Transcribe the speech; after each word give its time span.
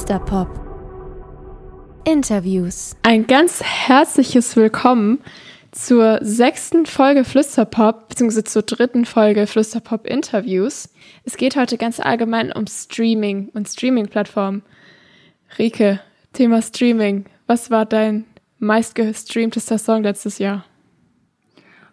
Flüsterpop. 0.00 0.48
Interviews. 2.06 2.96
Ein 3.02 3.26
ganz 3.26 3.62
herzliches 3.62 4.56
Willkommen 4.56 5.18
zur 5.72 6.20
sechsten 6.22 6.86
Folge 6.86 7.22
Flüsterpop, 7.22 8.08
beziehungsweise 8.08 8.44
zur 8.44 8.62
dritten 8.62 9.04
Folge 9.04 9.46
Flüsterpop 9.46 10.06
Interviews. 10.06 10.88
Es 11.24 11.36
geht 11.36 11.54
heute 11.54 11.76
ganz 11.76 12.00
allgemein 12.00 12.50
um 12.50 12.66
Streaming 12.66 13.50
und 13.52 13.68
Streaming-Plattformen. 13.68 14.62
Rike, 15.58 16.00
Thema 16.32 16.62
Streaming. 16.62 17.26
Was 17.46 17.70
war 17.70 17.84
dein 17.84 18.24
meistgestreamtester 18.58 19.76
Song 19.76 20.02
letztes 20.02 20.38
Jahr? 20.38 20.64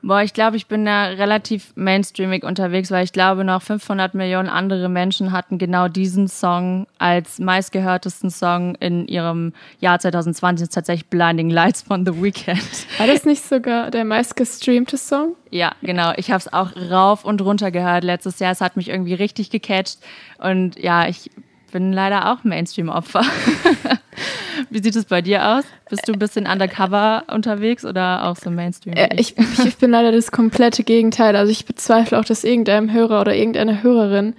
Boah, 0.07 0.21
ich 0.21 0.33
glaube, 0.33 0.55
ich 0.55 0.67
bin 0.67 0.85
da 0.85 1.07
relativ 1.07 1.73
mainstreamig 1.75 2.45
unterwegs, 2.45 2.91
weil 2.91 3.03
ich 3.03 3.11
glaube, 3.11 3.43
noch 3.43 3.61
500 3.61 4.13
Millionen 4.13 4.47
andere 4.47 4.87
Menschen 4.87 5.33
hatten 5.33 5.57
genau 5.57 5.89
diesen 5.89 6.29
Song 6.29 6.87
als 6.97 7.39
meistgehörtesten 7.39 8.29
Song 8.29 8.75
in 8.75 9.05
ihrem 9.09 9.51
Jahr 9.81 9.99
2020. 9.99 10.61
Das 10.61 10.69
ist 10.69 10.75
tatsächlich 10.75 11.09
Blinding 11.09 11.49
Lights 11.49 11.81
von 11.81 12.05
The 12.05 12.23
Weeknd. 12.23 12.87
War 12.99 13.07
das 13.07 13.25
nicht 13.25 13.43
sogar 13.43 13.91
der 13.91 14.05
meistgestreamte 14.05 14.95
Song? 14.95 15.35
Ja, 15.51 15.73
genau. 15.81 16.13
Ich 16.15 16.31
habe 16.31 16.39
es 16.39 16.53
auch 16.53 16.71
rauf 16.89 17.25
und 17.25 17.41
runter 17.41 17.69
gehört 17.71 18.05
letztes 18.05 18.39
Jahr. 18.39 18.53
Es 18.53 18.61
hat 18.61 18.77
mich 18.77 18.87
irgendwie 18.87 19.13
richtig 19.13 19.49
gecatcht. 19.49 19.97
Und 20.37 20.79
ja, 20.79 21.09
ich 21.09 21.29
bin 21.73 21.91
leider 21.91 22.31
auch 22.31 22.45
Mainstream-Opfer. 22.45 23.25
Wie 24.69 24.81
sieht 24.81 24.95
es 24.95 25.05
bei 25.05 25.21
dir 25.21 25.45
aus? 25.45 25.63
Bist 25.89 26.07
du 26.07 26.13
ein 26.13 26.19
bisschen 26.19 26.47
undercover 26.47 27.23
unterwegs 27.31 27.85
oder 27.85 28.25
auch 28.25 28.35
so 28.35 28.49
Mainstream? 28.49 28.95
Äh, 28.95 29.15
ich, 29.15 29.35
ich 29.37 29.77
bin 29.77 29.91
leider 29.91 30.11
das 30.11 30.31
komplette 30.31 30.83
Gegenteil. 30.83 31.35
Also 31.35 31.51
ich 31.51 31.65
bezweifle 31.65 32.19
auch, 32.19 32.25
dass 32.25 32.43
irgendeinem 32.43 32.91
Hörer 32.91 33.21
oder 33.21 33.35
irgendeine 33.35 33.83
Hörerin 33.83 34.35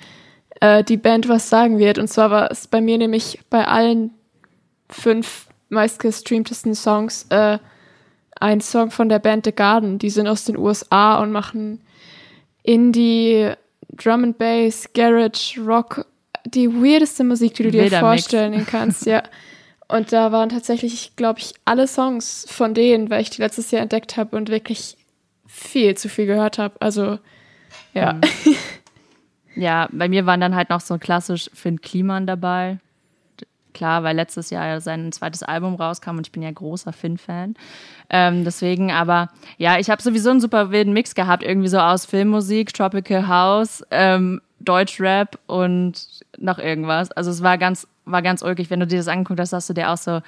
äh, 0.61 0.85
die 0.85 0.97
Band 0.97 1.29
was 1.29 1.49
sagen 1.49 1.79
wird. 1.79 1.99
Und 1.99 2.09
zwar 2.09 2.31
war 2.31 2.51
es 2.51 2.67
bei 2.67 2.81
mir 2.81 2.99
nämlich 2.99 3.41
bei 3.51 3.67
allen 3.67 4.11
fünf 4.91 5.47
meistgestreamtesten 5.69 6.75
Songs 6.75 7.27
äh, 7.31 7.59
ein 8.41 8.61
Song 8.61 8.91
von 8.91 9.09
der 9.09 9.19
Band 9.19 9.45
The 9.45 9.53
Garden. 9.53 9.99
Die 9.99 10.11
sind 10.11 10.29
aus 10.29 10.45
den 10.45 10.57
USA 10.57 11.21
und 11.21 11.33
machen 11.33 11.81
Indie, 12.63 13.51
Drum 13.93 14.25
and 14.25 14.39
Bass, 14.39 14.89
Garage, 14.95 15.61
Rock, 15.61 16.07
die 16.45 16.69
weirdeste 16.69 17.25
Musik, 17.25 17.55
die 17.55 17.65
du 17.65 17.71
dir 17.71 17.85
Wilder 17.85 18.01
vorstellen 18.01 18.53
Mix. 18.53 18.67
kannst, 18.67 19.07
ja. 19.07 19.23
Und 19.89 20.13
da 20.13 20.33
waren 20.33 20.51
tatsächlich, 20.51 21.17
glaube 21.17 21.41
ich, 21.41 21.55
alle 21.65 21.89
Songs 21.89 22.47
von 22.49 22.75
denen, 22.75 23.09
weil 23.11 23.23
ich 23.23 23.31
die 23.31 23.41
letztes 23.41 23.71
Jahr 23.71 23.83
entdeckt 23.83 24.17
habe 24.17 24.37
und 24.37 24.51
wirklich 24.51 24.97
viel 25.47 25.97
zu 25.97 26.11
viel 26.11 26.27
gehört 26.27 26.59
habe. 26.59 26.77
Also, 26.81 27.19
ja. 27.95 28.15
Mhm. 28.15 28.21
Ja, 29.59 29.89
bei 29.91 30.09
mir 30.09 30.25
waren 30.25 30.41
dann 30.41 30.55
halt 30.55 30.71
noch 30.71 30.81
so 30.81 30.99
klassisch 30.99 31.51
Finn 31.53 31.81
Kliman 31.81 32.29
dabei. 32.29 32.79
Klar, 33.75 34.05
weil 34.05 34.15
letztes 34.15 34.51
Jahr 34.51 34.81
sein 34.81 35.11
zweites 35.11 35.43
Album 35.43 35.75
rauskam 35.75 36.17
und 36.17 36.27
ich 36.27 36.33
bin 36.33 36.43
ja 36.43 36.51
großer 36.51 36.93
Finn-Fan. 36.93 37.55
Ähm, 38.09 38.45
deswegen, 38.45 38.93
aber 38.93 39.31
ja, 39.57 39.79
ich 39.79 39.91
habe 39.91 40.01
sowieso 40.01 40.31
einen 40.31 40.41
super 40.41 40.71
wilden 40.71 40.93
Mix 40.93 41.15
gehabt, 41.15 41.43
irgendwie 41.43 41.69
so 41.69 41.79
aus 41.79 42.07
Filmmusik, 42.07 42.73
Tropical 42.73 43.27
House, 43.27 43.85
ähm, 43.91 44.41
Deutschrap 44.61 45.39
und 45.47 46.07
noch 46.39 46.59
irgendwas. 46.59 47.11
Also 47.13 47.31
es 47.31 47.43
war 47.43 47.59
ganz 47.59 47.87
war 48.11 48.23
ganz 48.23 48.43
ulkig, 48.43 48.71
wenn 48.71 48.81
du 48.81 48.87
dir 48.87 48.99
das 48.99 49.09
angeguckt 49.09 49.41
hast, 49.41 49.51
sagst 49.51 49.71
du 49.71 49.75
dir 49.75 49.91
auch 49.91 49.97
so, 49.97 50.21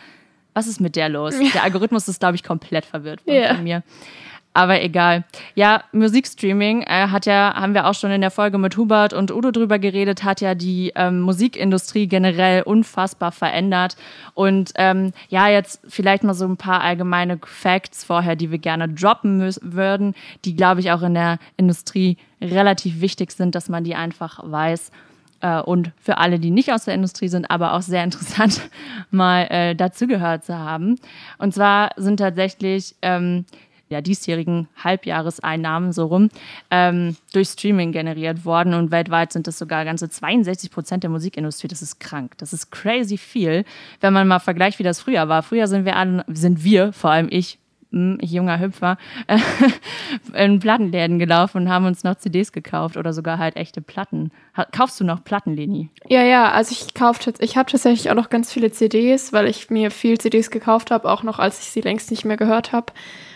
was 0.54 0.66
ist 0.66 0.80
mit 0.80 0.96
der 0.96 1.08
los? 1.08 1.34
Ja. 1.40 1.48
Der 1.54 1.62
Algorithmus 1.64 2.08
ist, 2.08 2.20
glaube 2.20 2.34
ich, 2.34 2.42
komplett 2.42 2.84
verwirrt 2.84 3.20
von, 3.22 3.32
yeah. 3.32 3.54
von 3.54 3.64
mir. 3.64 3.82
Aber 4.52 4.82
egal. 4.82 5.24
Ja, 5.54 5.84
Musikstreaming 5.92 6.82
äh, 6.82 7.06
hat 7.08 7.24
ja, 7.24 7.54
haben 7.54 7.72
wir 7.72 7.86
auch 7.86 7.94
schon 7.94 8.10
in 8.10 8.20
der 8.20 8.32
Folge 8.32 8.58
mit 8.58 8.76
Hubert 8.76 9.12
und 9.12 9.30
Udo 9.30 9.52
drüber 9.52 9.78
geredet, 9.78 10.24
hat 10.24 10.40
ja 10.40 10.56
die 10.56 10.92
ähm, 10.96 11.20
Musikindustrie 11.20 12.08
generell 12.08 12.62
unfassbar 12.62 13.30
verändert. 13.30 13.96
Und 14.34 14.72
ähm, 14.74 15.12
ja, 15.28 15.48
jetzt 15.48 15.80
vielleicht 15.88 16.24
mal 16.24 16.34
so 16.34 16.46
ein 16.46 16.56
paar 16.56 16.80
allgemeine 16.80 17.38
Facts 17.44 18.02
vorher, 18.02 18.34
die 18.34 18.50
wir 18.50 18.58
gerne 18.58 18.88
droppen 18.88 19.40
würden, 19.62 20.14
die, 20.44 20.56
glaube 20.56 20.80
ich, 20.80 20.90
auch 20.90 21.02
in 21.02 21.14
der 21.14 21.38
Industrie 21.56 22.16
relativ 22.42 23.00
wichtig 23.00 23.30
sind, 23.30 23.54
dass 23.54 23.68
man 23.68 23.84
die 23.84 23.94
einfach 23.94 24.40
weiß 24.42 24.90
äh, 25.40 25.60
und 25.60 25.92
für 26.00 26.18
alle, 26.18 26.38
die 26.38 26.50
nicht 26.50 26.72
aus 26.72 26.84
der 26.84 26.94
Industrie 26.94 27.28
sind, 27.28 27.50
aber 27.50 27.74
auch 27.74 27.82
sehr 27.82 28.04
interessant, 28.04 28.60
mal 29.10 29.46
äh, 29.50 29.74
dazugehört 29.74 30.44
zu 30.44 30.58
haben. 30.58 30.96
Und 31.38 31.54
zwar 31.54 31.90
sind 31.96 32.18
tatsächlich 32.18 32.94
ähm, 33.02 33.44
ja, 33.90 34.00
diesjährigen 34.00 34.68
Halbjahreseinnahmen 34.82 35.92
so 35.92 36.06
rum 36.06 36.30
ähm, 36.70 37.16
durch 37.32 37.48
Streaming 37.48 37.90
generiert 37.90 38.44
worden 38.44 38.72
und 38.74 38.92
weltweit 38.92 39.32
sind 39.32 39.48
das 39.48 39.58
sogar 39.58 39.84
ganze 39.84 40.08
62 40.08 40.70
Prozent 40.70 41.02
der 41.02 41.10
Musikindustrie. 41.10 41.66
Das 41.66 41.82
ist 41.82 41.98
krank. 41.98 42.38
Das 42.38 42.52
ist 42.52 42.70
crazy 42.70 43.18
viel, 43.18 43.64
wenn 44.00 44.12
man 44.12 44.28
mal 44.28 44.38
vergleicht, 44.38 44.78
wie 44.78 44.84
das 44.84 45.00
früher 45.00 45.28
war. 45.28 45.42
Früher 45.42 45.66
sind 45.66 45.84
wir 45.84 45.96
alle, 45.96 46.24
sind 46.28 46.62
wir, 46.62 46.92
vor 46.92 47.10
allem 47.10 47.26
ich, 47.30 47.58
ich 47.58 47.59
junger 47.92 48.60
Hüpfer, 48.60 48.98
in 50.34 50.60
Plattenläden 50.60 51.18
gelaufen 51.18 51.62
und 51.62 51.68
haben 51.68 51.86
uns 51.86 52.04
noch 52.04 52.16
CDs 52.16 52.52
gekauft 52.52 52.96
oder 52.96 53.12
sogar 53.12 53.38
halt 53.38 53.56
echte 53.56 53.80
Platten. 53.80 54.30
Kaufst 54.72 55.00
du 55.00 55.04
noch 55.04 55.24
Platten, 55.24 55.54
Leni? 55.54 55.90
Ja, 56.08 56.22
ja, 56.22 56.52
also 56.52 56.72
ich 56.72 56.94
kaufe 56.94 57.32
ich 57.40 57.56
habe 57.56 57.70
tatsächlich 57.70 58.10
auch 58.10 58.14
noch 58.14 58.30
ganz 58.30 58.52
viele 58.52 58.70
CDs, 58.70 59.32
weil 59.32 59.46
ich 59.48 59.70
mir 59.70 59.90
viel 59.90 60.18
CDs 60.18 60.50
gekauft 60.50 60.90
habe, 60.90 61.10
auch 61.10 61.22
noch 61.22 61.38
als 61.38 61.60
ich 61.60 61.66
sie 61.66 61.80
längst 61.80 62.10
nicht 62.10 62.24
mehr 62.24 62.36
gehört 62.36 62.72
habe. 62.72 62.92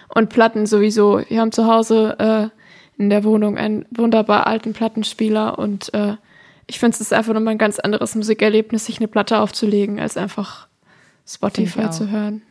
Und 0.08 0.28
Platten 0.28 0.66
sowieso. 0.66 1.22
Wir 1.28 1.40
haben 1.40 1.50
zu 1.50 1.66
Hause 1.66 2.16
äh, 2.18 3.02
in 3.02 3.10
der 3.10 3.24
Wohnung 3.24 3.58
einen 3.58 3.86
wunderbar 3.90 4.46
alten 4.46 4.72
Plattenspieler 4.72 5.58
und 5.58 5.92
äh, 5.94 6.16
ich 6.66 6.78
finde 6.78 6.94
es 6.94 7.00
ist 7.00 7.12
einfach 7.12 7.34
nochmal 7.34 7.54
ein 7.54 7.58
ganz 7.58 7.78
anderes 7.78 8.14
Musikerlebnis, 8.14 8.86
sich 8.86 8.98
eine 8.98 9.08
Platte 9.08 9.38
aufzulegen, 9.38 10.00
als 10.00 10.16
einfach 10.16 10.68
Spotify 11.26 11.90
zu 11.90 12.10
hören. 12.10 12.42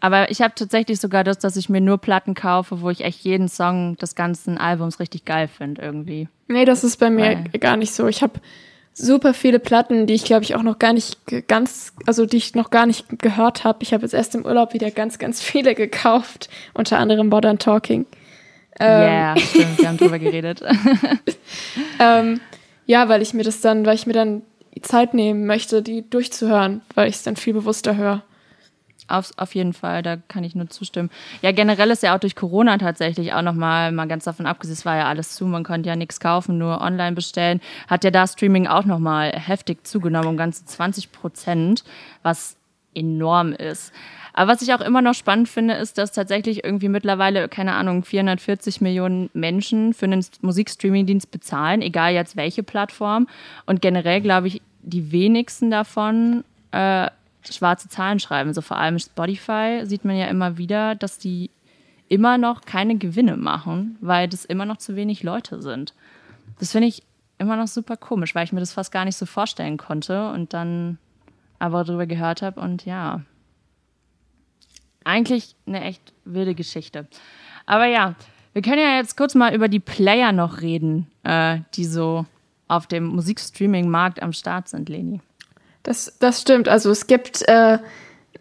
Aber 0.00 0.30
ich 0.30 0.40
habe 0.40 0.54
tatsächlich 0.54 0.98
sogar 0.98 1.24
das, 1.24 1.38
dass 1.38 1.56
ich 1.56 1.68
mir 1.68 1.80
nur 1.80 1.98
Platten 1.98 2.34
kaufe, 2.34 2.80
wo 2.80 2.90
ich 2.90 3.04
echt 3.04 3.20
jeden 3.20 3.48
Song 3.48 3.96
des 3.96 4.14
ganzen 4.14 4.56
Albums 4.56 4.98
richtig 4.98 5.26
geil 5.26 5.46
finde 5.48 5.82
irgendwie. 5.82 6.28
Nee, 6.48 6.64
das 6.64 6.84
ist 6.84 6.96
bei 6.96 7.10
mir 7.10 7.44
Weil. 7.52 7.60
gar 7.60 7.76
nicht 7.76 7.92
so. 7.92 8.08
Ich 8.08 8.22
habe 8.22 8.40
super 8.94 9.34
viele 9.34 9.58
Platten, 9.58 10.06
die 10.06 10.14
ich 10.14 10.24
glaube 10.24 10.42
ich 10.44 10.54
auch 10.54 10.62
noch 10.62 10.78
gar 10.78 10.92
nicht 10.92 11.18
ganz, 11.48 11.92
also 12.06 12.26
die 12.26 12.38
ich 12.38 12.54
noch 12.54 12.70
gar 12.70 12.86
nicht 12.86 13.18
gehört 13.18 13.64
habe. 13.64 13.82
Ich 13.82 13.92
habe 13.92 14.02
jetzt 14.02 14.14
erst 14.14 14.34
im 14.34 14.44
Urlaub 14.44 14.72
wieder 14.72 14.90
ganz, 14.90 15.18
ganz 15.18 15.42
viele 15.42 15.74
gekauft, 15.76 16.48
unter 16.74 16.98
anderem 16.98 17.28
Modern 17.28 17.58
Talking. 17.58 18.06
Ja, 18.78 18.86
yeah, 18.86 19.34
ähm. 19.34 19.42
stimmt, 19.42 19.78
wir 19.78 19.88
haben 19.88 19.96
drüber 19.98 20.18
geredet. 20.18 20.62
ähm, 22.00 22.40
ja, 22.86 23.08
weil 23.10 23.20
ich 23.20 23.34
mir 23.34 23.42
das 23.42 23.60
dann, 23.60 23.84
weil 23.84 23.94
ich 23.94 24.06
mir 24.06 24.14
dann 24.14 24.42
Zeit 24.80 25.12
nehmen 25.12 25.44
möchte, 25.44 25.82
die 25.82 26.08
durchzuhören, 26.08 26.80
weil 26.94 27.08
ich 27.08 27.16
es 27.16 27.22
dann 27.22 27.36
viel 27.36 27.52
bewusster 27.52 27.96
höre. 27.96 28.22
Auf, 29.10 29.30
auf 29.36 29.54
jeden 29.54 29.72
Fall, 29.72 30.02
da 30.02 30.16
kann 30.28 30.44
ich 30.44 30.54
nur 30.54 30.68
zustimmen. 30.68 31.10
Ja, 31.42 31.52
generell 31.52 31.90
ist 31.90 32.02
ja 32.02 32.14
auch 32.14 32.20
durch 32.20 32.36
Corona 32.36 32.78
tatsächlich 32.78 33.32
auch 33.32 33.42
nochmal, 33.42 33.92
mal 33.92 34.06
ganz 34.06 34.24
davon 34.24 34.46
abgesehen, 34.46 34.74
es 34.74 34.84
war 34.84 34.96
ja 34.96 35.06
alles 35.06 35.34
zu, 35.34 35.46
man 35.46 35.64
konnte 35.64 35.88
ja 35.88 35.96
nichts 35.96 36.20
kaufen, 36.20 36.58
nur 36.58 36.80
online 36.80 37.12
bestellen, 37.12 37.60
hat 37.88 38.04
ja 38.04 38.10
da 38.10 38.26
Streaming 38.26 38.66
auch 38.66 38.84
nochmal 38.84 39.32
heftig 39.32 39.86
zugenommen, 39.86 40.28
um 40.28 40.36
ganze 40.36 40.64
20 40.64 41.12
Prozent, 41.12 41.84
was 42.22 42.56
enorm 42.94 43.52
ist. 43.52 43.92
Aber 44.32 44.52
was 44.52 44.62
ich 44.62 44.72
auch 44.72 44.80
immer 44.80 45.02
noch 45.02 45.14
spannend 45.14 45.48
finde, 45.48 45.74
ist, 45.74 45.98
dass 45.98 46.12
tatsächlich 46.12 46.64
irgendwie 46.64 46.88
mittlerweile, 46.88 47.48
keine 47.48 47.74
Ahnung, 47.74 48.04
440 48.04 48.80
Millionen 48.80 49.28
Menschen 49.32 49.92
für 49.92 50.06
einen 50.06 50.24
Musikstreaming-Dienst 50.40 51.30
bezahlen, 51.30 51.82
egal 51.82 52.12
jetzt 52.12 52.36
welche 52.36 52.62
Plattform. 52.62 53.26
Und 53.66 53.82
generell 53.82 54.20
glaube 54.20 54.46
ich, 54.46 54.62
die 54.82 55.12
wenigsten 55.12 55.70
davon 55.70 56.44
äh, 56.72 57.08
schwarze 57.48 57.88
Zahlen 57.88 58.20
schreiben. 58.20 58.54
So 58.54 58.60
vor 58.60 58.76
allem 58.76 58.98
Spotify 58.98 59.80
sieht 59.84 60.04
man 60.04 60.16
ja 60.16 60.26
immer 60.26 60.58
wieder, 60.58 60.94
dass 60.94 61.18
die 61.18 61.50
immer 62.08 62.38
noch 62.38 62.62
keine 62.62 62.98
Gewinne 62.98 63.36
machen, 63.36 63.96
weil 64.00 64.28
das 64.28 64.44
immer 64.44 64.66
noch 64.66 64.78
zu 64.78 64.96
wenig 64.96 65.22
Leute 65.22 65.62
sind. 65.62 65.94
Das 66.58 66.72
finde 66.72 66.88
ich 66.88 67.02
immer 67.38 67.56
noch 67.56 67.68
super 67.68 67.96
komisch, 67.96 68.34
weil 68.34 68.44
ich 68.44 68.52
mir 68.52 68.60
das 68.60 68.72
fast 68.72 68.92
gar 68.92 69.04
nicht 69.04 69.16
so 69.16 69.26
vorstellen 69.26 69.78
konnte 69.78 70.30
und 70.30 70.52
dann 70.52 70.98
aber 71.58 71.84
darüber 71.84 72.06
gehört 72.06 72.42
habe 72.42 72.60
und 72.60 72.84
ja. 72.84 73.22
Eigentlich 75.04 75.54
eine 75.66 75.82
echt 75.82 76.12
wilde 76.24 76.54
Geschichte. 76.54 77.06
Aber 77.64 77.86
ja, 77.86 78.14
wir 78.52 78.62
können 78.62 78.82
ja 78.82 78.96
jetzt 78.96 79.16
kurz 79.16 79.34
mal 79.34 79.54
über 79.54 79.68
die 79.68 79.80
Player 79.80 80.32
noch 80.32 80.60
reden, 80.60 81.06
äh, 81.22 81.60
die 81.74 81.84
so 81.84 82.26
auf 82.68 82.86
dem 82.86 83.06
Musikstreaming-Markt 83.06 84.22
am 84.22 84.32
Start 84.32 84.68
sind, 84.68 84.88
Leni. 84.88 85.20
Das, 85.90 86.16
das 86.20 86.40
stimmt. 86.40 86.68
Also 86.68 86.88
es 86.92 87.08
gibt, 87.08 87.42
äh, 87.48 87.78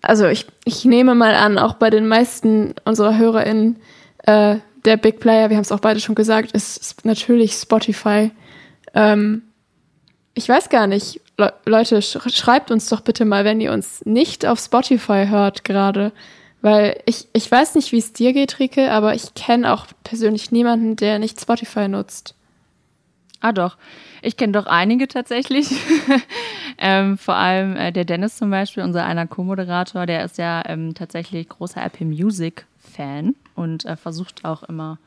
also 0.04 0.28
ich, 0.28 0.46
ich 0.66 0.86
nehme 0.86 1.16
mal 1.16 1.34
an, 1.34 1.58
auch 1.58 1.74
bei 1.74 1.90
den 1.90 2.08
meisten 2.08 2.76
unserer 2.86 3.18
HörerInnen, 3.18 3.78
äh, 4.20 4.58
der 4.86 4.98
Big 4.98 5.20
Player, 5.20 5.50
wir 5.50 5.58
haben 5.58 5.64
es 5.64 5.72
auch 5.72 5.80
beide 5.80 6.00
schon 6.00 6.14
gesagt, 6.14 6.52
ist, 6.52 7.04
natürlich 7.08 7.54
Spotify. 7.54 8.30
Ähm, 8.94 9.42
ich 10.36 10.48
weiß 10.48 10.70
gar 10.70 10.86
nicht, 10.86 11.22
Le 11.40 11.52
Leute, 11.66 12.04
sch 12.04 12.20
schreibt 12.28 12.70
uns 12.70 12.88
doch 12.88 13.02
bitte 13.02 13.26
mal, 13.26 13.46
wenn 13.46 13.62
ihr 13.62 13.74
uns 13.74 14.06
nicht 14.06 14.46
auf 14.46 14.60
Spotify 14.60 15.26
hört 15.28 15.64
gerade. 15.64 16.12
Weil 16.62 17.02
ich, 17.08 17.30
ich 17.34 17.52
weiß 17.52 17.74
nicht, 17.74 17.92
wie 17.92 17.98
es 17.98 18.14
dir 18.14 18.32
geht, 18.32 18.60
Rike, 18.60 18.92
aber 18.92 19.16
ich 19.16 19.34
kenne 19.34 19.74
auch 19.74 19.88
persönlich 20.04 20.52
niemanden, 20.52 20.98
der 20.98 21.18
nicht 21.18 21.42
Spotify 21.42 21.88
nutzt. 21.88 22.36
Ah 23.40 23.54
doch, 23.54 23.76
ich 24.22 24.38
kenne 24.38 24.54
doch 24.54 24.66
einige 24.66 25.08
tatsächlich. 25.08 25.70
ähm, 26.78 27.18
vor 27.18 27.36
allem 27.36 27.76
äh, 27.76 27.92
der 27.92 28.06
Dennis 28.06 28.38
zum 28.38 28.50
Beispiel, 28.50 28.84
unser 28.84 29.06
einer 29.06 29.28
Co-Moderator, 29.28 30.06
der 30.06 30.26
ist 30.26 30.38
ja 30.38 30.64
ähm, 30.66 30.94
tatsächlich 30.94 31.50
großer 31.50 31.84
Apple 31.84 32.06
Music 32.06 32.66
Fan 32.78 33.36
und 33.56 33.86
äh, 33.86 33.96
versucht 33.96 34.46
auch 34.46 34.64
immer 34.64 34.98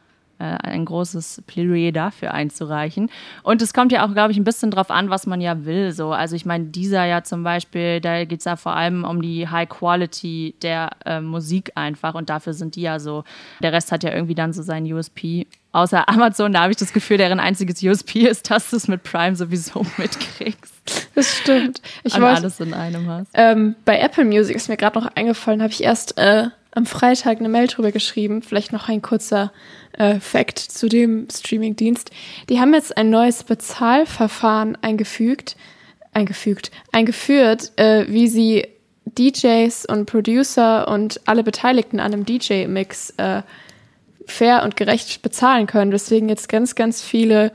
äh, 0.42 0.56
ein 0.62 0.84
großes 0.84 1.42
Plädoyer 1.46 1.92
dafür 1.92 2.34
einzureichen. 2.34 3.10
Und 3.44 3.62
es 3.62 3.72
kommt 3.72 3.92
ja 3.92 4.04
auch, 4.04 4.12
glaube 4.12 4.32
ich, 4.32 4.38
ein 4.38 4.44
bisschen 4.44 4.72
drauf 4.72 4.90
an, 4.90 5.08
was 5.08 5.26
man 5.26 5.40
ja 5.40 5.64
will. 5.64 5.92
So. 5.92 6.10
Also 6.12 6.34
ich 6.34 6.44
meine, 6.44 6.64
dieser 6.64 7.04
ja 7.04 7.22
zum 7.22 7.44
Beispiel, 7.44 8.00
da 8.00 8.24
geht 8.24 8.40
es 8.40 8.44
ja 8.44 8.56
vor 8.56 8.74
allem 8.74 9.04
um 9.04 9.22
die 9.22 9.48
High 9.48 9.68
Quality 9.68 10.56
der 10.60 10.90
äh, 11.04 11.20
Musik 11.20 11.72
einfach 11.76 12.14
und 12.14 12.28
dafür 12.28 12.54
sind 12.54 12.74
die 12.74 12.82
ja 12.82 12.98
so. 12.98 13.22
Der 13.62 13.72
Rest 13.72 13.92
hat 13.92 14.02
ja 14.02 14.12
irgendwie 14.12 14.34
dann 14.34 14.52
so 14.52 14.62
seinen 14.62 14.92
USP. 14.92 15.46
Außer 15.72 16.06
Amazon, 16.08 16.52
da 16.52 16.62
habe 16.62 16.72
ich 16.72 16.76
das 16.76 16.92
Gefühl, 16.92 17.16
deren 17.16 17.40
einziges 17.40 17.82
USP 17.82 18.20
ist, 18.28 18.50
dass 18.50 18.70
du 18.70 18.76
es 18.76 18.88
mit 18.88 19.02
Prime 19.02 19.34
sowieso 19.34 19.86
mitkriegst. 19.96 21.08
Das 21.14 21.38
stimmt. 21.38 21.80
Ich 22.04 22.14
wollte 22.14 22.36
alles 22.36 22.60
in 22.60 22.74
einem 22.74 23.08
hast. 23.08 23.28
Ähm, 23.34 23.74
bei 23.84 23.98
Apple 23.98 24.24
Music 24.24 24.54
ist 24.56 24.69
mir 24.69 24.76
gerade 24.76 25.00
noch 25.00 25.06
eingefallen, 25.14 25.62
habe 25.62 25.72
ich 25.72 25.82
erst 25.82 26.19
äh, 26.19 26.48
am 26.72 26.86
Freitag 26.86 27.38
eine 27.38 27.48
Mail 27.48 27.69
drüber 27.69 27.90
geschrieben. 27.90 28.42
Vielleicht 28.42 28.72
noch 28.72 28.88
ein 28.88 29.00
kurzer 29.00 29.52
äh, 29.92 30.20
Fact 30.20 30.58
zu 30.58 30.88
dem 30.88 31.28
Streamingdienst. 31.30 32.10
Die 32.48 32.60
haben 32.60 32.74
jetzt 32.74 32.96
ein 32.96 33.10
neues 33.10 33.44
Bezahlverfahren 33.44 34.76
eingefügt, 34.82 35.56
eingefügt, 36.12 36.70
eingeführt, 36.92 37.72
äh, 37.76 38.06
wie 38.08 38.28
sie 38.28 38.66
DJs 39.06 39.86
und 39.86 40.06
Producer 40.06 40.88
und 40.88 41.20
alle 41.26 41.42
Beteiligten 41.42 42.00
an 42.00 42.12
einem 42.12 42.24
DJ-Mix 42.24 43.10
äh, 43.16 43.42
fair 44.26 44.62
und 44.62 44.76
gerecht 44.76 45.22
bezahlen 45.22 45.66
können. 45.66 45.90
Deswegen 45.90 46.28
jetzt 46.28 46.48
ganz, 46.48 46.74
ganz 46.74 47.02
viele 47.02 47.52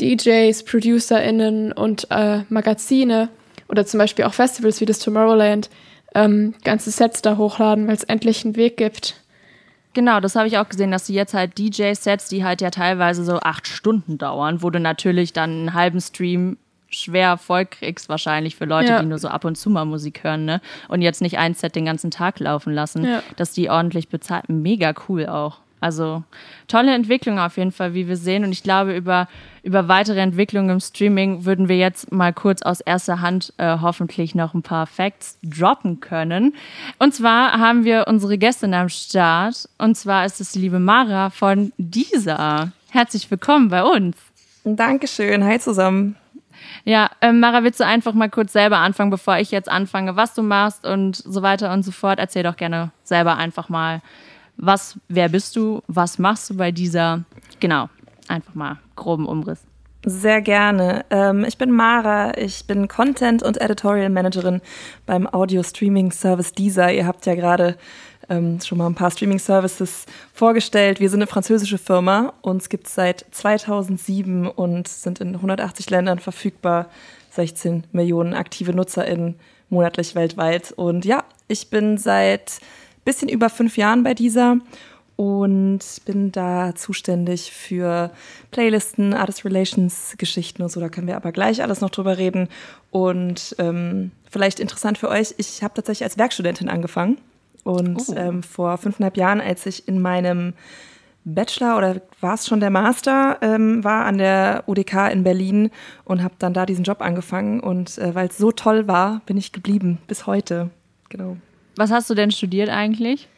DJs, 0.00 0.62
ProducerInnen 0.64 1.72
und 1.72 2.06
äh, 2.10 2.40
Magazine 2.48 3.28
oder 3.68 3.84
zum 3.86 3.98
Beispiel 3.98 4.24
auch 4.24 4.34
Festivals 4.34 4.80
wie 4.80 4.86
das 4.86 4.98
Tomorrowland 5.00 5.68
ähm, 6.14 6.54
ganze 6.64 6.90
Sets 6.90 7.22
da 7.22 7.36
hochladen, 7.36 7.86
weil 7.86 7.94
es 7.94 8.04
endlich 8.04 8.44
einen 8.44 8.56
Weg 8.56 8.76
gibt. 8.76 9.16
Genau, 9.94 10.20
das 10.20 10.36
habe 10.36 10.46
ich 10.46 10.58
auch 10.58 10.68
gesehen, 10.68 10.90
dass 10.90 11.06
sie 11.06 11.14
jetzt 11.14 11.34
halt 11.34 11.58
DJ-Sets, 11.58 12.28
die 12.28 12.44
halt 12.44 12.60
ja 12.60 12.70
teilweise 12.70 13.24
so 13.24 13.40
acht 13.40 13.66
Stunden 13.66 14.18
dauern, 14.18 14.62
wo 14.62 14.70
du 14.70 14.80
natürlich 14.80 15.32
dann 15.32 15.50
einen 15.50 15.74
halben 15.74 16.00
Stream 16.00 16.56
schwer 16.90 17.36
voll 17.36 17.66
kriegst, 17.66 18.08
wahrscheinlich 18.08 18.56
für 18.56 18.64
Leute, 18.64 18.92
ja. 18.92 19.00
die 19.00 19.06
nur 19.06 19.18
so 19.18 19.28
ab 19.28 19.44
und 19.44 19.56
zu 19.56 19.68
mal 19.70 19.84
Musik 19.84 20.24
hören, 20.24 20.44
ne? 20.44 20.60
Und 20.88 21.02
jetzt 21.02 21.20
nicht 21.20 21.38
ein 21.38 21.54
Set 21.54 21.74
den 21.74 21.84
ganzen 21.84 22.10
Tag 22.10 22.38
laufen 22.38 22.72
lassen, 22.72 23.04
ja. 23.04 23.22
dass 23.36 23.52
die 23.52 23.68
ordentlich 23.68 24.08
bezahlt. 24.08 24.48
Mega 24.48 24.94
cool 25.08 25.26
auch. 25.26 25.58
Also 25.80 26.24
tolle 26.66 26.94
Entwicklung 26.94 27.38
auf 27.38 27.56
jeden 27.56 27.72
Fall, 27.72 27.94
wie 27.94 28.08
wir 28.08 28.16
sehen. 28.16 28.44
Und 28.44 28.52
ich 28.52 28.62
glaube, 28.62 28.96
über, 28.96 29.28
über 29.62 29.88
weitere 29.88 30.20
Entwicklungen 30.20 30.70
im 30.70 30.80
Streaming 30.80 31.44
würden 31.44 31.68
wir 31.68 31.76
jetzt 31.76 32.12
mal 32.12 32.32
kurz 32.32 32.62
aus 32.62 32.80
erster 32.80 33.20
Hand 33.20 33.52
äh, 33.58 33.78
hoffentlich 33.80 34.34
noch 34.34 34.54
ein 34.54 34.62
paar 34.62 34.86
Facts 34.86 35.38
droppen 35.42 36.00
können. 36.00 36.54
Und 36.98 37.14
zwar 37.14 37.52
haben 37.52 37.84
wir 37.84 38.06
unsere 38.08 38.38
Gästin 38.38 38.74
am 38.74 38.88
Start. 38.88 39.68
Und 39.78 39.96
zwar 39.96 40.24
ist 40.24 40.40
es 40.40 40.52
die 40.52 40.60
liebe 40.60 40.80
Mara 40.80 41.30
von 41.30 41.72
Dieser. 41.78 42.72
Herzlich 42.90 43.30
willkommen 43.30 43.68
bei 43.68 43.84
uns. 43.84 44.16
Dankeschön. 44.64 45.44
Hi 45.44 45.58
zusammen. 45.58 46.16
Ja, 46.84 47.10
äh, 47.20 47.32
Mara, 47.32 47.62
willst 47.62 47.80
du 47.80 47.86
einfach 47.86 48.14
mal 48.14 48.30
kurz 48.30 48.52
selber 48.52 48.78
anfangen, 48.78 49.10
bevor 49.10 49.38
ich 49.38 49.50
jetzt 49.50 49.68
anfange, 49.68 50.16
was 50.16 50.34
du 50.34 50.42
machst 50.42 50.86
und 50.86 51.16
so 51.16 51.42
weiter 51.42 51.72
und 51.72 51.82
so 51.82 51.92
fort? 51.92 52.18
Erzähl 52.18 52.42
doch 52.42 52.56
gerne 52.56 52.90
selber 53.04 53.36
einfach 53.36 53.68
mal, 53.68 54.00
was, 54.58 54.98
wer 55.08 55.28
bist 55.28 55.56
du? 55.56 55.82
Was 55.86 56.18
machst 56.18 56.50
du 56.50 56.56
bei 56.56 56.70
dieser? 56.70 57.24
Genau, 57.60 57.88
einfach 58.28 58.54
mal 58.54 58.78
groben 58.96 59.26
Umriss. 59.26 59.60
Sehr 60.04 60.40
gerne. 60.42 61.04
Ähm, 61.10 61.44
ich 61.44 61.58
bin 61.58 61.70
Mara, 61.70 62.36
ich 62.38 62.66
bin 62.66 62.86
Content- 62.86 63.42
und 63.42 63.60
Editorial 63.60 64.10
Managerin 64.10 64.60
beim 65.06 65.26
Audio-Streaming-Service 65.26 66.52
Deezer. 66.52 66.92
Ihr 66.92 67.06
habt 67.06 67.26
ja 67.26 67.34
gerade 67.34 67.76
ähm, 68.28 68.60
schon 68.60 68.78
mal 68.78 68.86
ein 68.86 68.94
paar 68.94 69.10
Streaming-Services 69.10 70.06
vorgestellt. 70.32 71.00
Wir 71.00 71.10
sind 71.10 71.20
eine 71.20 71.26
französische 71.26 71.78
Firma, 71.78 72.32
uns 72.42 72.68
gibt 72.68 72.86
es 72.86 72.94
seit 72.94 73.26
2007 73.32 74.46
und 74.46 74.86
sind 74.86 75.20
in 75.20 75.34
180 75.34 75.90
Ländern 75.90 76.18
verfügbar, 76.18 76.86
16 77.30 77.84
Millionen 77.92 78.34
aktive 78.34 78.72
NutzerInnen 78.72 79.36
monatlich 79.68 80.14
weltweit. 80.14 80.72
Und 80.72 81.04
ja, 81.04 81.24
ich 81.48 81.70
bin 81.70 81.98
seit 81.98 82.60
bisschen 83.08 83.30
über 83.30 83.48
fünf 83.48 83.78
Jahren 83.78 84.02
bei 84.02 84.12
dieser 84.12 84.58
und 85.16 85.80
bin 86.04 86.30
da 86.30 86.74
zuständig 86.76 87.50
für 87.50 88.12
Playlisten, 88.50 89.14
Artist 89.14 89.44
Relations 89.44 90.14
Geschichten 90.18 90.62
und 90.62 90.70
so. 90.70 90.78
Da 90.78 90.90
können 90.90 91.06
wir 91.06 91.16
aber 91.16 91.32
gleich 91.32 91.62
alles 91.62 91.80
noch 91.80 91.90
drüber 91.90 92.18
reden. 92.18 92.48
Und 92.90 93.56
ähm, 93.58 94.12
vielleicht 94.30 94.60
interessant 94.60 94.98
für 94.98 95.08
euch, 95.08 95.34
ich 95.38 95.62
habe 95.62 95.74
tatsächlich 95.74 96.04
als 96.04 96.18
Werkstudentin 96.18 96.68
angefangen. 96.68 97.18
Und 97.64 98.00
oh. 98.08 98.14
ähm, 98.14 98.42
vor 98.42 98.76
fünfeinhalb 98.78 99.16
Jahren, 99.16 99.40
als 99.40 99.64
ich 99.66 99.88
in 99.88 100.00
meinem 100.00 100.52
Bachelor 101.24 101.78
oder 101.78 102.00
war 102.20 102.34
es 102.34 102.46
schon 102.46 102.60
der 102.60 102.70
Master, 102.70 103.38
ähm, 103.40 103.82
war 103.82 104.04
an 104.04 104.18
der 104.18 104.64
UDK 104.66 105.10
in 105.10 105.24
Berlin 105.24 105.70
und 106.04 106.22
habe 106.22 106.34
dann 106.38 106.54
da 106.54 106.66
diesen 106.66 106.84
Job 106.84 107.00
angefangen. 107.00 107.60
Und 107.60 107.96
äh, 107.98 108.14
weil 108.14 108.28
es 108.28 108.38
so 108.38 108.52
toll 108.52 108.86
war, 108.86 109.22
bin 109.26 109.36
ich 109.38 109.52
geblieben 109.52 109.98
bis 110.06 110.26
heute. 110.26 110.70
Genau. 111.08 111.38
Was 111.78 111.92
hast 111.92 112.10
du 112.10 112.14
denn 112.16 112.32
studiert 112.32 112.70
eigentlich? 112.70 113.28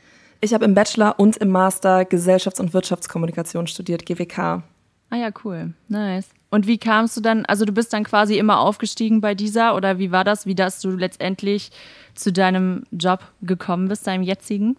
Ich 0.41 0.55
habe 0.55 0.65
im 0.65 0.73
Bachelor 0.73 1.21
und 1.21 1.37
im 1.37 1.51
Master 1.51 2.07
Gesellschafts- 2.07 2.59
und 2.59 2.73
Wirtschaftskommunikation 2.73 3.67
studiert, 3.67 4.07
GWK. 4.07 4.63
Ah 5.11 5.17
ja, 5.17 5.29
cool. 5.45 5.75
Nice. 5.89 6.31
Und 6.49 6.67
wie 6.67 6.79
kamst 6.79 7.19
du 7.19 7.21
dann, 7.21 7.45
also 7.45 7.67
du 7.67 7.73
bist 7.73 7.93
dann 7.93 8.03
quasi 8.03 8.39
immer 8.39 8.61
aufgestiegen 8.61 9.21
bei 9.21 9.35
dieser 9.35 9.77
oder 9.77 9.99
wie 9.99 10.11
war 10.11 10.25
das, 10.25 10.47
wie 10.47 10.55
dass 10.55 10.81
du 10.81 10.93
letztendlich 10.93 11.71
zu 12.15 12.33
deinem 12.33 12.85
Job 12.93 13.21
gekommen 13.43 13.89
bist, 13.89 14.07
deinem 14.07 14.23
jetzigen? 14.23 14.79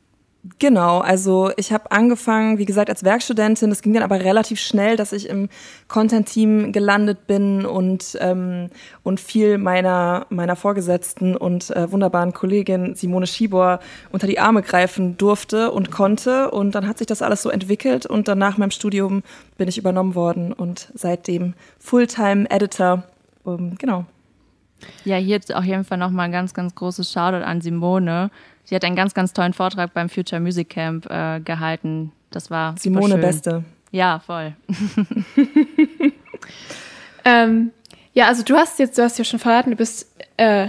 Genau, 0.58 1.00
also 1.00 1.52
ich 1.56 1.72
habe 1.72 1.92
angefangen, 1.92 2.58
wie 2.58 2.66
gesagt, 2.66 2.90
als 2.90 3.04
Werkstudentin. 3.04 3.70
Das 3.70 3.84
ging 3.84 3.94
dann 3.94 4.02
aber 4.02 4.22
relativ 4.22 4.60
schnell, 4.60 4.96
dass 4.96 5.14
ich 5.14 5.30
im 5.30 5.50
Content-Team 5.88 6.72
gelandet 6.72 7.28
bin 7.28 7.64
und, 7.64 8.18
ähm, 8.20 8.72
und 9.04 9.20
viel 9.20 9.60
meiner, 9.60 10.26
meiner 10.30 10.56
Vorgesetzten 10.56 11.38
und 11.38 11.70
äh, 11.70 11.92
wunderbaren 11.92 12.34
Kollegin 12.34 12.96
Simone 12.96 13.28
Schibor 13.28 13.82
unter 14.12 14.26
die 14.26 14.40
Arme 14.40 14.64
greifen 14.64 15.16
durfte 15.16 15.70
und 15.70 15.92
konnte. 15.92 16.50
Und 16.50 16.74
dann 16.74 16.88
hat 16.88 16.98
sich 16.98 17.08
das 17.08 17.22
alles 17.22 17.44
so 17.44 17.52
entwickelt 17.52 18.08
und 18.08 18.28
dann 18.28 18.40
nach 18.40 18.58
meinem 18.58 18.72
Studium 18.72 19.22
bin 19.58 19.68
ich 19.68 19.78
übernommen 19.78 20.16
worden 20.16 20.54
und 20.54 20.92
seitdem 20.96 21.54
Fulltime-Editor. 21.78 23.04
Um, 23.44 23.78
genau. 23.78 24.06
Ja, 25.06 25.18
hier 25.18 25.40
auf 25.54 25.64
jeden 25.64 25.84
Fall 25.84 26.00
nochmal 26.00 26.26
ein 26.26 26.32
ganz, 26.32 26.56
ganz 26.56 26.74
großes 26.74 27.12
Shoutout 27.12 27.44
an 27.46 27.62
Simone 27.62 28.32
Sie 28.64 28.76
hat 28.76 28.84
einen 28.86 28.96
ganz, 28.96 29.14
ganz 29.14 29.34
tollen 29.34 29.54
Vortrag 29.54 29.94
beim 29.94 30.10
Future 30.10 30.40
Music 30.40 30.70
Camp 30.70 31.10
äh, 31.10 31.40
gehalten. 31.40 32.12
Das 32.30 32.50
war 32.50 32.76
Simone 32.78 33.18
Beste. 33.18 33.64
Ja, 33.92 34.20
voll. 34.20 34.54
ähm, 37.26 37.72
ja, 38.14 38.28
also 38.28 38.44
du 38.44 38.56
hast 38.56 38.80
jetzt, 38.80 38.98
du 38.98 39.04
hast 39.04 39.18
ja 39.18 39.26
schon 39.26 39.40
verraten, 39.40 39.72
du 39.72 39.76
bist 39.76 40.08
äh, 40.38 40.68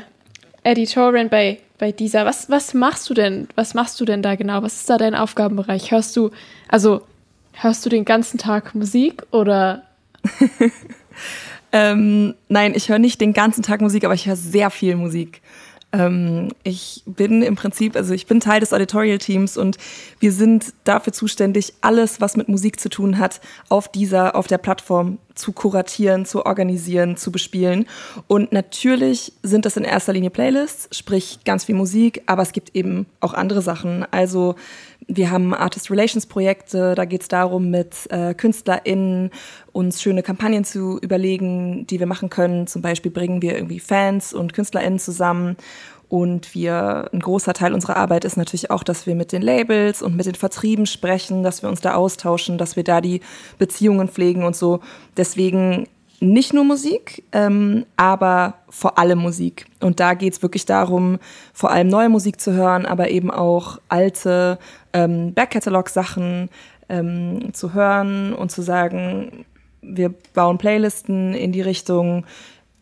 Editorin 0.65 1.29
bei, 1.29 1.61
bei 1.79 1.93
dieser. 1.93 2.25
Was, 2.25 2.51
was 2.51 2.75
machst 2.75 3.09
du 3.09 3.15
denn? 3.15 3.49
Was 3.55 3.75
machst 3.75 4.01
du 4.01 4.05
denn 4.05 4.23
da 4.23 4.35
genau? 4.35 4.63
Was 4.63 4.75
ist 4.75 4.91
da 4.91 4.99
dein 4.99 5.15
Aufgabenbereich? 5.15 5.91
Hörst 5.91 6.17
du, 6.17 6.31
also 6.69 7.03
hörst 7.53 7.85
du 7.85 7.91
den 7.91 8.05
ganzen 8.05 8.39
Tag 8.39 8.75
Musik 8.75 9.23
oder? 9.31 9.83
ähm, 11.73 12.35
nein, 12.49 12.75
ich 12.75 12.89
höre 12.89 12.99
nicht 12.99 13.21
den 13.21 13.33
ganzen 13.33 13.63
Tag 13.63 13.81
Musik, 13.81 14.05
aber 14.05 14.15
ich 14.15 14.27
höre 14.27 14.37
sehr 14.37 14.71
viel 14.71 14.97
Musik. 14.97 15.43
Ähm, 15.93 16.49
ich 16.63 17.03
bin 17.07 17.43
im 17.43 17.55
Prinzip, 17.55 17.97
also 17.97 18.15
ich 18.15 18.27
bin 18.27 18.41
Teil 18.41 18.61
des 18.61 18.73
Editorial-Teams 18.73 19.57
und 19.57 19.77
wir 20.21 20.33
sind 20.33 20.73
dafür 20.85 21.13
zuständig, 21.13 21.75
alles, 21.81 22.21
was 22.21 22.37
mit 22.37 22.49
Musik 22.49 22.81
zu 22.81 22.89
tun 22.89 23.19
hat, 23.19 23.41
auf 23.69 23.89
dieser, 23.89 24.35
auf 24.35 24.47
der 24.47 24.59
Plattform 24.59 25.19
zu 25.35 25.53
kuratieren, 25.53 26.27
zu 26.27 26.45
organisieren, 26.45 27.17
zu 27.17 27.33
bespielen. 27.33 27.87
Und 28.27 28.53
natürlich 28.53 29.33
sind 29.43 29.65
das 29.65 29.77
in 29.77 29.85
erster 29.85 30.13
Linie 30.13 30.31
Playlists, 30.31 30.97
sprich 30.97 31.41
ganz 31.45 31.65
viel 31.65 31.75
Musik, 31.75 32.23
aber 32.27 32.43
es 32.43 32.53
gibt 32.53 32.75
eben 32.75 33.07
auch 33.21 33.35
andere 33.35 33.63
Sachen. 33.63 34.07
Also 34.11 34.57
wir 35.16 35.31
haben 35.31 35.54
Artist 35.54 35.90
Relations 35.90 36.26
Projekte, 36.26 36.95
da 36.95 37.04
geht 37.04 37.23
es 37.23 37.28
darum, 37.28 37.71
mit 37.71 38.11
äh, 38.11 38.35
KünstlerInnen 38.35 39.31
uns 39.73 40.02
schöne 40.02 40.23
Kampagnen 40.23 40.64
zu 40.64 40.99
überlegen, 40.99 41.87
die 41.87 42.00
wir 42.00 42.07
machen 42.07 42.31
können. 42.31 42.66
Zum 42.66 42.83
Beispiel 42.83 43.11
bringen 43.11 43.42
wir 43.42 43.54
irgendwie 43.54 43.81
Fans 43.81 44.33
und 44.33 44.52
KünstlerInnen 44.52 44.99
zusammen. 44.99 45.57
Und 46.09 46.54
wir, 46.54 47.09
ein 47.12 47.21
großer 47.21 47.54
Teil 47.54 47.73
unserer 47.73 47.97
Arbeit 47.97 48.26
ist 48.26 48.37
natürlich 48.37 48.71
auch, 48.71 48.83
dass 48.83 49.07
wir 49.07 49.14
mit 49.14 49.33
den 49.33 49.40
Labels 49.40 50.02
und 50.02 50.14
mit 50.14 50.26
den 50.26 50.35
Vertrieben 50.35 50.85
sprechen, 50.85 51.42
dass 51.42 51.62
wir 51.62 51.71
uns 51.71 51.81
da 51.81 51.95
austauschen, 51.95 52.59
dass 52.59 52.76
wir 52.76 52.85
da 52.85 53.00
die 53.00 53.23
Beziehungen 53.57 54.09
pflegen 54.09 54.45
und 54.45 54.54
so. 54.54 54.81
Deswegen 55.16 55.87
nicht 56.23 56.52
nur 56.52 56.64
Musik, 56.64 57.25
ähm, 57.33 57.85
aber 57.97 58.54
vor 58.69 58.99
allem 58.99 59.19
Musik. 59.19 59.66
Und 59.81 59.99
da 59.99 60.14
geht 60.14 60.35
es 60.35 60.42
wirklich 60.42 60.66
darum, 60.66 61.19
vor 61.52 61.71
allem 61.71 61.88
neue 61.88 62.09
Musik 62.09 62.40
zu 62.40 62.52
hören, 62.52 62.87
aber 62.87 63.11
eben 63.11 63.31
auch 63.31 63.78
alte 63.88 64.59
ähm, 64.93 65.35
Backcatalog-Sachen 65.35 66.49
ähm, 66.89 67.55
zu 67.55 67.75
hören 67.75 68.33
und 68.35 68.51
zu 68.51 68.63
sagen, 68.63 69.45
wir 69.81 70.15
bauen 70.35 70.59
Playlisten 70.59 71.35
in 71.35 71.53
die 71.53 71.63
Richtung 71.63 72.25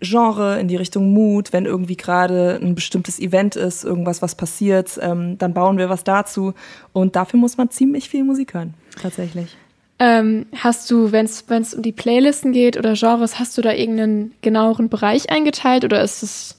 Genre, 0.01 0.59
in 0.59 0.69
die 0.69 0.77
Richtung 0.77 1.13
Mood, 1.13 1.53
wenn 1.53 1.67
irgendwie 1.67 1.97
gerade 1.97 2.59
ein 2.61 2.75
bestimmtes 2.75 3.21
Event 3.21 3.55
ist, 3.55 3.85
irgendwas, 3.85 4.23
was 4.23 4.35
passiert, 4.35 4.99
ähm, 5.03 5.37
dann 5.37 5.53
bauen 5.53 5.77
wir 5.77 5.91
was 5.91 6.05
dazu. 6.05 6.55
Und 6.93 7.17
dafür 7.17 7.39
muss 7.39 7.59
man 7.59 7.71
ziemlich 7.71 8.09
viel 8.09 8.25
Musik 8.25 8.55
hören, 8.55 8.75
tatsächlich. 9.01 9.57
Ähm, 9.99 10.47
hast 10.57 10.91
du, 10.91 11.13
wenn 11.13 11.27
es 11.27 11.75
um 11.75 11.83
die 11.83 11.93
Playlisten 11.93 12.53
geht 12.53 12.79
oder 12.79 12.95
Genres, 12.95 13.39
hast 13.39 13.59
du 13.59 13.63
da 13.63 13.73
irgendeinen 13.73 14.33
genaueren 14.41 14.89
Bereich 14.89 15.29
eingeteilt 15.29 15.85
oder 15.85 16.03
ist 16.03 16.23
es 16.23 16.57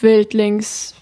wild 0.00 0.32
links, 0.32 0.94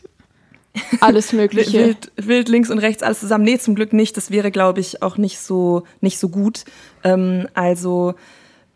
alles 1.01 1.33
Mögliche? 1.33 1.79
wild, 1.79 2.13
wild 2.17 2.49
links 2.49 2.71
und 2.71 2.79
rechts, 2.79 3.03
alles 3.03 3.21
zusammen? 3.21 3.45
Nee, 3.45 3.59
zum 3.59 3.75
Glück 3.75 3.93
nicht. 3.93 4.17
Das 4.17 4.31
wäre, 4.31 4.51
glaube 4.51 4.81
ich, 4.81 5.03
auch 5.03 5.17
nicht 5.17 5.39
so, 5.39 5.85
nicht 6.01 6.19
so 6.19 6.29
gut. 6.29 6.65
Ähm, 7.05 7.49
also 7.55 8.15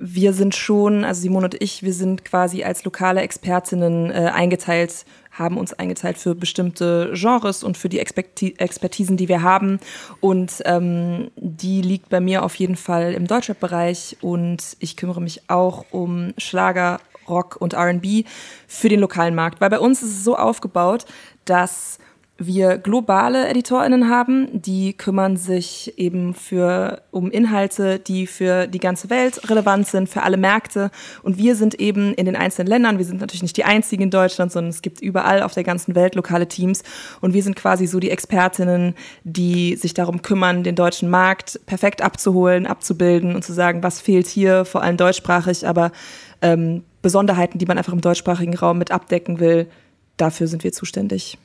wir 0.01 0.33
sind 0.33 0.55
schon, 0.55 1.05
also 1.05 1.21
Simone 1.21 1.45
und 1.45 1.63
ich, 1.63 1.83
wir 1.83 1.93
sind 1.93 2.25
quasi 2.25 2.65
als 2.65 2.85
lokale 2.85 3.21
Expertinnen 3.21 4.11
äh, 4.11 4.31
eingeteilt, 4.35 5.05
haben 5.31 5.59
uns 5.59 5.75
eingeteilt 5.75 6.17
für 6.17 6.35
bestimmte 6.35 7.13
Genres 7.15 7.63
und 7.63 7.77
für 7.77 7.91
die 7.91 7.99
Experti 7.99 8.55
Expertisen, 8.57 9.19
die 9.19 9.29
wir 9.29 9.43
haben. 9.43 9.79
Und 10.21 10.63
ähm, 10.65 11.31
die 11.37 11.83
liegt 11.83 12.09
bei 12.09 12.21
mir 12.21 12.45
auf 12.45 12.55
jeden 12.55 12.77
Fall 12.77 13.13
im 13.13 13.27
Deutschrap-Bereich 13.27 14.17
und 14.23 14.77
ich 14.81 14.97
kümmere 14.97 15.21
mich 15.21 15.43
auch 15.49 15.85
um 15.91 16.33
Schlager, 16.39 16.99
Rock 17.31 17.57
und 17.59 17.75
RB 17.75 18.27
für 18.67 18.89
den 18.89 19.01
lokalen 19.01 19.35
Markt. 19.35 19.61
Weil 19.61 19.71
bei 19.71 19.81
uns 19.81 20.03
ist 20.03 20.11
es 20.11 20.25
so 20.25 20.37
aufgebaut, 20.37 21.07
dass 21.45 21.99
wir 22.43 22.79
globale 22.79 23.51
EditorInnen 23.51 24.09
haben, 24.09 24.49
die 24.53 24.95
kümmern 24.95 25.37
sich 25.37 25.93
eben 25.99 26.33
für, 26.33 27.03
um 27.11 27.31
Inhalte, 27.31 27.99
die 27.99 28.27
für 28.27 28.67
die 28.67 28.79
ganze 28.79 29.11
Welt 29.11 29.51
relevant 29.51 29.87
sind, 29.87 30.09
für 30.09 30.23
alle 30.23 30.39
Märkte. 30.39 30.91
Und 31.23 31.37
wir 31.37 31.55
sind 31.55 31.75
eben 31.75 32.15
in 32.15 32.25
den 32.25 32.37
einzelnen 32.37 32.69
Ländern, 32.69 32.97
wir 32.97 33.05
sind 33.05 33.21
natürlich 33.21 33.43
nicht 33.43 33.59
die 33.59 33.65
einzigen 33.65 34.05
in 34.05 34.11
Deutschland, 34.11 34.53
sondern 34.53 34.71
es 34.71 34.81
gibt 34.81 35.03
überall 35.03 35.43
auf 35.43 35.53
der 35.53 35.65
ganzen 35.65 35.95
Welt 35.95 36.15
lokale 36.15 36.49
Teams. 36.49 36.83
Und 37.21 37.35
wir 37.35 37.43
sind 37.43 37.57
quasi 37.57 37.87
so 37.87 38.01
die 38.01 38.11
Expertinnen, 38.11 38.95
die 39.23 39.77
sich 39.77 39.93
darum 39.93 40.23
kümmern, 40.23 40.65
den 40.65 40.77
deutschen 40.77 41.11
Markt 41.11 41.61
perfekt 41.67 42.01
abzuholen, 42.01 42.67
abzubilden 42.67 43.35
und 43.35 43.45
zu 43.45 43.53
sagen, 43.53 43.83
was 43.83 44.01
fehlt 44.01 44.27
hier, 44.27 44.65
vor 44.65 44.83
allem 44.83 44.97
deutschsprachig, 44.97 45.69
aber 45.69 45.93
ähm, 46.41 46.85
Besonderheiten, 47.03 47.59
die 47.59 47.67
man 47.67 47.79
einfach 47.79 47.93
im 47.93 48.01
deutschsprachigen 48.01 48.57
Raum 48.57 48.79
mit 48.79 48.91
abdecken 48.91 49.41
will, 49.41 49.69
dafür 50.17 50.47
sind 50.47 50.65
wir 50.65 50.73
zuständig. 50.73 51.39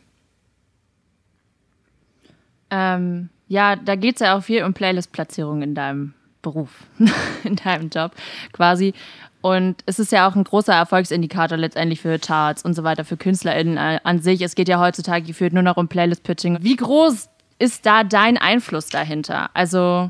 Ähm, 2.69 3.29
ja, 3.47 3.75
da 3.75 3.95
geht 3.95 4.15
es 4.15 4.21
ja 4.21 4.37
auch 4.37 4.43
viel 4.43 4.63
um 4.63 4.73
Playlist-Platzierung 4.73 5.61
in 5.61 5.75
deinem 5.75 6.13
Beruf, 6.41 6.69
in 7.43 7.55
deinem 7.55 7.89
Job 7.89 8.11
quasi. 8.51 8.93
Und 9.41 9.83
es 9.85 9.99
ist 9.99 10.11
ja 10.11 10.27
auch 10.27 10.35
ein 10.35 10.43
großer 10.43 10.73
Erfolgsindikator 10.73 11.57
letztendlich 11.57 12.01
für 12.01 12.17
Charts 12.17 12.63
und 12.65 12.73
so 12.73 12.83
weiter, 12.83 13.05
für 13.05 13.15
KünstlerInnen 13.15 13.77
an 13.77 14.19
sich. 14.19 14.41
Es 14.41 14.55
geht 14.55 14.67
ja 14.67 14.79
heutzutage 14.79 15.25
gefühlt 15.25 15.53
nur 15.53 15.61
noch 15.61 15.77
um 15.77 15.87
Playlist-Pitching. 15.87 16.59
Wie 16.61 16.75
groß 16.75 17.29
ist 17.59 17.85
da 17.85 18.03
dein 18.03 18.37
Einfluss 18.37 18.87
dahinter? 18.87 19.51
Also 19.53 20.09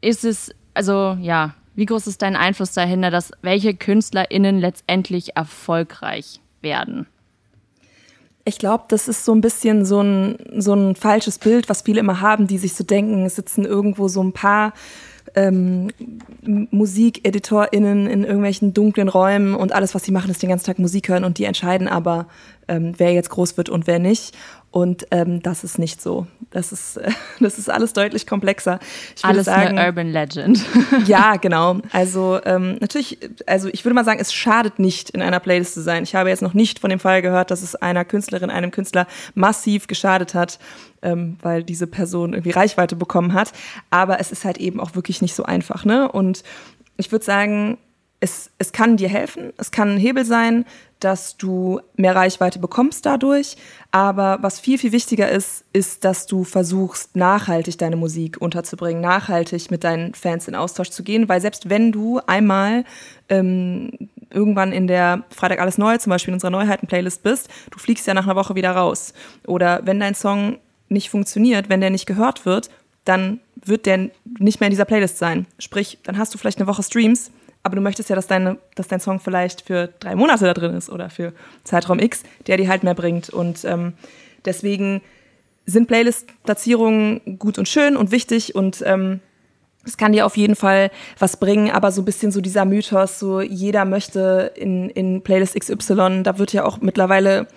ist 0.00 0.24
es, 0.24 0.54
also 0.74 1.16
ja, 1.20 1.54
wie 1.74 1.86
groß 1.86 2.06
ist 2.06 2.22
dein 2.22 2.36
Einfluss 2.36 2.72
dahinter, 2.72 3.10
dass 3.10 3.32
welche 3.42 3.74
KünstlerInnen 3.74 4.58
letztendlich 4.58 5.36
erfolgreich 5.36 6.40
werden? 6.60 7.06
Ich 8.44 8.58
glaube, 8.58 8.84
das 8.88 9.08
ist 9.08 9.24
so 9.24 9.34
ein 9.34 9.40
bisschen 9.40 9.84
so 9.84 10.00
ein, 10.00 10.36
so 10.56 10.74
ein 10.74 10.96
falsches 10.96 11.38
Bild, 11.38 11.68
was 11.68 11.82
viele 11.82 12.00
immer 12.00 12.20
haben, 12.20 12.48
die 12.48 12.58
sich 12.58 12.74
so 12.74 12.82
denken, 12.82 13.24
es 13.24 13.36
sitzen 13.36 13.64
irgendwo 13.64 14.08
so 14.08 14.22
ein 14.22 14.32
paar 14.32 14.72
ähm, 15.34 15.90
MusikeditorInnen 16.42 18.08
in 18.08 18.24
irgendwelchen 18.24 18.74
dunklen 18.74 19.08
Räumen 19.08 19.54
und 19.54 19.72
alles, 19.72 19.94
was 19.94 20.02
sie 20.04 20.12
machen, 20.12 20.30
ist 20.30 20.42
den 20.42 20.50
ganzen 20.50 20.66
Tag 20.66 20.78
Musik 20.78 21.08
hören 21.08 21.24
und 21.24 21.38
die 21.38 21.44
entscheiden 21.44 21.88
aber, 21.88 22.26
ähm, 22.68 22.94
wer 22.96 23.12
jetzt 23.12 23.30
groß 23.30 23.56
wird 23.56 23.68
und 23.68 23.86
wer 23.86 23.98
nicht. 23.98 24.34
Und 24.72 25.06
ähm, 25.10 25.42
das 25.42 25.64
ist 25.64 25.78
nicht 25.78 26.00
so. 26.00 26.26
Das 26.50 26.72
ist, 26.72 26.96
äh, 26.96 27.10
das 27.40 27.58
ist 27.58 27.70
alles 27.70 27.92
deutlich 27.92 28.26
komplexer. 28.26 28.78
Ich 29.14 29.24
alles 29.24 29.44
sagen, 29.44 29.78
eine 29.78 29.86
Urban 29.86 30.08
Legend. 30.08 30.64
ja, 31.06 31.36
genau. 31.36 31.78
Also 31.92 32.40
ähm, 32.46 32.78
natürlich, 32.80 33.18
also 33.46 33.68
ich 33.68 33.84
würde 33.84 33.94
mal 33.94 34.04
sagen, 34.04 34.18
es 34.18 34.32
schadet 34.32 34.78
nicht, 34.78 35.10
in 35.10 35.20
einer 35.20 35.40
Playlist 35.40 35.74
zu 35.74 35.82
sein. 35.82 36.04
Ich 36.04 36.14
habe 36.14 36.30
jetzt 36.30 36.40
noch 36.40 36.54
nicht 36.54 36.78
von 36.78 36.88
dem 36.88 37.00
Fall 37.00 37.20
gehört, 37.20 37.50
dass 37.50 37.62
es 37.62 37.76
einer 37.76 38.06
Künstlerin, 38.06 38.48
einem 38.48 38.70
Künstler 38.70 39.06
massiv 39.34 39.88
geschadet 39.88 40.34
hat, 40.34 40.58
ähm, 41.02 41.36
weil 41.42 41.62
diese 41.62 41.86
Person 41.86 42.32
irgendwie 42.32 42.52
Reichweite 42.52 42.96
bekommen 42.96 43.34
hat. 43.34 43.52
Aber 43.90 44.20
es 44.20 44.32
ist 44.32 44.46
halt 44.46 44.56
eben 44.56 44.80
auch 44.80 44.94
wirklich 44.94 45.20
nicht 45.20 45.34
so 45.34 45.42
einfach. 45.42 45.84
Ne? 45.84 46.10
Und 46.10 46.44
ich 46.96 47.12
würde 47.12 47.26
sagen, 47.26 47.76
es, 48.22 48.50
es 48.58 48.70
kann 48.70 48.96
dir 48.96 49.08
helfen, 49.08 49.52
es 49.58 49.72
kann 49.72 49.96
ein 49.96 49.98
Hebel 49.98 50.24
sein, 50.24 50.64
dass 51.00 51.36
du 51.36 51.80
mehr 51.96 52.14
Reichweite 52.14 52.60
bekommst 52.60 53.04
dadurch. 53.04 53.56
Aber 53.90 54.38
was 54.42 54.60
viel, 54.60 54.78
viel 54.78 54.92
wichtiger 54.92 55.28
ist, 55.28 55.64
ist, 55.72 56.04
dass 56.04 56.26
du 56.26 56.44
versuchst, 56.44 57.16
nachhaltig 57.16 57.78
deine 57.78 57.96
Musik 57.96 58.40
unterzubringen, 58.40 59.02
nachhaltig 59.02 59.72
mit 59.72 59.82
deinen 59.82 60.14
Fans 60.14 60.46
in 60.46 60.54
Austausch 60.54 60.90
zu 60.90 61.02
gehen, 61.02 61.28
weil 61.28 61.40
selbst 61.40 61.68
wenn 61.68 61.90
du 61.90 62.20
einmal 62.28 62.84
ähm, 63.28 63.90
irgendwann 64.30 64.70
in 64.70 64.86
der 64.86 65.24
Freitag 65.30 65.58
alles 65.58 65.76
neu, 65.76 65.98
zum 65.98 66.10
Beispiel 66.10 66.30
in 66.30 66.36
unserer 66.36 66.52
Neuheiten-Playlist 66.52 67.24
bist, 67.24 67.48
du 67.72 67.80
fliegst 67.80 68.06
ja 68.06 68.14
nach 68.14 68.24
einer 68.24 68.36
Woche 68.36 68.54
wieder 68.54 68.70
raus. 68.70 69.14
Oder 69.48 69.80
wenn 69.84 69.98
dein 69.98 70.14
Song 70.14 70.58
nicht 70.88 71.10
funktioniert, 71.10 71.68
wenn 71.68 71.80
der 71.80 71.90
nicht 71.90 72.06
gehört 72.06 72.46
wird, 72.46 72.70
dann 73.04 73.40
wird 73.64 73.86
der 73.86 74.10
nicht 74.38 74.60
mehr 74.60 74.68
in 74.68 74.72
dieser 74.72 74.84
Playlist 74.84 75.18
sein. 75.18 75.46
Sprich, 75.58 75.98
dann 76.04 76.18
hast 76.18 76.32
du 76.32 76.38
vielleicht 76.38 76.58
eine 76.58 76.68
Woche 76.68 76.84
Streams, 76.84 77.32
aber 77.62 77.76
du 77.76 77.82
möchtest 77.82 78.10
ja, 78.10 78.16
dass, 78.16 78.26
deine, 78.26 78.58
dass 78.74 78.88
dein 78.88 79.00
Song 79.00 79.20
vielleicht 79.20 79.62
für 79.62 79.88
drei 80.00 80.14
Monate 80.16 80.44
da 80.44 80.54
drin 80.54 80.74
ist 80.74 80.90
oder 80.90 81.10
für 81.10 81.32
Zeitraum 81.64 81.98
X, 81.98 82.22
der 82.46 82.56
dir 82.56 82.68
halt 82.68 82.82
mehr 82.82 82.94
bringt. 82.94 83.30
Und 83.30 83.64
ähm, 83.64 83.92
deswegen 84.44 85.00
sind 85.64 85.86
Playlist-Platzierungen 85.86 87.38
gut 87.38 87.58
und 87.58 87.68
schön 87.68 87.96
und 87.96 88.10
wichtig 88.10 88.54
und 88.54 88.82
ähm, 88.84 89.20
es 89.84 89.96
kann 89.96 90.12
dir 90.12 90.26
auf 90.26 90.36
jeden 90.36 90.54
Fall 90.54 90.90
was 91.18 91.36
bringen, 91.36 91.70
aber 91.70 91.90
so 91.90 92.02
ein 92.02 92.04
bisschen 92.04 92.30
so 92.30 92.40
dieser 92.40 92.64
Mythos, 92.64 93.18
so 93.18 93.40
jeder 93.40 93.84
möchte 93.84 94.52
in, 94.54 94.88
in 94.90 95.22
Playlist 95.22 95.58
XY, 95.58 96.22
da 96.22 96.38
wird 96.38 96.52
ja 96.52 96.64
auch 96.64 96.80
mittlerweile 96.80 97.48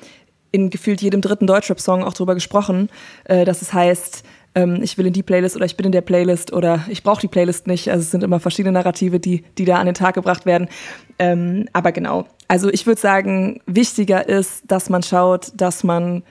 in 0.51 0.69
gefühlt 0.69 1.01
jedem 1.01 1.21
dritten 1.21 1.47
Deutschrap-Song 1.47 2.03
auch 2.03 2.13
drüber 2.13 2.33
gesprochen, 2.33 2.89
äh, 3.25 3.45
dass 3.45 3.62
es 3.62 3.74
heißt, 3.74 4.24
ähm, 4.55 4.79
ich 4.81 4.97
will 4.97 5.05
in 5.05 5.13
die 5.13 5.24
Playlist 5.24 5.55
oder 5.55 5.65
ich 5.65 5.77
bin 5.77 5.85
in 5.85 5.91
der 5.91 6.01
Playlist 6.01 6.53
oder 6.53 6.85
ich 6.89 7.03
brauche 7.03 7.21
die 7.21 7.27
Playlist 7.27 7.67
nicht. 7.67 7.89
Also 7.91 8.01
es 8.01 8.12
sind 8.12 8.24
immer 8.24 8.39
verschiedene 8.39 8.71
Narrative, 8.71 9.19
die, 9.19 9.43
die 9.57 9.65
da 9.65 9.75
an 9.75 9.85
den 9.85 9.95
Tag 9.95 10.15
gebracht 10.15 10.45
werden. 10.45 10.69
Ähm, 11.19 11.67
aber 11.74 11.91
genau, 11.91 12.25
also 12.47 12.69
ich 12.69 12.88
würde 12.88 13.00
sagen, 13.00 13.62
wichtiger 13.65 14.27
ist, 14.27 14.63
dass 14.67 14.89
man 14.89 15.03
schaut, 15.03 15.51
dass 15.55 15.83
man, 15.83 16.24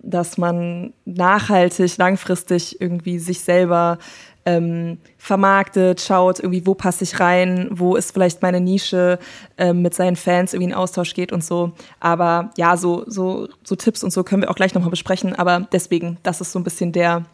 dass 0.00 0.38
man 0.38 0.92
nachhaltig, 1.04 1.96
langfristig 1.96 2.80
irgendwie 2.80 3.18
sich 3.18 3.40
selber 3.40 3.98
ähm, 4.44 4.98
vermarktet, 5.18 6.00
schaut, 6.00 6.40
irgendwie, 6.40 6.66
wo 6.66 6.74
passe 6.74 7.04
ich 7.04 7.20
rein, 7.20 7.68
wo 7.70 7.94
ist 7.94 8.12
vielleicht 8.12 8.42
meine 8.42 8.60
Nische, 8.60 9.18
ähm, 9.56 9.82
mit 9.82 9.94
seinen 9.94 10.16
Fans 10.16 10.52
irgendwie 10.52 10.70
in 10.70 10.76
Austausch 10.76 11.14
geht 11.14 11.32
und 11.32 11.44
so. 11.44 11.72
Aber 12.00 12.50
ja, 12.56 12.76
so, 12.76 13.04
so, 13.06 13.48
so 13.62 13.76
Tipps 13.76 14.02
und 14.02 14.12
so 14.12 14.24
können 14.24 14.42
wir 14.42 14.50
auch 14.50 14.56
gleich 14.56 14.74
nochmal 14.74 14.90
besprechen. 14.90 15.34
Aber 15.36 15.68
deswegen, 15.72 16.18
das 16.24 16.40
ist 16.40 16.50
so 16.52 16.58
ein 16.58 16.64
bisschen 16.64 16.90
der, 16.90 17.24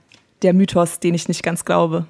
der 0.43 0.55
Mythos, 0.55 1.01
den 1.01 1.15
ich 1.15 1.29
nicht 1.29 1.43
ganz 1.43 1.65
glaube. 1.65 2.07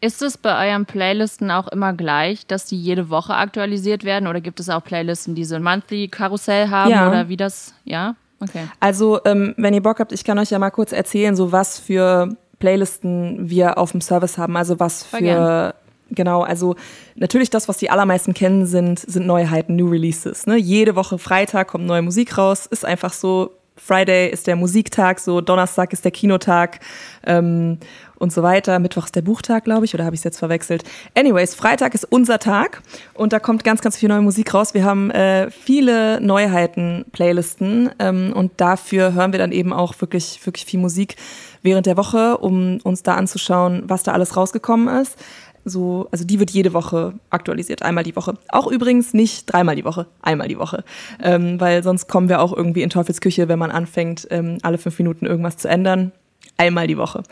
Ist 0.00 0.20
es 0.20 0.36
bei 0.36 0.68
euren 0.68 0.84
Playlisten 0.84 1.50
auch 1.50 1.68
immer 1.68 1.92
gleich, 1.92 2.46
dass 2.46 2.66
die 2.66 2.76
jede 2.76 3.08
Woche 3.08 3.34
aktualisiert 3.34 4.04
werden 4.04 4.26
oder 4.26 4.40
gibt 4.40 4.60
es 4.60 4.68
auch 4.68 4.84
Playlisten, 4.84 5.34
die 5.34 5.44
so 5.44 5.54
ein 5.54 5.62
Monthly 5.62 6.08
Karussell 6.08 6.68
haben 6.68 6.90
ja. 6.90 7.08
oder 7.08 7.28
wie 7.28 7.36
das, 7.36 7.74
ja? 7.84 8.14
Okay. 8.40 8.66
Also, 8.80 9.20
ähm, 9.24 9.54
wenn 9.56 9.72
ihr 9.72 9.82
Bock 9.82 10.00
habt, 10.00 10.12
ich 10.12 10.24
kann 10.24 10.38
euch 10.38 10.50
ja 10.50 10.58
mal 10.58 10.70
kurz 10.70 10.92
erzählen, 10.92 11.36
so 11.36 11.52
was 11.52 11.78
für 11.78 12.36
Playlisten 12.58 13.48
wir 13.48 13.78
auf 13.78 13.92
dem 13.92 14.00
Service 14.00 14.36
haben, 14.36 14.56
also 14.56 14.78
was 14.80 15.04
für 15.04 15.74
Genau, 16.14 16.42
also 16.42 16.76
natürlich 17.14 17.48
das, 17.48 17.68
was 17.68 17.78
die 17.78 17.88
allermeisten 17.88 18.34
kennen, 18.34 18.66
sind, 18.66 18.98
sind 18.98 19.26
Neuheiten, 19.26 19.76
New 19.76 19.88
Releases. 19.88 20.46
Ne? 20.46 20.56
Jede 20.58 20.94
Woche 20.94 21.18
Freitag 21.18 21.68
kommt 21.68 21.86
neue 21.86 22.02
Musik 22.02 22.36
raus, 22.36 22.66
ist 22.66 22.84
einfach 22.84 23.14
so, 23.14 23.52
Friday 23.84 24.30
ist 24.30 24.46
der 24.46 24.54
Musiktag, 24.54 25.18
so 25.18 25.40
Donnerstag 25.40 25.92
ist 25.92 26.04
der 26.04 26.12
Kinotag 26.12 26.78
ähm, 27.26 27.78
und 28.16 28.32
so 28.32 28.44
weiter. 28.44 28.78
Mittwoch 28.78 29.06
ist 29.06 29.16
der 29.16 29.22
Buchtag, 29.22 29.64
glaube 29.64 29.84
ich, 29.84 29.94
oder 29.94 30.04
habe 30.04 30.14
ich 30.14 30.20
es 30.20 30.24
jetzt 30.24 30.38
verwechselt? 30.38 30.84
Anyways, 31.16 31.56
Freitag 31.56 31.94
ist 31.94 32.04
unser 32.04 32.38
Tag 32.38 32.80
und 33.14 33.32
da 33.32 33.40
kommt 33.40 33.64
ganz, 33.64 33.80
ganz 33.80 33.96
viel 33.96 34.08
neue 34.08 34.20
Musik 34.20 34.54
raus. 34.54 34.72
Wir 34.74 34.84
haben 34.84 35.10
äh, 35.10 35.50
viele 35.50 36.20
Neuheiten, 36.20 37.04
Playlisten 37.10 37.90
ähm, 37.98 38.32
und 38.32 38.52
dafür 38.58 39.14
hören 39.14 39.32
wir 39.32 39.40
dann 39.40 39.50
eben 39.50 39.72
auch 39.72 40.00
wirklich, 40.00 40.40
wirklich 40.46 40.64
viel 40.64 40.78
Musik 40.78 41.16
während 41.62 41.86
der 41.86 41.96
Woche, 41.96 42.38
um 42.38 42.78
uns 42.84 43.02
da 43.02 43.14
anzuschauen, 43.14 43.82
was 43.86 44.04
da 44.04 44.12
alles 44.12 44.36
rausgekommen 44.36 45.00
ist 45.00 45.16
so, 45.64 46.08
also 46.10 46.24
die 46.24 46.38
wird 46.40 46.50
jede 46.50 46.72
Woche 46.72 47.14
aktualisiert, 47.30 47.82
einmal 47.82 48.04
die 48.04 48.16
Woche. 48.16 48.34
Auch 48.48 48.66
übrigens 48.66 49.14
nicht 49.14 49.52
dreimal 49.52 49.76
die 49.76 49.84
Woche, 49.84 50.06
einmal 50.20 50.48
die 50.48 50.58
Woche. 50.58 50.84
Ähm, 51.22 51.60
weil 51.60 51.82
sonst 51.82 52.08
kommen 52.08 52.28
wir 52.28 52.40
auch 52.40 52.56
irgendwie 52.56 52.82
in 52.82 52.90
Teufelsküche, 52.90 53.48
wenn 53.48 53.58
man 53.58 53.70
anfängt, 53.70 54.26
ähm, 54.30 54.58
alle 54.62 54.78
fünf 54.78 54.98
Minuten 54.98 55.26
irgendwas 55.26 55.56
zu 55.56 55.68
ändern. 55.68 56.12
Einmal 56.56 56.86
die 56.86 56.98
Woche. 56.98 57.22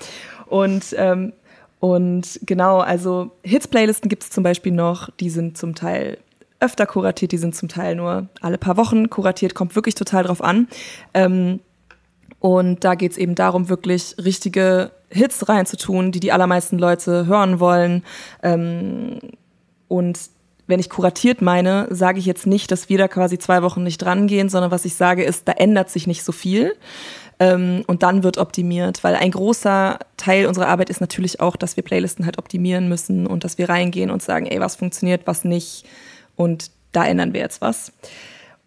Und 0.47 0.95
ähm, 0.97 1.33
Und 1.81 2.41
genau, 2.45 2.81
also 2.81 3.31
Hits-Playlisten 3.43 4.11
gibt 4.11 4.25
es 4.25 4.31
zum 4.31 4.45
Beispiel 4.45 4.73
noch, 4.73 5.09
die 5.19 5.31
sind 5.31 5.57
zum 5.57 5.75
Teil 5.75 6.19
öfter 6.61 6.85
kuratiert, 6.85 7.33
die 7.33 7.39
sind 7.39 7.55
zum 7.55 7.71
Teil 7.71 7.97
nur 7.97 8.29
alle 8.43 8.59
paar 8.59 8.77
Wochen 8.77 9.09
kuratiert, 9.09 9.55
kommt 9.55 9.75
wirklich 9.77 9.95
total 9.95 10.25
drauf 10.25 10.43
an. 10.43 10.69
Ähm, 11.15 11.61
und 12.41 12.85
da 12.85 12.95
geht 12.95 13.13
es 13.13 13.19
eben 13.19 13.35
darum, 13.35 13.69
wirklich 13.69 14.17
richtige 14.23 14.91
Hits 15.11 15.49
reinzutun, 15.49 16.11
die 16.11 16.21
die 16.21 16.33
allermeisten 16.33 16.79
Leute 16.79 17.27
hören 17.27 17.61
wollen. 17.61 18.03
Ähm, 18.43 19.19
und 19.89 20.19
wenn 20.67 20.81
ich 20.81 20.89
kuratiert 20.89 21.43
meine, 21.43 21.89
sage 21.91 22.19
ich 22.19 22.27
jetzt 22.27 22.47
nicht, 22.47 22.71
dass 22.71 22.89
wir 22.89 22.97
da 22.97 23.09
quasi 23.09 23.39
zwei 23.39 23.63
Wochen 23.63 23.83
nicht 23.83 23.99
drangehen, 23.99 24.49
sondern 24.49 24.71
was 24.71 24.85
ich 24.85 24.95
sage 24.95 25.23
ist, 25.23 25.49
da 25.49 25.53
ändert 25.53 25.91
sich 25.91 26.07
nicht 26.07 26.25
so 26.25 26.33
viel. 26.33 26.75
Ähm, 27.39 27.83
und 27.87 28.03
dann 28.03 28.23
wird 28.23 28.39
optimiert, 28.39 29.05
weil 29.05 29.17
ein 29.17 29.33
großer 29.33 29.99
Teil 30.17 30.47
unserer 30.47 30.69
Arbeit 30.69 30.89
ist 30.91 31.01
natürlich 31.01 31.41
auch, 31.41 31.57
dass 31.57 31.77
wir 31.77 31.83
Playlisten 31.83 32.25
halt 32.25 32.39
optimieren 32.39 32.89
müssen 32.89 33.27
und 33.27 33.45
dass 33.45 33.59
wir 33.59 33.69
reingehen 33.69 34.11
und 34.11 34.23
sagen, 34.23 34.47
ey, 34.47 34.61
was 34.61 34.77
funktioniert, 34.77 35.27
was 35.27 35.45
nicht. 35.45 35.85
Und 36.37 36.71
da 36.93 37.05
ändern 37.05 37.35
wir 37.35 37.41
jetzt 37.41 37.61
was. 37.61 37.93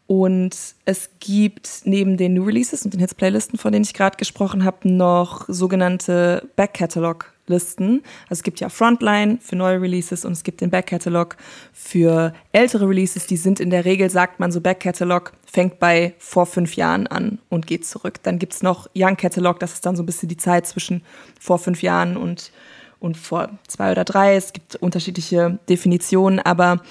Und 0.06 0.56
es 0.86 1.10
gibt 1.20 1.82
neben 1.86 2.18
den 2.18 2.34
New 2.34 2.44
Releases 2.44 2.84
und 2.84 2.94
den 2.94 3.00
Hits-Playlisten, 3.00 3.58
von 3.58 3.72
denen 3.72 3.86
ich 3.86 3.94
gerade 3.94 4.18
gesprochen 4.18 4.66
habe, 4.66 4.90
noch 4.90 5.46
sogenannte 5.48 6.50
Back-Catalog-Listen. 6.58 8.04
Also 8.24 8.40
es 8.40 8.44
gibt 8.44 8.60
ja 8.60 8.68
Frontline 8.68 9.38
für 9.42 9.56
neue 9.56 9.82
Releases 9.82 10.26
und 10.26 10.34
es 10.34 10.44
gibt 10.44 10.60
den 10.60 10.70
Back-Catalog 10.70 11.38
für 11.72 12.34
ältere 12.52 12.90
Releases. 12.90 13.28
Die 13.28 13.38
sind 13.38 13.62
in 13.62 13.70
der 13.70 13.86
Regel, 13.86 14.10
sagt 14.10 14.42
man 14.42 14.52
so, 14.52 14.60
Back-Catalog 14.60 15.32
fängt 15.46 15.80
bei 15.80 16.14
vor 16.20 16.48
fünf 16.48 16.76
Jahren 16.76 17.08
an 17.08 17.40
und 17.50 17.66
geht 17.66 17.86
zurück. 17.86 18.22
Dann 18.24 18.40
gibt's 18.40 18.62
noch 18.62 18.90
Young 18.94 19.16
Catalog, 19.16 19.60
das 19.60 19.74
ist 19.74 19.86
dann 19.86 19.96
so 19.96 20.04
ein 20.04 20.06
bisschen 20.06 20.28
die 20.28 20.38
Zeit 20.38 20.68
zwischen 20.68 21.02
vor 21.40 21.60
fünf 21.60 21.82
Jahren 21.82 22.18
und, 22.18 22.52
und 23.00 23.16
vor 23.16 23.50
zwei 23.70 23.94
oder 23.94 24.04
drei. 24.04 24.36
Es 24.36 24.52
gibt 24.52 24.76
unterschiedliche 24.76 25.60
Definitionen, 25.70 26.40
aber 26.40 26.82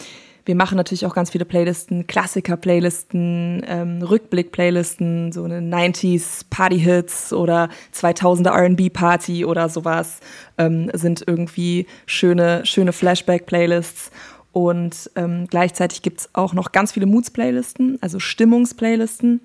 wir 0.44 0.54
machen 0.56 0.76
natürlich 0.76 1.06
auch 1.06 1.14
ganz 1.14 1.30
viele 1.30 1.44
Playlisten, 1.44 2.06
Klassiker-Playlisten, 2.06 3.62
ähm, 3.66 4.02
Rückblick-Playlisten, 4.02 5.32
so 5.32 5.44
eine 5.44 5.61
90s 5.61 6.42
Party-Hits 6.50 7.32
oder 7.32 7.68
2000er 7.94 8.50
R&B-Party 8.50 9.44
oder 9.44 9.68
sowas 9.68 10.20
ähm, 10.58 10.90
sind 10.92 11.22
irgendwie 11.26 11.87
schöne, 12.06 12.66
schöne 12.66 12.92
Flashback-Playlists. 12.92 14.11
Und 14.52 15.11
ähm, 15.16 15.46
gleichzeitig 15.49 16.02
gibt's 16.02 16.28
auch 16.34 16.52
noch 16.52 16.72
ganz 16.72 16.92
viele 16.92 17.06
Moods-Playlisten, 17.06 17.99
also 18.02 18.18
Stimmungs-Playlisten. 18.18 19.40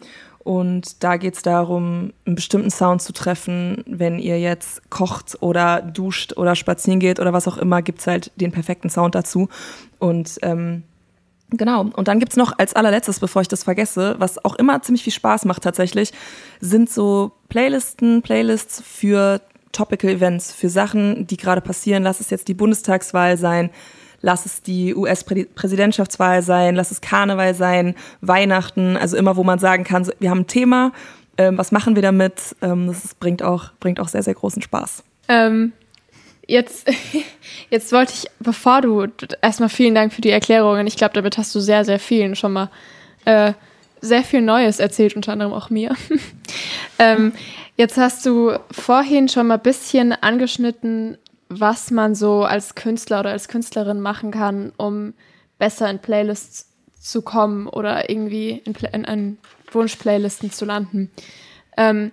Und 0.48 1.04
da 1.04 1.18
geht's 1.18 1.42
darum, 1.42 2.14
einen 2.26 2.36
bestimmten 2.36 2.72
Sound 2.72 3.02
zu 3.02 3.12
treffen. 3.12 3.84
Wenn 3.86 4.18
ihr 4.18 4.40
jetzt 4.40 4.90
kocht 4.90 5.36
oder 5.42 5.82
duscht 5.82 6.38
oder 6.38 6.56
spazieren 6.56 7.02
geht 7.02 7.20
oder 7.20 7.34
was 7.34 7.50
auch 7.50 7.58
immer, 7.58 7.82
gibt's 7.82 8.08
halt 8.08 8.32
den 8.38 8.54
perfekten 8.54 8.90
Sound 8.90 9.14
dazu. 9.14 9.50
Und 10.00 10.40
ähm, 10.44 10.84
genau, 11.50 11.82
und 11.94 12.08
dann 12.08 12.20
gibt's 12.20 12.38
noch 12.38 12.58
als 12.58 12.74
allerletztes, 12.74 13.20
bevor 13.20 13.42
ich 13.42 13.50
das 13.50 13.66
vergesse, 13.66 14.16
was 14.20 14.46
auch 14.46 14.56
immer 14.56 14.82
ziemlich 14.82 15.04
viel 15.04 15.12
Spaß 15.12 15.44
macht 15.44 15.64
tatsächlich, 15.64 16.14
sind 16.62 16.90
so 16.90 17.34
Playlisten, 17.50 18.22
Playlists 18.22 18.82
für 18.82 19.42
Topical 19.74 20.10
Events, 20.12 20.54
für 20.54 20.70
Sachen, 20.70 21.28
die 21.28 21.36
gerade 21.36 21.60
passieren. 21.60 22.04
Lass 22.04 22.22
es 22.22 22.30
jetzt 22.30 22.48
die 22.48 22.54
Bundestagswahl 22.54 23.38
sein, 23.38 23.70
lass 24.22 24.46
es 24.46 24.62
die 24.62 24.96
US-Präsidentschaftswahl 24.96 26.42
sein, 26.42 26.76
lass 26.76 26.92
es 26.92 27.02
Karneval 27.02 27.54
sein, 27.54 27.96
Weihnachten, 28.22 28.98
also 28.98 29.18
immer, 29.18 29.36
wo 29.36 29.44
man 29.44 29.60
sagen 29.60 29.84
kann, 29.84 30.10
wir 30.20 30.30
haben 30.30 30.42
ein 30.42 30.48
Thema, 30.48 30.92
ähm, 31.38 31.58
was 31.58 31.72
machen 31.72 31.96
wir 31.96 32.02
damit? 32.02 32.56
Ähm, 32.62 32.88
das 32.88 33.06
ist, 33.06 33.20
bringt, 33.20 33.44
auch, 33.44 33.72
bringt 33.80 34.00
auch 34.00 34.08
sehr, 34.08 34.24
sehr 34.24 34.34
großen 34.34 34.62
Spaß. 34.62 35.04
Ähm, 35.28 35.74
jetzt, 36.48 36.90
jetzt 37.70 37.92
wollte 37.92 38.14
ich, 38.14 38.26
bevor 38.40 38.82
du, 38.82 39.08
erstmal 39.42 39.70
vielen 39.70 39.96
Dank 39.96 40.14
für 40.14 40.22
die 40.22 40.32
Erklärungen. 40.32 40.88
Ich 40.88 40.98
glaube, 40.98 41.14
damit 41.14 41.38
hast 41.38 41.54
du 41.54 41.60
sehr, 41.60 41.86
sehr 41.86 42.00
vielen 42.00 42.36
schon 42.36 42.54
mal 42.54 42.70
äh, 43.26 43.54
sehr 44.02 44.24
viel 44.24 44.42
Neues 44.42 44.80
erzählt, 44.80 45.16
unter 45.16 45.32
anderem 45.32 45.54
auch 45.54 45.70
mir. 45.70 45.96
ähm, 47.00 47.34
jetzt 47.76 47.98
hast 47.98 48.26
du 48.26 48.54
vorhin 48.72 49.28
schon 49.28 49.48
mal 49.48 49.56
ein 49.56 49.62
bisschen 49.62 50.14
angeschnitten, 50.14 51.18
was 51.50 51.92
man 51.92 52.16
so 52.16 52.44
als 52.44 52.76
Künstler 52.76 53.22
oder 53.22 53.32
als 53.32 53.48
Künstlerin 53.48 54.02
machen 54.02 54.32
kann, 54.32 54.74
um 54.78 55.14
besser 55.58 55.90
in 55.90 56.00
Playlists 56.00 56.70
zu 57.00 57.22
kommen 57.22 57.68
oder 57.68 58.10
irgendwie 58.10 58.62
in, 58.66 58.74
in, 58.92 59.04
in 59.04 59.38
Wunschplaylisten 59.72 60.52
zu 60.52 60.66
landen. 60.66 61.12
Ähm, 61.78 62.12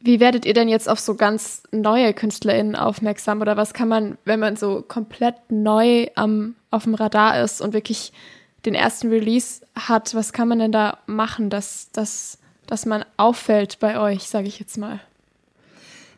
wie 0.00 0.18
werdet 0.18 0.44
ihr 0.46 0.54
denn 0.54 0.68
jetzt 0.68 0.88
auf 0.88 0.98
so 0.98 1.14
ganz 1.14 1.62
neue 1.70 2.12
KünstlerInnen 2.12 2.74
aufmerksam? 2.74 3.40
Oder 3.40 3.56
was 3.56 3.72
kann 3.72 3.88
man, 3.88 4.18
wenn 4.24 4.40
man 4.40 4.56
so 4.56 4.82
komplett 4.82 5.36
neu 5.50 6.08
am, 6.16 6.56
auf 6.70 6.84
dem 6.84 6.94
Radar 6.94 7.40
ist 7.40 7.60
und 7.60 7.72
wirklich 7.72 8.12
den 8.64 8.74
ersten 8.74 9.10
Release 9.10 9.64
hat, 9.76 10.14
was 10.14 10.32
kann 10.32 10.48
man 10.48 10.58
denn 10.58 10.72
da 10.72 10.98
machen, 11.06 11.50
dass, 11.50 11.90
dass, 11.92 12.38
dass 12.66 12.86
man 12.86 13.04
auffällt 13.16 13.78
bei 13.78 13.98
euch, 13.98 14.24
sage 14.28 14.48
ich 14.48 14.58
jetzt 14.58 14.76
mal? 14.76 15.00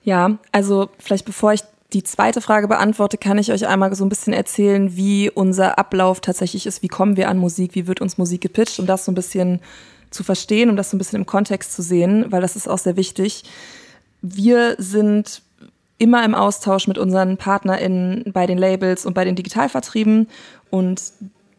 Ja, 0.03 0.39
also 0.53 0.91
vielleicht 0.99 1.25
bevor 1.25 1.53
ich 1.53 1.63
die 1.93 2.03
zweite 2.03 2.41
Frage 2.41 2.67
beantworte, 2.67 3.19
kann 3.19 3.39
ich 3.39 3.53
euch 3.53 3.67
einmal 3.67 3.95
so 3.95 4.05
ein 4.05 4.09
bisschen 4.09 4.33
erzählen, 4.33 4.97
wie 4.97 5.31
unser 5.31 5.79
Ablauf 5.79 6.21
tatsächlich 6.21 6.67
ist. 6.67 6.83
Wie 6.83 6.89
kommen 6.89 7.17
wir 7.17 7.29
an 7.29 7.39
Musik? 7.39 7.75
Wie 7.75 7.87
wird 7.87 8.01
uns 8.01 8.19
Musik 8.19 8.41
gepitcht? 8.41 8.81
Um 8.81 8.87
das 8.87 9.05
so 9.05 9.13
ein 9.13 9.15
bisschen 9.15 9.61
zu 10.11 10.25
verstehen, 10.25 10.71
um 10.71 10.77
das 10.77 10.91
so 10.91 10.97
ein 10.97 10.99
bisschen 10.99 11.21
im 11.21 11.27
Kontext 11.27 11.73
zu 11.73 11.83
sehen, 11.83 12.27
weil 12.31 12.41
das 12.41 12.57
ist 12.57 12.69
auch 12.69 12.79
sehr 12.79 12.97
wichtig. 12.97 13.45
Wir 14.23 14.77
sind 14.79 15.43
immer 15.99 16.25
im 16.25 16.35
Austausch 16.35 16.89
mit 16.89 16.99
unseren 16.99 17.37
PartnerInnen 17.37 18.33
bei 18.33 18.47
den 18.47 18.59
Labels 18.59 19.07
und 19.07 19.15
bei 19.15 19.25
den 19.25 19.37
Digitalvertrieben 19.37 20.29
und 20.71 21.03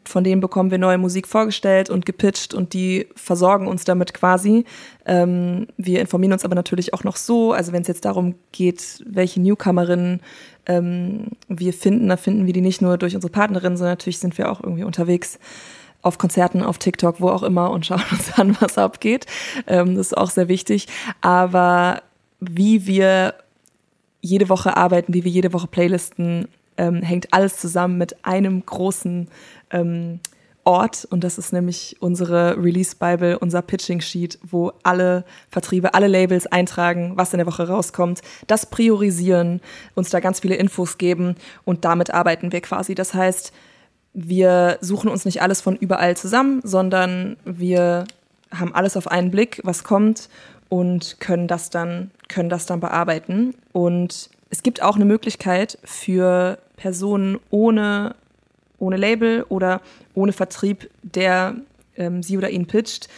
von 0.05 0.23
denen 0.23 0.41
bekommen 0.41 0.71
wir 0.71 0.77
neue 0.77 0.97
Musik 0.97 1.27
vorgestellt 1.27 1.89
und 1.89 2.05
gepitcht 2.05 2.53
und 2.53 2.73
die 2.73 3.07
versorgen 3.15 3.67
uns 3.67 3.83
damit 3.83 4.13
quasi. 4.13 4.65
Ähm, 5.05 5.67
wir 5.77 6.01
informieren 6.01 6.33
uns 6.33 6.45
aber 6.45 6.55
natürlich 6.55 6.93
auch 6.93 7.03
noch 7.03 7.15
so, 7.15 7.53
also 7.53 7.71
wenn 7.71 7.81
es 7.81 7.87
jetzt 7.87 8.05
darum 8.05 8.35
geht, 8.51 9.03
welche 9.05 9.41
Newcomerinnen 9.41 10.21
ähm, 10.67 11.27
wir 11.47 11.73
finden, 11.73 12.09
da 12.09 12.17
finden 12.17 12.45
wir 12.45 12.53
die 12.53 12.61
nicht 12.61 12.81
nur 12.81 12.97
durch 12.97 13.15
unsere 13.15 13.31
Partnerinnen, 13.31 13.77
sondern 13.77 13.93
natürlich 13.93 14.19
sind 14.19 14.37
wir 14.37 14.51
auch 14.51 14.61
irgendwie 14.61 14.83
unterwegs 14.83 15.39
auf 16.01 16.17
Konzerten, 16.19 16.61
auf 16.61 16.77
TikTok, 16.77 17.19
wo 17.19 17.29
auch 17.29 17.43
immer 17.43 17.71
und 17.71 17.85
schauen 17.85 18.03
uns 18.11 18.31
an, 18.33 18.55
was 18.61 18.77
abgeht. 18.77 19.25
Ähm, 19.67 19.95
das 19.95 20.07
ist 20.07 20.17
auch 20.17 20.29
sehr 20.29 20.47
wichtig. 20.47 20.87
Aber 21.21 22.01
wie 22.39 22.85
wir 22.85 23.33
jede 24.21 24.49
Woche 24.49 24.77
arbeiten, 24.77 25.13
wie 25.13 25.23
wir 25.23 25.31
jede 25.31 25.53
Woche 25.53 25.67
Playlisten, 25.67 26.47
ähm, 26.77 27.01
hängt 27.01 27.33
alles 27.33 27.57
zusammen 27.57 27.97
mit 27.97 28.25
einem 28.25 28.65
großen 28.65 29.27
ähm, 29.75 30.19
Ort 30.67 31.07
und 31.11 31.23
das 31.23 31.38
ist 31.38 31.53
nämlich 31.53 31.95
unsere 31.99 32.57
Release 32.57 32.95
Bible, 32.95 33.38
unser 33.38 33.61
Pitching 33.61 34.01
Sheet, 34.01 34.39
wo 34.41 34.71
alle 34.81 35.23
Vertriebe, 35.51 35.93
alle 35.93 36.07
Labels 36.07 36.47
eintragen, 36.47 37.13
was 37.15 37.33
in 37.33 37.38
der 37.38 37.45
Woche 37.45 37.67
rauskommt, 37.67 38.21
das 38.47 38.65
priorisieren, 38.65 39.61
uns 39.93 40.09
da 40.09 40.19
ganz 40.19 40.39
viele 40.39 40.55
Infos 40.55 40.97
geben 40.97 41.35
und 41.65 41.85
damit 41.85 42.11
arbeiten 42.11 42.51
wir 42.51 42.61
quasi. 42.61 42.95
Das 42.95 43.13
heißt, 43.13 43.53
wir 44.15 44.79
suchen 44.81 45.07
uns 45.07 45.23
nicht 45.23 45.43
alles 45.43 45.61
von 45.61 45.75
überall 45.75 46.17
zusammen, 46.17 46.61
sondern 46.63 47.38
wir 47.45 48.05
haben 48.49 48.73
alles 48.73 48.97
auf 48.97 49.07
einen 49.07 49.29
Blick, 49.29 49.61
was 49.63 49.83
kommt 49.83 50.29
und 50.69 51.19
können 51.19 51.47
das 51.47 51.69
dann 51.69 52.09
können 52.27 52.49
das 52.49 52.65
dann 52.65 52.79
bearbeiten 52.79 53.53
und 53.71 54.31
es 54.49 54.63
gibt 54.63 54.81
auch 54.81 54.95
eine 54.95 55.05
Möglichkeit 55.05 55.77
für 55.83 56.57
Personen 56.75 57.38
ohne 57.51 58.15
ohne 58.79 58.97
Label 58.97 59.45
oder 59.49 59.81
ohne 60.13 60.33
Vertrieb, 60.33 60.89
der 61.01 61.55
ähm, 61.95 62.23
sie 62.23 62.38
oder 62.38 62.49
ihn 62.49 62.65
pitcht, 62.65 63.09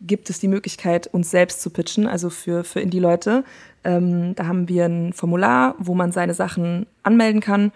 gibt 0.00 0.30
es 0.30 0.40
die 0.40 0.48
Möglichkeit, 0.48 1.06
uns 1.06 1.30
selbst 1.30 1.62
zu 1.62 1.70
pitchen, 1.70 2.06
also 2.06 2.30
für, 2.30 2.64
für 2.64 2.80
Indie-Leute. 2.80 3.44
Ähm, 3.84 4.34
da 4.34 4.46
haben 4.46 4.68
wir 4.68 4.86
ein 4.86 5.12
Formular, 5.12 5.74
wo 5.78 5.94
man 5.94 6.12
seine 6.12 6.34
Sachen 6.34 6.86
anmelden 7.02 7.40
kann. 7.40 7.72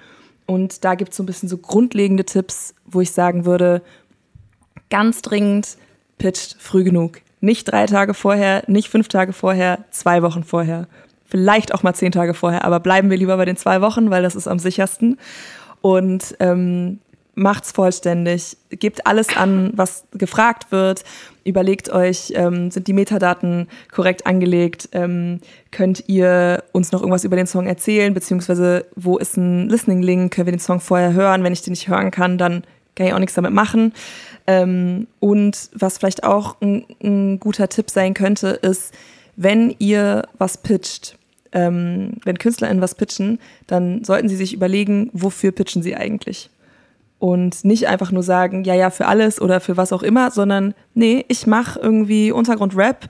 Und 0.46 0.84
da 0.84 0.94
gibt 0.94 1.10
es 1.10 1.16
so 1.16 1.22
ein 1.22 1.26
bisschen 1.26 1.48
so 1.48 1.58
grundlegende 1.58 2.24
Tipps, 2.24 2.74
wo 2.84 3.00
ich 3.00 3.12
sagen 3.12 3.44
würde, 3.44 3.82
ganz 4.90 5.22
dringend 5.22 5.76
pitcht 6.18 6.56
früh 6.58 6.84
genug. 6.84 7.20
Nicht 7.40 7.64
drei 7.64 7.86
Tage 7.86 8.14
vorher, 8.14 8.62
nicht 8.66 8.88
fünf 8.88 9.08
Tage 9.08 9.32
vorher, 9.32 9.84
zwei 9.90 10.22
Wochen 10.22 10.44
vorher. 10.44 10.88
Vielleicht 11.24 11.74
auch 11.74 11.82
mal 11.82 11.94
zehn 11.94 12.12
Tage 12.12 12.34
vorher, 12.34 12.64
aber 12.64 12.80
bleiben 12.80 13.10
wir 13.10 13.16
lieber 13.16 13.36
bei 13.36 13.44
den 13.44 13.56
zwei 13.56 13.80
Wochen, 13.80 14.10
weil 14.10 14.22
das 14.22 14.36
ist 14.36 14.46
am 14.46 14.60
sichersten. 14.60 15.18
Und 15.80 16.36
ähm, 16.40 17.00
macht's 17.36 17.70
vollständig, 17.70 18.56
gebt 18.70 19.06
alles 19.06 19.36
an, 19.36 19.70
was 19.76 20.04
gefragt 20.12 20.72
wird, 20.72 21.04
überlegt 21.44 21.90
euch, 21.90 22.32
ähm, 22.34 22.70
sind 22.70 22.88
die 22.88 22.94
Metadaten 22.94 23.68
korrekt 23.92 24.26
angelegt, 24.26 24.88
ähm, 24.92 25.40
könnt 25.70 26.04
ihr 26.08 26.64
uns 26.72 26.92
noch 26.92 27.02
irgendwas 27.02 27.24
über 27.24 27.36
den 27.36 27.46
Song 27.46 27.66
erzählen, 27.66 28.14
beziehungsweise 28.14 28.86
wo 28.96 29.18
ist 29.18 29.36
ein 29.36 29.68
Listening-Link, 29.68 30.32
können 30.32 30.46
wir 30.46 30.52
den 30.52 30.60
Song 30.60 30.80
vorher 30.80 31.12
hören, 31.12 31.44
wenn 31.44 31.52
ich 31.52 31.62
den 31.62 31.72
nicht 31.72 31.88
hören 31.88 32.10
kann, 32.10 32.38
dann 32.38 32.64
kann 32.94 33.06
ich 33.06 33.12
auch 33.12 33.18
nichts 33.18 33.34
damit 33.34 33.52
machen. 33.52 33.92
Ähm, 34.46 35.06
und 35.20 35.70
was 35.74 35.98
vielleicht 35.98 36.24
auch 36.24 36.56
ein, 36.62 36.86
ein 37.02 37.38
guter 37.38 37.68
Tipp 37.68 37.90
sein 37.90 38.14
könnte, 38.14 38.48
ist, 38.48 38.94
wenn 39.36 39.74
ihr 39.78 40.22
was 40.38 40.56
pitcht, 40.56 41.18
ähm, 41.52 42.14
wenn 42.24 42.38
KünstlerInnen 42.38 42.82
was 42.82 42.94
pitchen, 42.94 43.38
dann 43.66 44.04
sollten 44.04 44.30
sie 44.30 44.36
sich 44.36 44.54
überlegen, 44.54 45.10
wofür 45.12 45.52
pitchen 45.52 45.82
sie 45.82 45.94
eigentlich. 45.94 46.48
Und 47.26 47.64
nicht 47.64 47.88
einfach 47.88 48.12
nur 48.12 48.22
sagen, 48.22 48.62
ja, 48.62 48.74
ja, 48.74 48.88
für 48.88 49.06
alles 49.06 49.40
oder 49.40 49.58
für 49.58 49.76
was 49.76 49.92
auch 49.92 50.04
immer, 50.04 50.30
sondern 50.30 50.74
nee, 50.94 51.24
ich 51.26 51.44
mache 51.48 51.80
irgendwie 51.80 52.30
Untergrund-Rap, 52.30 53.08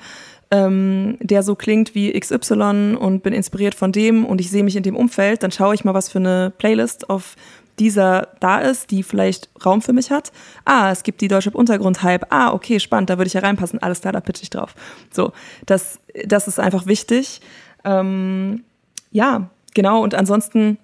ähm, 0.50 1.18
der 1.20 1.42
so 1.42 1.54
klingt 1.54 1.94
wie 1.94 2.18
XY 2.18 2.96
und 2.98 3.22
bin 3.22 3.34
inspiriert 3.34 3.74
von 3.74 3.92
dem 3.92 4.24
und 4.24 4.40
ich 4.40 4.50
sehe 4.50 4.64
mich 4.64 4.74
in 4.74 4.82
dem 4.82 4.96
Umfeld, 4.96 5.42
dann 5.42 5.50
schaue 5.50 5.74
ich 5.74 5.84
mal, 5.84 5.92
was 5.92 6.08
für 6.08 6.18
eine 6.18 6.50
Playlist 6.56 7.10
auf 7.10 7.36
dieser 7.78 8.28
da 8.40 8.60
ist, 8.60 8.90
die 8.90 9.02
vielleicht 9.02 9.50
Raum 9.66 9.82
für 9.82 9.92
mich 9.92 10.10
hat. 10.10 10.32
Ah, 10.64 10.90
es 10.90 11.02
gibt 11.02 11.20
die 11.20 11.28
Deutsche 11.28 11.50
Untergrund-Hype. 11.50 12.32
Ah, 12.32 12.54
okay, 12.54 12.80
spannend, 12.80 13.10
da 13.10 13.18
würde 13.18 13.26
ich 13.26 13.34
ja 13.34 13.42
reinpassen. 13.42 13.82
Alles 13.82 14.00
klar, 14.00 14.14
da 14.14 14.20
pitch 14.20 14.42
ich 14.42 14.48
drauf. 14.48 14.74
So, 15.12 15.32
das, 15.66 16.00
das 16.24 16.48
ist 16.48 16.58
einfach 16.58 16.86
wichtig. 16.86 17.42
Ähm, 17.84 18.64
ja, 19.10 19.50
genau. 19.74 20.02
Und 20.02 20.14
ansonsten, 20.14 20.78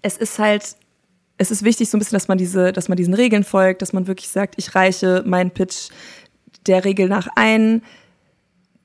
es 0.00 0.16
ist 0.16 0.38
halt, 0.38 0.76
es 1.38 1.50
ist 1.50 1.62
wichtig 1.62 1.88
so 1.90 1.96
ein 1.96 2.00
bisschen, 2.00 2.16
dass 2.16 2.28
man 2.28 2.38
diese, 2.38 2.72
dass 2.72 2.88
man 2.88 2.96
diesen 2.96 3.14
Regeln 3.14 3.44
folgt, 3.44 3.82
dass 3.82 3.92
man 3.92 4.06
wirklich 4.06 4.28
sagt, 4.28 4.54
ich 4.56 4.74
reiche 4.74 5.22
meinen 5.26 5.50
Pitch 5.50 5.90
der 6.66 6.84
Regel 6.84 7.08
nach 7.08 7.28
ein. 7.36 7.82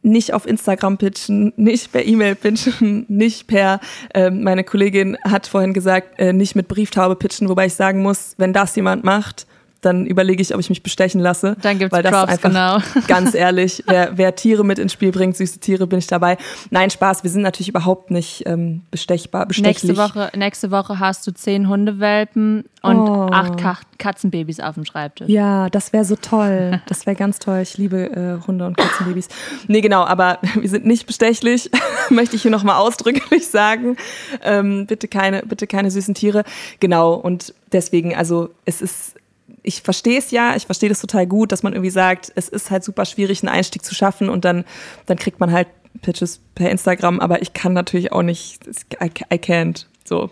Nicht 0.04 0.34
auf 0.34 0.48
Instagram 0.48 0.98
pitchen, 0.98 1.54
nicht 1.58 1.92
per 1.92 2.04
E-Mail 2.04 2.36
pitchen, 2.36 3.06
nicht 3.08 3.46
per, 3.46 3.80
äh, 4.16 4.32
meine 4.32 4.64
Kollegin 4.64 5.16
hat 5.24 5.46
vorhin 5.46 5.74
gesagt, 5.74 6.20
äh, 6.20 6.34
nicht 6.34 6.56
mit 6.56 6.68
Brieftaube 6.68 7.16
pitchen, 7.16 7.50
wobei 7.50 7.68
ich 7.68 7.76
sagen 7.76 8.02
muss, 8.02 8.34
wenn 8.38 8.52
das 8.52 8.76
jemand 8.76 9.04
macht, 9.04 9.46
dann 9.82 10.06
überlege 10.06 10.41
ich, 10.41 10.54
ob 10.54 10.60
ich 10.60 10.70
mich 10.70 10.84
bestechen 10.84 11.20
lasse. 11.20 11.58
Dann 11.62 11.80
gibt's 11.80 11.91
weil 11.91 12.04
das 12.04 12.12
Props, 12.12 12.32
einfach, 12.32 12.50
genau. 12.50 13.04
Ganz 13.08 13.34
ehrlich, 13.34 13.84
wer, 13.88 14.17
wer 14.17 14.36
Tiere 14.36 14.63
mit 14.63 14.80
ins 14.80 14.94
Spiel 14.94 15.12
bringt, 15.12 15.36
süße 15.36 15.60
Tiere, 15.60 15.88
bin 15.88 16.00
ich 16.00 16.08
dabei. 16.08 16.38
Nein, 16.70 16.89
Spaß, 16.89 17.24
wir 17.24 17.30
sind 17.30 17.41
natürlich 17.41 17.70
überhaupt 17.70 18.12
nicht 18.12 18.44
ähm, 18.46 18.84
bestechbar, 18.91 19.48
bestechlich. 19.48 19.84
Nächste 19.84 19.98
Woche, 19.98 20.32
nächste 20.36 20.72
Woche 20.72 21.00
hast 21.00 21.26
du 21.26 21.32
zehn 21.32 21.67
Hundewelpen 21.67 22.65
und 22.84 23.02
Oh. 23.02 23.28
acht 23.32 23.58
Ka 23.58 23.78
Katzenbabys 23.98 24.60
auf 24.60 24.76
dem 24.76 24.86
Schreibtisch. 24.86 25.30
Ja, 25.30 25.70
das 25.70 25.94
wäre 25.94 26.06
so 26.06 26.15
toll. 26.15 26.82
Das 26.88 27.06
wäre 27.06 27.15
ganz 27.15 27.38
toll. 27.38 27.60
Ich 27.62 27.78
liebe 27.78 28.39
äh, 28.41 28.48
Hunde 28.48 28.65
und 28.65 28.76
Katzenbabys. 28.78 29.28
Nee, 29.67 29.82
genau, 29.82 30.04
aber 30.04 30.39
wir 30.60 30.70
sind 30.70 30.86
nicht 30.86 31.06
bestechlich, 31.06 31.70
möchte 32.10 32.36
ich 32.36 32.41
hier 32.41 32.52
nochmal 32.52 32.78
ausdrücklich 32.78 33.48
sagen. 33.48 33.98
Ähm, 34.44 34.88
bitte 34.88 35.08
keine, 35.08 35.44
bitte 35.44 35.67
keine 35.67 35.91
süßen 35.91 36.15
Tiere. 36.15 36.44
Genau, 36.80 37.13
und 37.13 37.54
deswegen, 37.72 38.15
also 38.15 38.50
es 38.65 38.82
ist, 38.82 39.15
ich 39.63 39.82
verstehe 39.82 40.17
es 40.17 40.32
ja, 40.32 40.56
ich 40.56 40.65
verstehe 40.65 40.89
das 40.89 41.02
total 41.02 41.28
gut, 41.28 41.52
dass 41.52 41.63
man 41.63 41.74
irgendwie 41.74 41.91
sagt, 41.91 42.32
es 42.36 42.50
ist 42.50 42.71
halt 42.71 42.84
super 42.84 43.06
schwierig, 43.06 43.43
einen 43.43 43.54
Einstieg 43.54 43.86
zu 43.86 43.93
schaffen 43.93 44.30
und 44.30 44.45
dann, 44.45 44.65
dann 45.06 45.17
kriegt 45.17 45.39
man 45.39 45.52
halt 45.52 45.67
Pitches 46.02 46.39
per 46.56 46.69
Instagram, 46.69 47.19
aber 47.19 47.41
ich 47.41 47.54
kann 47.54 47.74
natürlich 47.74 48.12
auch 48.12 48.24
nicht, 48.24 48.65
I, 49.02 49.36
can't. 49.36 49.86
So. 50.04 50.30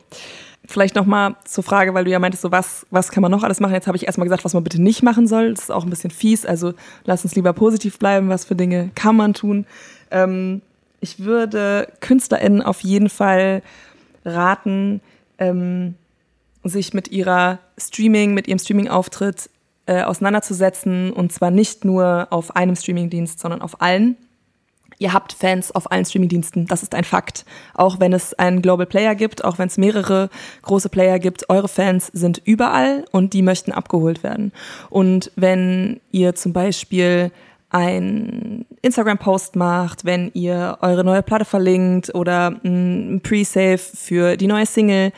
Vielleicht 0.65 0.95
nochmal 0.95 1.35
zur 1.45 1.63
Frage, 1.63 1.93
weil 1.93 2.05
du 2.05 2.11
ja 2.11 2.19
meintest, 2.19 2.43
so 2.43 2.51
was, 2.51 2.85
was 2.91 3.11
kann 3.11 3.21
man 3.21 3.31
noch 3.31 3.43
alles 3.43 3.59
machen? 3.59 3.73
Jetzt 3.73 3.87
habe 3.87 3.97
ich 3.97 4.05
erstmal 4.05 4.25
gesagt, 4.25 4.45
was 4.45 4.53
man 4.53 4.63
bitte 4.63 4.81
nicht 4.81 5.01
machen 5.01 5.27
soll. 5.27 5.53
Das 5.53 5.63
ist 5.63 5.71
auch 5.71 5.83
ein 5.83 5.89
bisschen 5.89 6.11
fies. 6.11 6.45
Also 6.45 6.73
lass 7.05 7.23
uns 7.23 7.35
lieber 7.35 7.53
positiv 7.53 7.97
bleiben. 7.97 8.29
Was 8.29 8.45
für 8.45 8.55
Dinge 8.55 8.91
kann 8.93 9.15
man 9.15 9.33
tun? 9.33 9.65
Ähm, 10.11 10.61
ich 10.99 11.19
würde 11.19 11.87
KünstlerInnen 12.01 12.61
auf 12.61 12.81
jeden 12.81 13.09
Fall 13.09 13.63
raten, 14.25 15.01
ähm, 15.39 15.95
sich 16.63 16.93
mit 16.93 17.09
ihrer 17.09 17.59
Streaming, 17.77 18.33
mit 18.33 18.47
ihrem 18.47 18.59
Streaming-Auftritt 18.59 19.49
äh, 19.85 20.03
auseinanderzusetzen. 20.03 21.11
Und 21.11 21.31
zwar 21.31 21.51
nicht 21.51 21.85
nur 21.85 22.27
auf 22.29 22.55
einem 22.55 22.75
Streamingdienst, 22.75 23.39
sondern 23.39 23.61
auf 23.61 23.81
allen. 23.81 24.17
Ihr 25.01 25.13
habt 25.13 25.31
Fans 25.31 25.71
auf 25.71 25.91
allen 25.91 26.03
Streamingdiensten, 26.03 26.67
das 26.67 26.83
ist 26.83 26.93
ein 26.93 27.05
Fakt. 27.05 27.45
Auch 27.73 28.01
wenn 28.01 28.11
es 28.11 28.33
einen 28.33 28.61
Global 28.61 28.85
Player 28.85 29.15
gibt, 29.15 29.45
auch 29.45 29.57
wenn 29.57 29.67
es 29.67 29.77
mehrere 29.77 30.29
große 30.61 30.89
Player 30.89 31.19
gibt, 31.19 31.49
eure 31.49 31.69
Fans 31.69 32.07
sind 32.07 32.41
überall 32.43 33.05
und 33.11 33.31
die 33.33 33.41
möchten 33.41 33.71
abgeholt 33.71 34.23
werden. 34.23 34.51
Und 34.89 35.31
wenn 35.37 36.01
ihr 36.11 36.35
zum 36.35 36.51
Beispiel 36.51 37.31
ein 37.69 38.65
Instagram-Post 38.81 39.55
macht, 39.55 40.03
wenn 40.03 40.31
ihr 40.33 40.79
eure 40.81 41.05
neue 41.05 41.23
Platte 41.23 41.45
verlinkt 41.45 42.13
oder 42.13 42.59
ein 42.65 43.21
Pre-Save 43.23 43.77
für 43.77 44.35
die 44.35 44.47
neue 44.47 44.65
Single, 44.65 45.13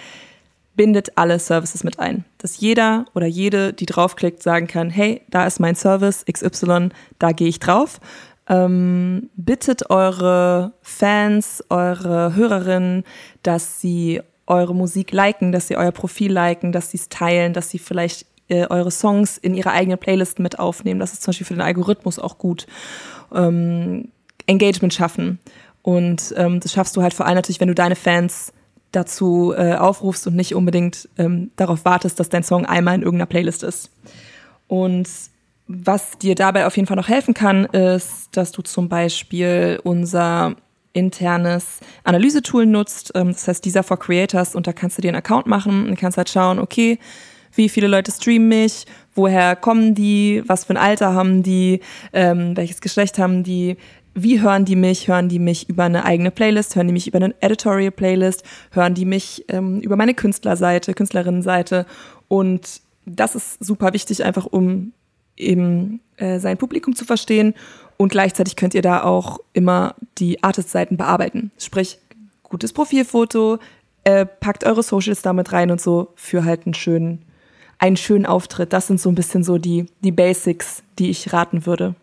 bindet 0.75 1.17
alle 1.17 1.39
Services 1.39 1.84
mit 1.84 1.99
ein. 1.99 2.25
Dass 2.38 2.60
jeder 2.60 3.05
oder 3.13 3.27
jede, 3.27 3.73
die 3.73 3.86
draufklickt, 3.86 4.41
sagen 4.41 4.67
kann, 4.67 4.89
hey, 4.89 5.21
da 5.29 5.45
ist 5.45 5.60
mein 5.60 5.75
Service 5.75 6.25
XY, 6.31 6.89
da 7.19 7.31
gehe 7.31 7.47
ich 7.47 7.60
drauf. 7.60 7.99
Ähm, 8.47 9.29
bittet 9.36 9.89
eure 9.89 10.73
Fans, 10.81 11.63
eure 11.69 12.36
Hörerinnen, 12.36 13.03
dass 13.43 13.79
sie 13.79 14.21
eure 14.47 14.75
Musik 14.75 15.12
liken, 15.12 15.51
dass 15.51 15.67
sie 15.67 15.77
euer 15.77 15.91
Profil 15.91 16.31
liken, 16.31 16.71
dass 16.71 16.91
sie 16.91 16.97
es 16.97 17.10
teilen, 17.10 17.53
dass 17.53 17.69
sie 17.69 17.79
vielleicht 17.79 18.25
äh, 18.49 18.65
eure 18.67 18.91
Songs 18.91 19.38
in 19.38 19.53
ihre 19.53 19.71
eigenen 19.71 19.97
Playlisten 19.97 20.43
mit 20.43 20.60
aufnehmen. 20.60 20.99
Das 20.99 21.13
ist 21.13 21.23
zum 21.23 21.31
Beispiel 21.31 21.47
für 21.47 21.53
den 21.53 21.62
Algorithmus 21.62 22.19
auch 22.19 22.38
gut. 22.38 22.67
Ähm, 23.34 24.10
Engagement 24.47 24.93
schaffen. 24.93 25.39
Und 25.81 26.34
ähm, 26.38 26.60
das 26.60 26.73
schaffst 26.73 26.95
du 26.97 27.01
halt 27.01 27.13
vor 27.13 27.25
allem 27.25 27.36
natürlich, 27.36 27.62
wenn 27.62 27.69
du 27.69 27.75
deine 27.75 27.95
Fans 27.95 28.51
dazu 28.91 29.54
äh, 29.56 29.75
aufrufst 29.75 30.27
und 30.27 30.36
nicht 30.36 30.56
unbedingt 30.56 31.10
ähm, 31.17 31.51
darauf 31.56 31.86
wartest, 31.86 32.19
dass 32.19 32.30
dein 32.30 32.43
Song 32.43 32.65
einmal 32.65 32.95
in 32.95 33.01
irgendeiner 33.01 33.27
Playlist 33.27 33.63
ist. 33.63 33.89
Und 34.67 35.08
was 35.67 36.17
dir 36.17 36.36
dabei 36.36 36.65
auf 36.65 36.75
jeden 36.75 36.88
Fall 36.88 36.97
noch 36.97 37.08
helfen 37.08 37.34
kann, 37.34 37.65
ist, 37.65 38.30
dass 38.34 38.51
du 38.51 38.62
zum 38.62 38.89
Beispiel 38.89 39.80
unser 39.84 40.56
internes 40.93 41.80
Analysetool 42.04 42.65
nutzt, 42.65 43.12
ähm, 43.15 43.32
das 43.32 43.47
heißt 43.47 43.63
dieser 43.63 43.84
for 43.84 43.97
Creators. 43.97 44.56
Und 44.56 44.67
da 44.67 44.73
kannst 44.73 44.97
du 44.97 45.01
dir 45.01 45.10
einen 45.10 45.17
Account 45.17 45.47
machen 45.47 45.88
und 45.88 45.97
kannst 45.97 46.17
halt 46.17 46.30
schauen, 46.30 46.60
okay, 46.60 46.99
wie 47.54 47.69
viele 47.69 47.88
Leute 47.88 48.12
streamen 48.12 48.47
mich, 48.47 48.86
woher 49.13 49.56
kommen 49.56 49.93
die, 49.93 50.41
was 50.45 50.65
für 50.65 50.73
ein 50.73 50.77
Alter 50.77 51.13
haben 51.13 51.43
die, 51.43 51.82
ähm, 52.13 52.56
welches 52.56 52.82
Geschlecht 52.82 53.19
haben 53.19 53.43
die, 53.43 53.77
wie 54.13 54.41
hören 54.41 54.65
die 54.65 54.76
mich? 54.76 55.08
Hören 55.08 55.30
die 55.30 55.39
mich 55.39 55.69
über 55.69 55.84
eine 55.84 56.06
eigene 56.06 56.32
Playlist? 56.32 56.76
Hören 56.76 56.88
die 56.88 56.93
mich 56.93 57.08
über 57.08 57.17
eine 57.17 57.34
Editorial-Playlist? 57.39 58.43
Hören 58.71 58.93
die 58.93 59.06
mich 59.06 59.45
ähm, 59.47 59.80
über 59.80 59.95
meine 59.95 60.13
Künstlerseite, 60.13 60.93
Künstlerinnenseite? 60.93 61.86
Und 62.28 62.82
das 63.06 63.36
ist 63.36 63.63
super 63.63 63.93
wichtig, 63.93 64.24
einfach 64.24 64.45
um 64.45 64.93
eben 65.38 66.02
äh, 66.17 66.39
sein 66.39 66.58
Publikum 66.58 66.95
zu 66.95 67.06
verstehen. 67.06 67.54
Und 67.97 68.12
gleichzeitig 68.12 68.56
könnt 68.56 68.74
ihr 68.74 68.82
da 68.82 69.04
auch 69.04 69.39
immer 69.54 69.95
die 70.17 70.43
Artist-Seiten 70.43 70.97
bearbeiten. 70.97 71.52
Sprich, 71.58 72.00
gutes 72.43 72.74
Profilfoto, 72.74 73.60
äh, 74.04 74.26
packt 74.26 74.65
eure 74.65 74.84
Socials 74.84 75.21
damit 75.21 75.54
rein 75.54 75.71
und 75.71 75.80
so 75.80 76.12
für 76.15 76.43
halt 76.43 76.65
einen 76.65 76.74
schönen, 76.74 77.24
einen 77.80 77.97
schönen 77.97 78.26
Auftritt. 78.26 78.74
Das 78.74 78.88
sind 78.88 79.00
so 79.00 79.10
ein 79.10 79.15
bisschen 79.15 79.43
so 79.43 79.58
die, 79.58 79.86
die 80.04 80.12
Basics, 80.12 80.84
die 81.00 81.10
ich 81.10 81.32
raten 81.32 81.65
würde. 81.65 81.95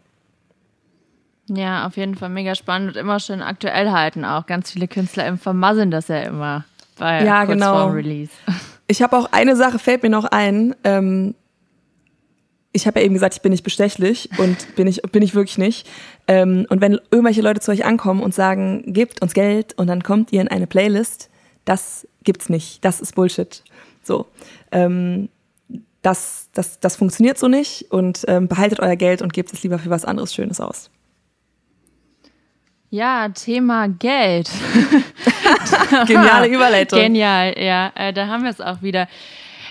Ja, 1.48 1.86
auf 1.86 1.96
jeden 1.96 2.14
Fall 2.14 2.28
mega 2.28 2.54
spannend 2.54 2.90
und 2.90 2.96
immer 2.96 3.20
schön 3.20 3.42
aktuell 3.42 3.90
halten 3.90 4.24
auch. 4.24 4.46
Ganz 4.46 4.70
viele 4.70 4.88
Künstler 4.88 5.36
vermasseln 5.36 5.90
das 5.90 6.08
ja 6.08 6.20
immer 6.22 6.64
bei 6.98 7.24
Ja, 7.24 7.44
kurz 7.44 7.54
genau. 7.54 7.74
vorm 7.74 7.92
Release. 7.92 8.32
Ich 8.90 9.02
habe 9.02 9.18
auch 9.18 9.32
eine 9.32 9.54
Sache, 9.54 9.78
fällt 9.78 10.02
mir 10.02 10.08
noch 10.08 10.24
ein. 10.24 10.74
Ähm, 10.82 11.34
ich 12.72 12.86
habe 12.86 13.00
ja 13.00 13.04
eben 13.04 13.12
gesagt, 13.12 13.34
ich 13.34 13.42
bin 13.42 13.52
nicht 13.52 13.62
bestechlich 13.62 14.30
und 14.38 14.76
bin 14.76 14.86
ich, 14.86 15.02
bin 15.02 15.22
ich 15.22 15.34
wirklich 15.34 15.58
nicht. 15.58 15.86
Ähm, 16.26 16.64
und 16.70 16.80
wenn 16.80 16.98
irgendwelche 17.10 17.42
Leute 17.42 17.60
zu 17.60 17.70
euch 17.70 17.84
ankommen 17.84 18.22
und 18.22 18.32
sagen, 18.32 18.84
gebt 18.86 19.20
uns 19.20 19.34
Geld 19.34 19.76
und 19.76 19.88
dann 19.88 20.02
kommt 20.02 20.32
ihr 20.32 20.40
in 20.40 20.48
eine 20.48 20.66
Playlist, 20.66 21.28
das 21.66 22.08
gibt's 22.24 22.48
nicht. 22.48 22.82
Das 22.82 23.02
ist 23.02 23.14
Bullshit. 23.14 23.62
So. 24.02 24.24
Ähm, 24.72 25.28
das, 26.00 26.48
das, 26.54 26.80
das 26.80 26.96
funktioniert 26.96 27.38
so 27.38 27.48
nicht 27.48 27.90
und 27.90 28.24
ähm, 28.26 28.48
behaltet 28.48 28.80
euer 28.80 28.96
Geld 28.96 29.20
und 29.20 29.34
gebt 29.34 29.52
es 29.52 29.62
lieber 29.62 29.78
für 29.78 29.90
was 29.90 30.06
anderes 30.06 30.32
Schönes 30.32 30.62
aus. 30.62 30.90
Ja, 32.90 33.28
Thema 33.28 33.88
Geld. 33.88 34.50
Geniale 36.06 36.48
Überleitung. 36.48 36.98
Genial, 36.98 37.54
ja. 37.58 37.92
Äh, 37.94 38.14
da 38.14 38.28
haben 38.28 38.44
wir 38.44 38.50
es 38.50 38.62
auch 38.62 38.80
wieder. 38.80 39.08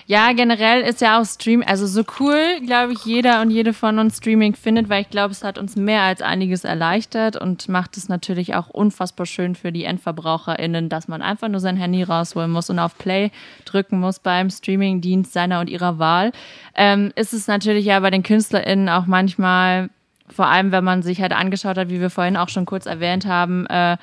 Ja, 0.06 0.32
generell 0.32 0.80
ist 0.80 1.02
ja 1.02 1.20
auch 1.20 1.26
Stream, 1.26 1.62
also 1.66 1.86
so 1.86 2.02
cool, 2.18 2.40
glaube 2.64 2.94
ich, 2.94 3.04
jeder 3.04 3.42
und 3.42 3.50
jede 3.50 3.74
von 3.74 3.98
uns 3.98 4.16
Streaming 4.16 4.54
findet, 4.54 4.88
weil 4.88 5.02
ich 5.02 5.10
glaube, 5.10 5.32
es 5.32 5.44
hat 5.44 5.58
uns 5.58 5.76
mehr 5.76 6.00
als 6.00 6.22
einiges 6.22 6.64
erleichtert 6.64 7.36
und 7.36 7.68
macht 7.68 7.98
es 7.98 8.08
natürlich 8.08 8.54
auch 8.54 8.70
unfassbar 8.70 9.26
schön 9.26 9.54
für 9.54 9.70
die 9.70 9.84
EndverbraucherInnen, 9.84 10.88
dass 10.88 11.08
man 11.08 11.20
einfach 11.20 11.48
nur 11.48 11.60
sein 11.60 11.76
Handy 11.76 12.04
rausholen 12.04 12.50
muss 12.50 12.70
und 12.70 12.78
auf 12.78 12.96
Play 12.96 13.30
drücken 13.66 14.00
muss 14.00 14.18
beim 14.18 14.48
Streamingdienst 14.48 15.34
seiner 15.34 15.60
und 15.60 15.68
ihrer 15.68 15.98
Wahl. 15.98 16.32
Ähm, 16.74 17.12
ist 17.14 17.34
es 17.34 17.46
natürlich 17.46 17.84
ja 17.84 18.00
bei 18.00 18.10
den 18.10 18.22
KünstlerInnen 18.22 18.88
auch 18.88 19.04
manchmal, 19.04 19.90
vor 20.34 20.46
allem 20.46 20.72
wenn 20.72 20.84
man 20.84 21.02
sich 21.02 21.20
halt 21.20 21.32
angeschaut 21.32 21.78
hat, 21.78 21.88
wie 21.88 22.00
wir 22.00 22.10
vorhin 22.10 22.36
auch 22.36 22.48
schon 22.48 22.66
kurz 22.66 22.86
erwähnt 22.86 23.26
haben, 23.26 23.66
äh, 23.66 23.96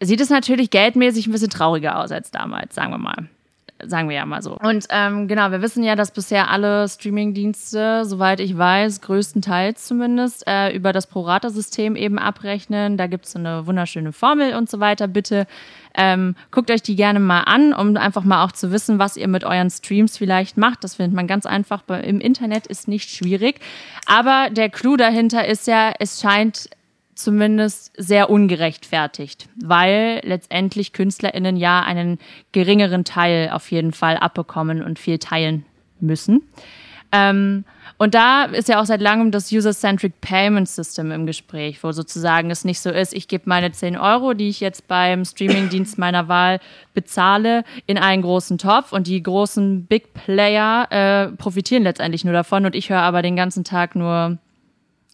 sieht 0.00 0.20
es 0.20 0.30
natürlich 0.30 0.70
geldmäßig 0.70 1.26
ein 1.26 1.32
bisschen 1.32 1.50
trauriger 1.50 1.98
aus 1.98 2.12
als 2.12 2.30
damals, 2.30 2.74
sagen 2.74 2.92
wir 2.92 2.98
mal 2.98 3.28
sagen 3.84 4.08
wir 4.08 4.16
ja 4.16 4.26
mal 4.26 4.42
so. 4.42 4.56
Und 4.56 4.86
ähm, 4.90 5.28
genau, 5.28 5.50
wir 5.50 5.62
wissen 5.62 5.82
ja, 5.82 5.96
dass 5.96 6.10
bisher 6.10 6.50
alle 6.50 6.88
Streaming-Dienste, 6.88 8.04
soweit 8.04 8.40
ich 8.40 8.56
weiß, 8.56 9.00
größtenteils 9.02 9.86
zumindest, 9.86 10.46
äh, 10.46 10.74
über 10.74 10.92
das 10.92 11.06
Prorata-System 11.06 11.96
eben 11.96 12.18
abrechnen. 12.18 12.96
Da 12.96 13.06
gibt 13.06 13.26
es 13.26 13.32
so 13.32 13.38
eine 13.38 13.66
wunderschöne 13.66 14.12
Formel 14.12 14.54
und 14.54 14.70
so 14.70 14.80
weiter. 14.80 15.08
Bitte 15.08 15.46
ähm, 15.96 16.36
guckt 16.50 16.70
euch 16.70 16.82
die 16.82 16.94
gerne 16.94 17.20
mal 17.20 17.42
an, 17.42 17.72
um 17.72 17.96
einfach 17.96 18.22
mal 18.22 18.44
auch 18.44 18.52
zu 18.52 18.70
wissen, 18.70 18.98
was 18.98 19.16
ihr 19.16 19.28
mit 19.28 19.44
euren 19.44 19.70
Streams 19.70 20.18
vielleicht 20.18 20.56
macht. 20.56 20.84
Das 20.84 20.96
findet 20.96 21.14
man 21.14 21.26
ganz 21.26 21.46
einfach. 21.46 21.82
Im 21.88 22.20
Internet 22.20 22.66
ist 22.66 22.86
nicht 22.86 23.10
schwierig. 23.10 23.60
Aber 24.04 24.48
der 24.50 24.68
Clou 24.68 24.96
dahinter 24.96 25.46
ist 25.46 25.66
ja, 25.66 25.92
es 25.98 26.20
scheint 26.20 26.68
zumindest 27.14 27.92
sehr 27.96 28.28
ungerechtfertigt, 28.28 29.48
weil 29.56 30.20
letztendlich 30.22 30.92
KünstlerInnen 30.92 31.56
ja 31.56 31.80
einen 31.80 32.18
geringeren 32.52 33.04
Teil 33.04 33.50
auf 33.50 33.70
jeden 33.70 33.92
Fall 33.92 34.18
abbekommen 34.18 34.82
und 34.82 34.98
viel 34.98 35.18
teilen 35.18 35.64
müssen. 35.98 36.42
Ähm, 37.12 37.64
und 37.98 38.14
da 38.14 38.44
ist 38.44 38.68
ja 38.68 38.80
auch 38.80 38.84
seit 38.84 39.00
langem 39.00 39.30
das 39.30 39.50
User-Centric 39.50 40.20
Payment 40.20 40.68
System 40.68 41.10
im 41.10 41.26
Gespräch, 41.26 41.82
wo 41.82 41.92
sozusagen 41.92 42.50
es 42.50 42.64
nicht 42.64 42.80
so 42.80 42.90
ist, 42.90 43.14
ich 43.14 43.28
gebe 43.28 43.44
meine 43.46 43.72
10 43.72 43.96
Euro, 43.96 44.34
die 44.34 44.48
ich 44.48 44.60
jetzt 44.60 44.86
beim 44.86 45.24
Streaming-Dienst 45.24 45.96
meiner 45.98 46.28
Wahl 46.28 46.60
bezahle, 46.94 47.64
in 47.86 47.96
einen 47.98 48.22
großen 48.22 48.58
Topf. 48.58 48.92
Und 48.92 49.06
die 49.06 49.22
großen 49.22 49.86
Big 49.86 50.12
Player 50.12 50.86
äh, 50.90 51.28
profitieren 51.36 51.84
letztendlich 51.84 52.24
nur 52.24 52.34
davon. 52.34 52.66
Und 52.66 52.74
ich 52.74 52.90
höre 52.90 53.00
aber 53.00 53.22
den 53.22 53.36
ganzen 53.36 53.64
Tag 53.64 53.96
nur 53.96 54.38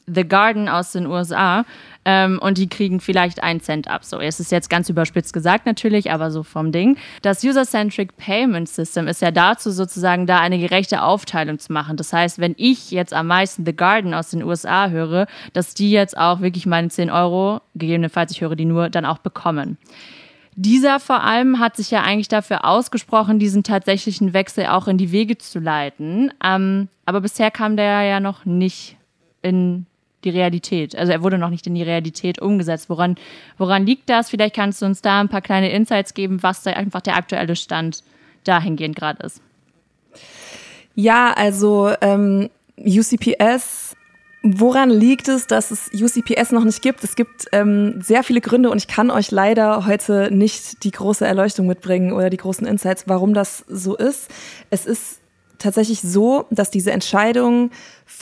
The 0.07 0.27
Garden 0.27 0.69
aus 0.69 0.93
den 0.93 1.07
USA 1.07 1.65
ähm, 2.05 2.39
und 2.41 2.59
die 2.59 2.69
kriegen 2.69 3.01
vielleicht 3.01 3.43
einen 3.43 3.61
Cent 3.61 3.89
ab. 3.89 4.05
So, 4.05 4.19
es 4.19 4.41
ist 4.41 4.51
jetzt 4.51 4.69
ganz 4.69 4.89
überspitzt 4.89 5.33
gesagt 5.33 5.67
natürlich, 5.67 6.11
aber 6.11 6.31
so 6.31 6.43
vom 6.43 6.73
Ding. 6.73 6.97
Das 7.23 7.45
User-Centric 7.45 8.17
Payment 8.17 8.69
System 8.69 9.07
ist 9.07 9.23
ja 9.23 9.31
dazu 9.31 9.71
sozusagen 9.71 10.27
da 10.27 10.39
eine 10.41 10.59
gerechte 10.59 11.03
Aufteilung 11.03 11.59
zu 11.59 11.73
machen. 11.73 11.97
Das 11.97 12.13
heißt, 12.13 12.39
wenn 12.39 12.55
ich 12.59 12.91
jetzt 12.91 13.15
am 13.15 13.29
meisten 13.29 13.65
The 13.65 13.77
Garden 13.77 14.15
aus 14.15 14.31
den 14.31 14.43
USA 14.43 14.89
höre, 14.89 15.27
dass 15.53 15.75
die 15.75 15.91
jetzt 15.91 16.17
auch 16.17 16.41
wirklich 16.41 16.67
meine 16.67 16.89
10 16.89 17.11
Euro, 17.11 17.61
gegebenenfalls 17.75 18.33
ich 18.33 18.41
höre 18.41 18.57
die 18.57 18.65
nur, 18.65 18.91
dann 18.91 19.07
auch 19.07 19.19
bekommen. 19.19 19.79
Dieser 20.55 21.01
vor 21.01 21.23
allem 21.23 21.61
hat 21.61 21.77
sich 21.77 21.91
ja 21.91 22.03
eigentlich 22.03 22.29
dafür 22.29 22.67
ausgesprochen, 22.67 23.39
diesen 23.39 23.63
tatsächlichen 23.63 24.35
Wechsel 24.35 24.67
auch 24.67 24.87
in 24.87 24.99
die 24.99 25.11
Wege 25.11 25.39
zu 25.39 25.61
leiten. 25.61 26.33
Ähm, 26.45 26.89
aber 27.07 27.23
bisher 27.23 27.51
kam 27.51 27.77
der 27.77 28.03
ja 28.03 28.21
noch 28.21 28.45
nicht 28.45 28.97
in 29.41 29.87
die 30.25 30.31
Realität. 30.31 30.97
Also 30.97 31.13
er 31.13 31.23
wurde 31.23 31.39
noch 31.39 31.51
nicht 31.51 31.67
in 31.67 31.75
die 31.75 31.83
Realität 31.83 32.41
umgesetzt. 32.41 32.89
Woran, 32.89 33.17
woran 33.59 33.87
liegt 33.87 34.09
das? 34.09 34.31
Vielleicht 34.31 34.55
kannst 34.55 34.83
du 34.83 34.87
uns 34.87 35.03
da 35.03 35.21
ein 35.21 35.29
paar 35.29 35.43
kleine 35.43 35.71
Insights 35.71 36.15
geben, 36.15 36.43
was 36.43 36.63
da 36.63 36.73
einfach 36.73 37.01
der 37.01 37.17
aktuelle 37.17 37.57
Stand 37.57 38.03
dahingehend 38.45 38.97
gerade 38.97 39.25
ist. 39.25 39.41
Ja, 40.95 41.33
also 41.33 41.93
ähm, 42.01 42.51
UCPS 42.79 43.97
Woran 44.45 44.91
liegt 44.91 45.29
es, 45.29 45.47
dass 45.47 45.71
es 45.71 45.89
UCPS 45.95 46.51
noch 46.51 46.65
nicht 46.65 46.83
gibt? 46.83 47.05
Es 47.05 47.15
gibt 47.15 47.47
ähm, 47.53 48.03
sehr 48.03 48.25
viele 48.25 48.41
Gründe 48.41 48.71
und 48.71 48.79
ich 48.79 48.89
kann 48.89 49.13
euch 49.13 49.31
leider 49.31 49.87
heute 49.87 50.31
nicht 50.33 50.83
die 50.83 50.91
große 50.91 51.25
Erleuchtung 51.25 51.69
mitbringen 51.69 52.13
oder 52.13 52.29
die 52.29 52.39
großen 52.39 52.67
Insights, 52.67 53.05
warum 53.07 53.35
das 53.35 53.65
so 53.69 53.97
ist. 53.97 54.29
Es 54.69 54.85
ist 54.85 55.21
tatsächlich 55.59 56.01
so, 56.01 56.47
dass 56.51 56.71
diese 56.73 56.91
Entscheidung 56.91 57.71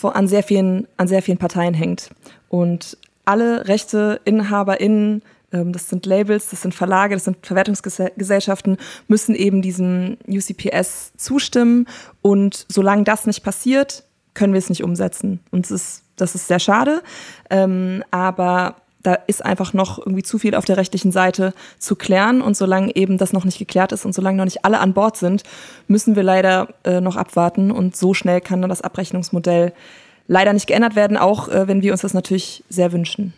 an 0.02 0.28
sehr 0.28 0.42
vielen, 0.42 0.86
an 0.96 1.08
sehr 1.08 1.22
vielen 1.22 1.38
Parteien 1.38 1.74
hängt. 1.74 2.10
Und 2.48 2.96
alle 3.24 3.68
RechteinhaberInnen, 3.68 5.22
ähm, 5.52 5.72
das 5.72 5.88
sind 5.88 6.06
Labels, 6.06 6.50
das 6.50 6.62
sind 6.62 6.74
Verlage, 6.74 7.14
das 7.14 7.24
sind 7.24 7.46
Verwertungsgesellschaften, 7.46 8.76
müssen 9.08 9.34
eben 9.34 9.62
diesem 9.62 10.16
UCPS 10.28 11.12
zustimmen. 11.16 11.86
Und 12.22 12.66
solange 12.68 13.04
das 13.04 13.26
nicht 13.26 13.42
passiert, 13.42 14.04
können 14.34 14.52
wir 14.52 14.58
es 14.58 14.70
nicht 14.70 14.84
umsetzen. 14.84 15.40
Und 15.50 15.66
es 15.66 15.70
ist, 15.70 16.02
das 16.16 16.34
ist 16.34 16.48
sehr 16.48 16.60
schade. 16.60 17.02
Ähm, 17.50 18.02
aber 18.10 18.76
da 19.02 19.14
ist 19.26 19.44
einfach 19.44 19.72
noch 19.72 19.98
irgendwie 19.98 20.22
zu 20.22 20.38
viel 20.38 20.54
auf 20.54 20.64
der 20.64 20.76
rechtlichen 20.76 21.12
Seite 21.12 21.54
zu 21.78 21.96
klären. 21.96 22.42
Und 22.42 22.56
solange 22.56 22.94
eben 22.96 23.18
das 23.18 23.32
noch 23.32 23.44
nicht 23.44 23.58
geklärt 23.58 23.92
ist 23.92 24.04
und 24.04 24.14
solange 24.14 24.36
noch 24.38 24.44
nicht 24.44 24.64
alle 24.64 24.80
an 24.80 24.92
Bord 24.92 25.16
sind, 25.16 25.42
müssen 25.88 26.16
wir 26.16 26.22
leider 26.22 26.68
äh, 26.84 27.00
noch 27.00 27.16
abwarten. 27.16 27.70
Und 27.70 27.96
so 27.96 28.14
schnell 28.14 28.40
kann 28.40 28.60
dann 28.60 28.70
das 28.70 28.82
Abrechnungsmodell 28.82 29.72
leider 30.26 30.52
nicht 30.52 30.66
geändert 30.66 30.96
werden, 30.96 31.16
auch 31.16 31.48
äh, 31.48 31.66
wenn 31.66 31.82
wir 31.82 31.92
uns 31.92 32.02
das 32.02 32.14
natürlich 32.14 32.62
sehr 32.68 32.92
wünschen. 32.92 33.34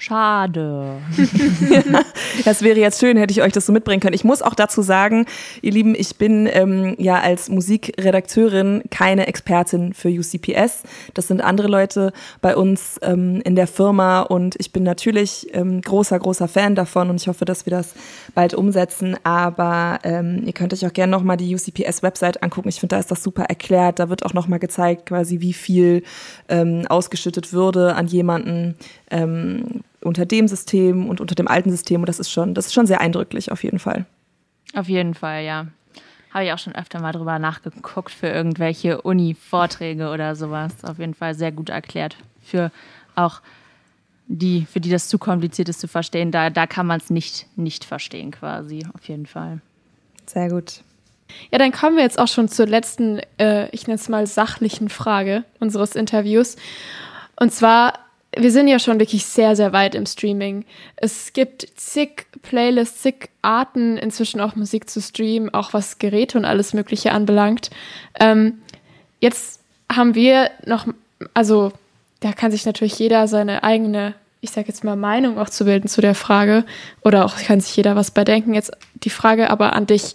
Schade. 0.00 0.98
das 2.44 2.62
wäre 2.62 2.78
jetzt 2.78 3.00
schön, 3.00 3.16
hätte 3.16 3.32
ich 3.32 3.42
euch 3.42 3.52
das 3.52 3.66
so 3.66 3.72
mitbringen 3.72 3.98
können. 4.00 4.14
Ich 4.14 4.22
muss 4.22 4.42
auch 4.42 4.54
dazu 4.54 4.80
sagen, 4.80 5.26
ihr 5.60 5.72
Lieben, 5.72 5.96
ich 5.96 6.14
bin 6.14 6.48
ähm, 6.52 6.94
ja 6.98 7.18
als 7.18 7.48
Musikredakteurin 7.48 8.84
keine 8.92 9.26
Expertin 9.26 9.94
für 9.94 10.08
UCPS. 10.08 10.84
Das 11.14 11.26
sind 11.26 11.40
andere 11.40 11.66
Leute 11.66 12.12
bei 12.40 12.54
uns 12.54 13.00
ähm, 13.02 13.42
in 13.44 13.56
der 13.56 13.66
Firma 13.66 14.20
und 14.20 14.54
ich 14.60 14.72
bin 14.72 14.84
natürlich 14.84 15.48
ähm, 15.52 15.80
großer, 15.80 16.16
großer 16.16 16.46
Fan 16.46 16.76
davon 16.76 17.10
und 17.10 17.20
ich 17.20 17.26
hoffe, 17.26 17.44
dass 17.44 17.66
wir 17.66 17.72
das 17.72 17.94
bald 18.36 18.54
umsetzen. 18.54 19.16
Aber 19.24 19.98
ähm, 20.04 20.44
ihr 20.46 20.52
könnt 20.52 20.72
euch 20.72 20.86
auch 20.86 20.92
gerne 20.92 21.10
nochmal 21.10 21.38
die 21.38 21.52
UCPS-Website 21.52 22.40
angucken. 22.44 22.68
Ich 22.68 22.78
finde, 22.78 22.94
da 22.94 23.00
ist 23.00 23.10
das 23.10 23.24
super 23.24 23.46
erklärt. 23.46 23.98
Da 23.98 24.08
wird 24.08 24.24
auch 24.24 24.32
nochmal 24.32 24.60
gezeigt, 24.60 25.06
quasi 25.06 25.40
wie 25.40 25.54
viel 25.54 26.04
ähm, 26.48 26.86
ausgeschüttet 26.88 27.52
würde 27.52 27.96
an 27.96 28.06
jemanden. 28.06 28.76
Unter 30.00 30.26
dem 30.26 30.48
System 30.48 31.08
und 31.08 31.20
unter 31.20 31.34
dem 31.34 31.48
alten 31.48 31.70
System. 31.70 32.00
Und 32.00 32.08
das 32.08 32.18
ist 32.18 32.30
schon, 32.30 32.54
das 32.54 32.66
ist 32.66 32.74
schon 32.74 32.86
sehr 32.86 33.00
eindrücklich 33.00 33.50
auf 33.50 33.64
jeden 33.64 33.78
Fall. 33.78 34.06
Auf 34.74 34.88
jeden 34.88 35.14
Fall, 35.14 35.44
ja. 35.44 35.66
Habe 36.32 36.44
ich 36.44 36.52
auch 36.52 36.58
schon 36.58 36.74
öfter 36.74 37.00
mal 37.00 37.12
drüber 37.12 37.38
nachgeguckt 37.38 38.10
für 38.12 38.28
irgendwelche 38.28 39.00
Uni-Vorträge 39.00 40.10
oder 40.10 40.36
sowas. 40.36 40.72
Auf 40.84 40.98
jeden 40.98 41.14
Fall 41.14 41.34
sehr 41.34 41.52
gut 41.52 41.70
erklärt. 41.70 42.16
Für 42.42 42.70
auch 43.14 43.40
die, 44.26 44.66
für 44.70 44.80
die 44.80 44.90
das 44.90 45.08
zu 45.08 45.18
kompliziert 45.18 45.70
ist 45.70 45.80
zu 45.80 45.88
verstehen, 45.88 46.30
da, 46.30 46.50
da 46.50 46.66
kann 46.66 46.86
man 46.86 47.00
es 47.00 47.08
nicht, 47.08 47.46
nicht 47.56 47.84
verstehen 47.84 48.30
quasi. 48.30 48.86
Auf 48.94 49.08
jeden 49.08 49.26
Fall. 49.26 49.60
Sehr 50.26 50.50
gut. 50.50 50.82
Ja, 51.50 51.58
dann 51.58 51.72
kommen 51.72 51.96
wir 51.96 52.04
jetzt 52.04 52.18
auch 52.18 52.28
schon 52.28 52.48
zur 52.48 52.66
letzten, 52.66 53.20
äh, 53.38 53.68
ich 53.70 53.86
nenne 53.86 53.96
es 53.96 54.08
mal 54.08 54.26
sachlichen 54.26 54.88
Frage 54.88 55.44
unseres 55.60 55.94
Interviews. 55.94 56.56
Und 57.36 57.52
zwar 57.52 57.94
wir 58.36 58.52
sind 58.52 58.68
ja 58.68 58.78
schon 58.78 59.00
wirklich 59.00 59.24
sehr, 59.24 59.56
sehr 59.56 59.72
weit 59.72 59.94
im 59.94 60.06
Streaming. 60.06 60.64
Es 60.96 61.32
gibt 61.32 61.66
zig 61.76 62.26
Playlists, 62.42 63.02
zig 63.02 63.30
Arten, 63.42 63.96
inzwischen 63.96 64.40
auch 64.40 64.54
Musik 64.54 64.90
zu 64.90 65.00
streamen, 65.00 65.52
auch 65.52 65.72
was 65.72 65.98
Geräte 65.98 66.36
und 66.36 66.44
alles 66.44 66.74
Mögliche 66.74 67.12
anbelangt. 67.12 67.70
Ähm, 68.20 68.58
jetzt 69.20 69.60
haben 69.90 70.14
wir 70.14 70.50
noch, 70.66 70.86
also 71.32 71.72
da 72.20 72.32
kann 72.32 72.50
sich 72.50 72.66
natürlich 72.66 72.98
jeder 72.98 73.28
seine 73.28 73.64
eigene, 73.64 74.14
ich 74.40 74.50
sage 74.50 74.68
jetzt 74.68 74.84
mal, 74.84 74.96
Meinung 74.96 75.38
auch 75.38 75.48
zu 75.48 75.64
bilden 75.64 75.88
zu 75.88 76.00
der 76.00 76.14
Frage. 76.14 76.64
Oder 77.02 77.24
auch 77.24 77.36
kann 77.38 77.60
sich 77.60 77.74
jeder 77.76 77.96
was 77.96 78.10
bei 78.10 78.24
denken. 78.24 78.52
Jetzt 78.52 78.72
die 78.94 79.10
Frage 79.10 79.48
aber 79.50 79.72
an 79.72 79.86
dich. 79.86 80.14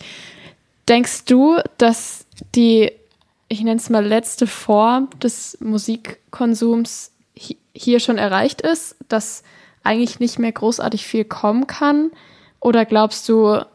Denkst 0.88 1.26
du, 1.26 1.58
dass 1.78 2.26
die, 2.54 2.92
ich 3.48 3.64
nenne 3.64 3.78
es 3.78 3.90
mal, 3.90 4.06
letzte 4.06 4.46
Form 4.46 5.10
des 5.20 5.58
Musikkonsums 5.62 7.13
hier 7.74 8.00
schon 8.00 8.18
erreicht 8.18 8.62
ist, 8.62 8.96
dass 9.08 9.44
eigentlich 9.84 10.20
nicht 10.20 10.40
mehr 10.40 10.52
großartig 10.52 11.06
viel 11.06 11.26
kommen 11.26 11.68
kann? 11.68 12.12
Oder 12.60 12.86
glaubst 12.86 13.28
du, 13.28 13.66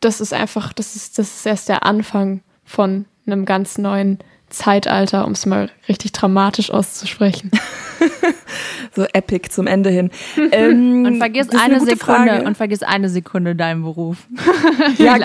das 0.00 0.20
ist 0.20 0.32
einfach, 0.32 0.72
das 0.72 0.96
ist, 0.96 1.18
das 1.18 1.36
ist 1.36 1.46
erst 1.46 1.68
der 1.68 1.84
Anfang 1.84 2.42
von 2.64 3.06
einem 3.26 3.44
ganz 3.44 3.78
neuen 3.78 4.18
Zeitalter, 4.48 5.24
um 5.24 5.32
es 5.32 5.46
mal 5.46 5.70
richtig 5.88 6.12
dramatisch 6.12 6.70
auszusprechen? 6.70 7.50
so 8.94 9.04
epic 9.12 9.50
zum 9.50 9.66
Ende 9.66 9.90
hin. 9.90 10.10
Ähm, 10.52 11.04
und 11.04 11.18
vergiss 11.18 11.48
eine, 11.50 11.62
eine 11.62 11.80
Sekunde 11.80 11.96
Frage. 11.96 12.44
und 12.44 12.56
vergiss 12.56 12.82
eine 12.82 13.08
Sekunde 13.08 13.56
deinen 13.56 13.82
Beruf. 13.82 14.26
ja. 14.98 15.18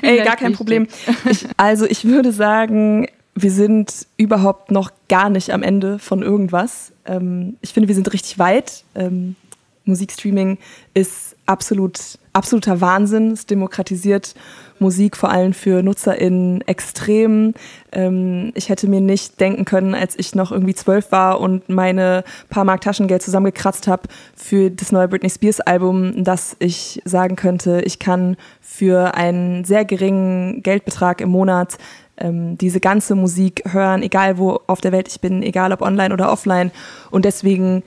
Ey, 0.00 0.22
gar 0.24 0.36
kein 0.36 0.52
Problem. 0.52 0.86
Ich, 1.28 1.46
also 1.56 1.84
ich 1.86 2.04
würde 2.04 2.32
sagen, 2.32 3.08
wir 3.36 3.50
sind 3.50 4.06
überhaupt 4.16 4.70
noch 4.70 4.90
gar 5.08 5.28
nicht 5.28 5.50
am 5.50 5.62
Ende 5.62 5.98
von 5.98 6.22
irgendwas. 6.22 6.92
Ähm, 7.04 7.56
ich 7.60 7.74
finde, 7.74 7.88
wir 7.88 7.94
sind 7.94 8.12
richtig 8.12 8.38
weit. 8.38 8.82
Ähm, 8.94 9.36
Musikstreaming 9.84 10.58
ist 10.94 11.36
absolut, 11.44 12.18
absoluter 12.32 12.80
Wahnsinn. 12.80 13.30
Es 13.30 13.46
demokratisiert 13.46 14.34
Musik 14.78 15.16
vor 15.16 15.30
allem 15.30 15.52
für 15.52 15.82
NutzerInnen 15.82 16.62
extrem. 16.62 17.54
Ähm, 17.92 18.52
ich 18.54 18.70
hätte 18.70 18.88
mir 18.88 19.00
nicht 19.00 19.38
denken 19.38 19.66
können, 19.66 19.94
als 19.94 20.18
ich 20.18 20.34
noch 20.34 20.50
irgendwie 20.50 20.74
zwölf 20.74 21.12
war 21.12 21.40
und 21.40 21.68
meine 21.68 22.24
paar 22.48 22.64
Mark 22.64 22.80
Taschengeld 22.80 23.22
zusammengekratzt 23.22 23.86
habe 23.86 24.08
für 24.34 24.70
das 24.70 24.92
neue 24.92 25.08
Britney 25.08 25.30
Spears 25.30 25.60
Album, 25.60 26.24
dass 26.24 26.56
ich 26.58 27.00
sagen 27.04 27.36
könnte, 27.36 27.82
ich 27.82 27.98
kann 27.98 28.36
für 28.60 29.14
einen 29.14 29.64
sehr 29.64 29.84
geringen 29.84 30.62
Geldbetrag 30.62 31.20
im 31.20 31.28
Monat 31.28 31.78
ähm, 32.18 32.58
diese 32.58 32.80
ganze 32.80 33.14
Musik 33.14 33.62
hören, 33.70 34.02
egal 34.02 34.38
wo 34.38 34.60
auf 34.66 34.80
der 34.80 34.92
Welt 34.92 35.08
ich 35.08 35.20
bin, 35.20 35.42
egal 35.42 35.72
ob 35.72 35.82
online 35.82 36.12
oder 36.12 36.30
offline. 36.30 36.70
Und 37.10 37.24
deswegen 37.24 37.82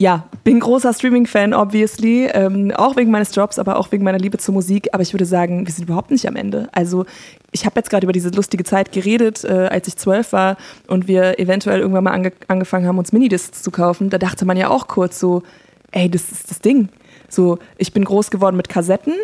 ja, 0.00 0.28
bin 0.44 0.60
großer 0.60 0.94
Streaming-Fan, 0.94 1.52
obviously. 1.52 2.26
Ähm, 2.32 2.70
auch 2.70 2.96
wegen 2.96 3.10
meines 3.10 3.34
Jobs, 3.34 3.58
aber 3.58 3.76
auch 3.78 3.90
wegen 3.90 4.04
meiner 4.04 4.18
Liebe 4.18 4.38
zur 4.38 4.54
Musik. 4.54 4.88
Aber 4.92 5.02
ich 5.02 5.12
würde 5.12 5.24
sagen, 5.24 5.66
wir 5.66 5.72
sind 5.72 5.84
überhaupt 5.84 6.12
nicht 6.12 6.26
am 6.28 6.36
Ende. 6.36 6.68
Also, 6.70 7.04
ich 7.50 7.66
habe 7.66 7.80
jetzt 7.80 7.90
gerade 7.90 8.04
über 8.04 8.12
diese 8.12 8.28
lustige 8.30 8.62
Zeit 8.62 8.92
geredet, 8.92 9.44
äh, 9.44 9.68
als 9.70 9.88
ich 9.88 9.96
zwölf 9.96 10.32
war 10.32 10.56
und 10.86 11.08
wir 11.08 11.40
eventuell 11.40 11.80
irgendwann 11.80 12.04
mal 12.04 12.12
ange 12.12 12.32
angefangen 12.46 12.86
haben, 12.86 12.98
uns 12.98 13.12
Minidiscs 13.12 13.62
zu 13.62 13.72
kaufen. 13.72 14.08
Da 14.08 14.18
dachte 14.18 14.44
man 14.44 14.56
ja 14.56 14.70
auch 14.70 14.86
kurz 14.86 15.18
so, 15.18 15.42
ey, 15.90 16.08
das 16.08 16.30
ist 16.30 16.48
das 16.50 16.60
Ding. 16.60 16.90
So, 17.28 17.58
ich 17.76 17.92
bin 17.92 18.04
groß 18.04 18.30
geworden 18.30 18.56
mit 18.56 18.68
Kassetten 18.68 19.14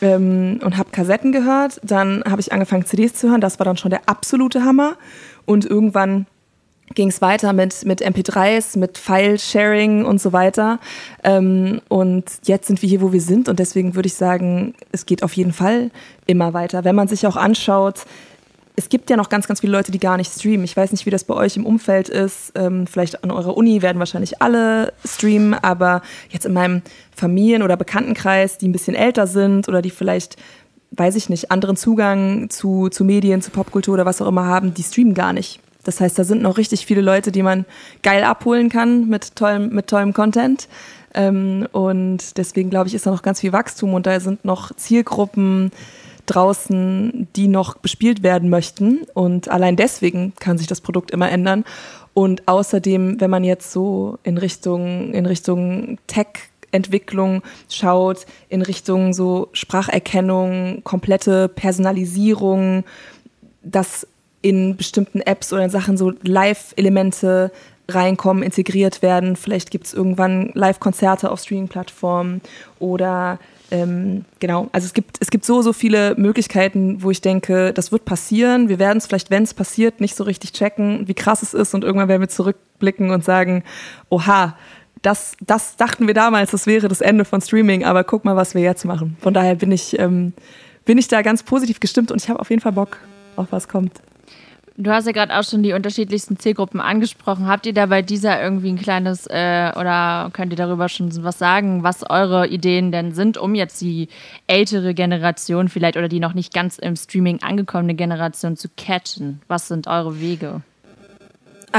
ähm, 0.00 0.60
und 0.62 0.76
habe 0.76 0.90
Kassetten 0.90 1.32
gehört. 1.32 1.80
Dann 1.82 2.22
habe 2.28 2.40
ich 2.40 2.52
angefangen, 2.52 2.86
CDs 2.86 3.14
zu 3.14 3.30
hören. 3.30 3.40
Das 3.40 3.58
war 3.58 3.64
dann 3.64 3.76
schon 3.76 3.90
der 3.90 4.02
absolute 4.06 4.64
Hammer. 4.64 4.96
Und 5.44 5.64
irgendwann 5.64 6.26
ging 6.94 7.08
es 7.08 7.20
weiter 7.20 7.52
mit, 7.52 7.84
mit 7.84 8.02
MP3s, 8.02 8.78
mit 8.78 8.98
File-Sharing 8.98 10.04
und 10.04 10.20
so 10.20 10.32
weiter. 10.32 10.78
Ähm, 11.22 11.80
und 11.88 12.24
jetzt 12.44 12.66
sind 12.66 12.82
wir 12.82 12.88
hier, 12.88 13.00
wo 13.00 13.12
wir 13.12 13.20
sind. 13.20 13.48
Und 13.48 13.58
deswegen 13.58 13.94
würde 13.94 14.06
ich 14.06 14.14
sagen, 14.14 14.74
es 14.92 15.06
geht 15.06 15.22
auf 15.22 15.34
jeden 15.34 15.52
Fall 15.52 15.90
immer 16.26 16.54
weiter. 16.54 16.84
Wenn 16.84 16.94
man 16.94 17.08
sich 17.08 17.26
auch 17.26 17.36
anschaut, 17.36 18.04
es 18.78 18.88
gibt 18.88 19.10
ja 19.10 19.16
noch 19.16 19.28
ganz, 19.28 19.48
ganz 19.48 19.60
viele 19.60 19.72
Leute, 19.72 19.90
die 19.90 19.98
gar 19.98 20.16
nicht 20.16 20.32
streamen. 20.32 20.64
Ich 20.64 20.76
weiß 20.76 20.92
nicht, 20.92 21.04
wie 21.04 21.10
das 21.10 21.24
bei 21.24 21.34
euch 21.34 21.56
im 21.56 21.66
Umfeld 21.66 22.08
ist. 22.08 22.52
Ähm, 22.54 22.86
vielleicht 22.86 23.24
an 23.24 23.32
eurer 23.32 23.56
Uni 23.56 23.82
werden 23.82 23.98
wahrscheinlich 23.98 24.40
alle 24.40 24.92
streamen, 25.04 25.54
aber 25.54 26.00
jetzt 26.30 26.46
in 26.46 26.52
meinem 26.52 26.82
Familien- 27.14 27.64
oder 27.64 27.76
Bekanntenkreis, 27.76 28.56
die 28.56 28.68
ein 28.68 28.72
bisschen 28.72 28.94
älter 28.94 29.26
sind 29.26 29.68
oder 29.68 29.82
die 29.82 29.90
vielleicht, 29.90 30.36
weiß 30.92 31.16
ich 31.16 31.28
nicht, 31.28 31.50
anderen 31.50 31.76
Zugang 31.76 32.50
zu, 32.50 32.88
zu 32.88 33.04
Medien, 33.04 33.42
zu 33.42 33.50
Popkultur 33.50 33.94
oder 33.94 34.06
was 34.06 34.22
auch 34.22 34.28
immer 34.28 34.46
haben, 34.46 34.74
die 34.74 34.84
streamen 34.84 35.14
gar 35.14 35.32
nicht. 35.32 35.58
Das 35.82 36.00
heißt, 36.00 36.16
da 36.16 36.22
sind 36.22 36.42
noch 36.42 36.56
richtig 36.56 36.86
viele 36.86 37.00
Leute, 37.00 37.32
die 37.32 37.42
man 37.42 37.64
geil 38.04 38.22
abholen 38.22 38.68
kann 38.68 39.08
mit 39.08 39.34
tollem, 39.34 39.70
mit 39.70 39.88
tollem 39.88 40.12
Content. 40.12 40.68
Ähm, 41.14 41.66
und 41.72 42.36
deswegen 42.38 42.70
glaube 42.70 42.86
ich, 42.86 42.94
ist 42.94 43.06
da 43.06 43.10
noch 43.10 43.22
ganz 43.22 43.40
viel 43.40 43.52
Wachstum 43.52 43.94
und 43.94 44.06
da 44.06 44.20
sind 44.20 44.44
noch 44.44 44.72
Zielgruppen 44.76 45.72
draußen, 46.30 47.28
die 47.36 47.48
noch 47.48 47.78
bespielt 47.78 48.22
werden 48.22 48.48
möchten. 48.48 49.06
Und 49.14 49.48
allein 49.48 49.76
deswegen 49.76 50.34
kann 50.38 50.58
sich 50.58 50.66
das 50.66 50.80
Produkt 50.80 51.10
immer 51.10 51.30
ändern. 51.30 51.64
Und 52.14 52.48
außerdem, 52.48 53.20
wenn 53.20 53.30
man 53.30 53.44
jetzt 53.44 53.72
so 53.72 54.18
in 54.22 54.38
Richtung, 54.38 55.12
in 55.14 55.26
Richtung 55.26 55.98
Tech 56.06 56.26
Entwicklung 56.70 57.42
schaut, 57.70 58.26
in 58.48 58.62
Richtung 58.62 59.12
so 59.12 59.48
Spracherkennung, 59.52 60.82
komplette 60.84 61.48
Personalisierung, 61.48 62.84
das 63.62 64.06
in 64.42 64.76
bestimmten 64.76 65.20
Apps 65.20 65.52
oder 65.52 65.64
in 65.64 65.70
Sachen 65.70 65.96
so 65.96 66.12
Live-Elemente 66.22 67.50
reinkommen, 67.88 68.42
integriert 68.42 69.02
werden. 69.02 69.36
Vielleicht 69.36 69.70
gibt 69.70 69.86
es 69.86 69.94
irgendwann 69.94 70.50
Live-Konzerte 70.54 71.30
auf 71.30 71.40
Streaming-Plattformen 71.40 72.42
oder 72.78 73.38
ähm, 73.70 74.24
genau, 74.38 74.68
also 74.72 74.86
es 74.86 74.94
gibt, 74.94 75.18
es 75.20 75.30
gibt 75.30 75.44
so, 75.44 75.60
so 75.62 75.72
viele 75.72 76.14
Möglichkeiten, 76.16 77.02
wo 77.02 77.10
ich 77.10 77.20
denke, 77.20 77.72
das 77.72 77.92
wird 77.92 78.04
passieren. 78.04 78.68
Wir 78.68 78.78
werden 78.78 78.98
es 78.98 79.06
vielleicht, 79.06 79.30
wenn 79.30 79.42
es 79.42 79.52
passiert, 79.52 80.00
nicht 80.00 80.16
so 80.16 80.24
richtig 80.24 80.52
checken, 80.52 81.06
wie 81.06 81.14
krass 81.14 81.42
es 81.42 81.54
ist 81.54 81.74
und 81.74 81.84
irgendwann 81.84 82.08
werden 82.08 82.22
wir 82.22 82.28
zurückblicken 82.28 83.10
und 83.10 83.24
sagen, 83.24 83.64
oha, 84.08 84.56
das, 85.02 85.36
das 85.40 85.76
dachten 85.76 86.06
wir 86.06 86.14
damals, 86.14 86.50
das 86.50 86.66
wäre 86.66 86.88
das 86.88 87.00
Ende 87.00 87.24
von 87.24 87.40
Streaming, 87.40 87.84
aber 87.84 88.04
guck 88.04 88.24
mal, 88.24 88.36
was 88.36 88.54
wir 88.54 88.62
jetzt 88.62 88.84
machen. 88.84 89.16
Von 89.20 89.34
daher 89.34 89.54
bin 89.54 89.70
ich, 89.70 89.98
ähm, 89.98 90.32
bin 90.84 90.98
ich 90.98 91.08
da 91.08 91.22
ganz 91.22 91.42
positiv 91.42 91.78
gestimmt 91.78 92.10
und 92.10 92.22
ich 92.22 92.28
habe 92.28 92.40
auf 92.40 92.50
jeden 92.50 92.62
Fall 92.62 92.72
Bock 92.72 92.98
auf 93.36 93.48
was 93.50 93.68
kommt. 93.68 94.00
Du 94.80 94.92
hast 94.92 95.06
ja 95.06 95.12
gerade 95.12 95.36
auch 95.36 95.42
schon 95.42 95.64
die 95.64 95.72
unterschiedlichsten 95.72 96.38
Zielgruppen 96.38 96.80
angesprochen. 96.80 97.48
Habt 97.48 97.66
ihr 97.66 97.74
da 97.74 97.86
bei 97.86 98.00
dieser 98.00 98.40
irgendwie 98.40 98.70
ein 98.70 98.78
kleines 98.78 99.26
äh, 99.26 99.72
oder 99.74 100.30
könnt 100.32 100.52
ihr 100.52 100.56
darüber 100.56 100.88
schon 100.88 101.10
was 101.24 101.36
sagen, 101.36 101.82
was 101.82 102.08
eure 102.08 102.46
Ideen 102.46 102.92
denn 102.92 103.12
sind, 103.12 103.38
um 103.38 103.56
jetzt 103.56 103.80
die 103.80 104.08
ältere 104.46 104.94
Generation 104.94 105.68
vielleicht 105.68 105.96
oder 105.96 106.06
die 106.06 106.20
noch 106.20 106.32
nicht 106.32 106.54
ganz 106.54 106.78
im 106.78 106.94
Streaming 106.94 107.42
angekommene 107.42 107.96
Generation 107.96 108.56
zu 108.56 108.68
catchen? 108.76 109.42
Was 109.48 109.66
sind 109.66 109.88
eure 109.88 110.20
Wege? 110.20 110.62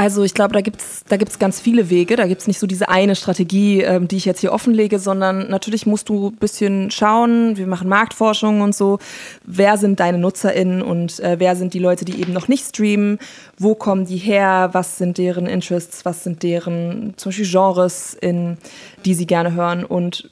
Also 0.00 0.24
ich 0.24 0.32
glaube, 0.32 0.54
da 0.54 0.62
gibt's 0.62 1.04
da 1.06 1.18
gibt's 1.18 1.38
ganz 1.38 1.60
viele 1.60 1.90
Wege. 1.90 2.16
Da 2.16 2.26
gibt's 2.26 2.46
nicht 2.46 2.58
so 2.58 2.66
diese 2.66 2.88
eine 2.88 3.14
Strategie, 3.14 3.82
ähm, 3.82 4.08
die 4.08 4.16
ich 4.16 4.24
jetzt 4.24 4.40
hier 4.40 4.50
offenlege, 4.50 4.98
sondern 4.98 5.50
natürlich 5.50 5.84
musst 5.84 6.08
du 6.08 6.28
ein 6.28 6.36
bisschen 6.36 6.90
schauen. 6.90 7.58
Wir 7.58 7.66
machen 7.66 7.86
Marktforschung 7.86 8.62
und 8.62 8.74
so. 8.74 8.98
Wer 9.44 9.76
sind 9.76 10.00
deine 10.00 10.16
NutzerInnen 10.16 10.80
und 10.80 11.20
äh, 11.20 11.38
wer 11.38 11.54
sind 11.54 11.74
die 11.74 11.78
Leute, 11.78 12.06
die 12.06 12.18
eben 12.18 12.32
noch 12.32 12.48
nicht 12.48 12.64
streamen? 12.64 13.18
Wo 13.58 13.74
kommen 13.74 14.06
die 14.06 14.16
her? 14.16 14.70
Was 14.72 14.96
sind 14.96 15.18
deren 15.18 15.44
Interests? 15.44 16.06
Was 16.06 16.24
sind 16.24 16.42
deren 16.44 17.12
zum 17.18 17.28
Beispiel 17.28 17.50
Genres, 17.50 18.14
in 18.18 18.56
die 19.04 19.12
sie 19.12 19.26
gerne 19.26 19.52
hören? 19.52 19.84
Und 19.84 20.30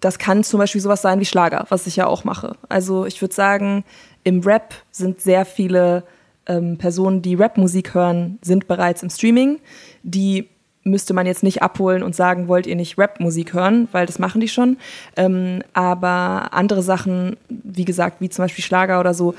das 0.00 0.18
kann 0.18 0.44
zum 0.44 0.60
Beispiel 0.60 0.80
sowas 0.80 1.02
sein 1.02 1.20
wie 1.20 1.26
Schlager, 1.26 1.66
was 1.68 1.86
ich 1.86 1.96
ja 1.96 2.06
auch 2.06 2.24
mache. 2.24 2.56
Also 2.70 3.04
ich 3.04 3.20
würde 3.20 3.34
sagen, 3.34 3.84
im 4.24 4.40
Rap 4.40 4.72
sind 4.90 5.20
sehr 5.20 5.44
viele 5.44 6.04
ähm, 6.46 6.78
Personen, 6.78 7.22
die 7.22 7.34
Rapmusik 7.34 7.94
hören, 7.94 8.38
sind 8.42 8.68
bereits 8.68 9.02
im 9.02 9.10
Streaming. 9.10 9.60
Die 10.02 10.48
müsste 10.84 11.14
man 11.14 11.26
jetzt 11.26 11.42
nicht 11.42 11.62
abholen 11.62 12.02
und 12.02 12.16
sagen, 12.16 12.48
wollt 12.48 12.66
ihr 12.66 12.76
nicht 12.76 12.98
Rapmusik 12.98 13.52
hören, 13.54 13.88
weil 13.92 14.06
das 14.06 14.18
machen 14.18 14.40
die 14.40 14.48
schon. 14.48 14.76
Ähm, 15.16 15.62
aber 15.72 16.52
andere 16.52 16.82
Sachen, 16.82 17.36
wie 17.48 17.84
gesagt, 17.84 18.20
wie 18.20 18.28
zum 18.28 18.44
Beispiel 18.44 18.64
Schlager 18.64 18.98
oder 18.98 19.14
so, 19.14 19.34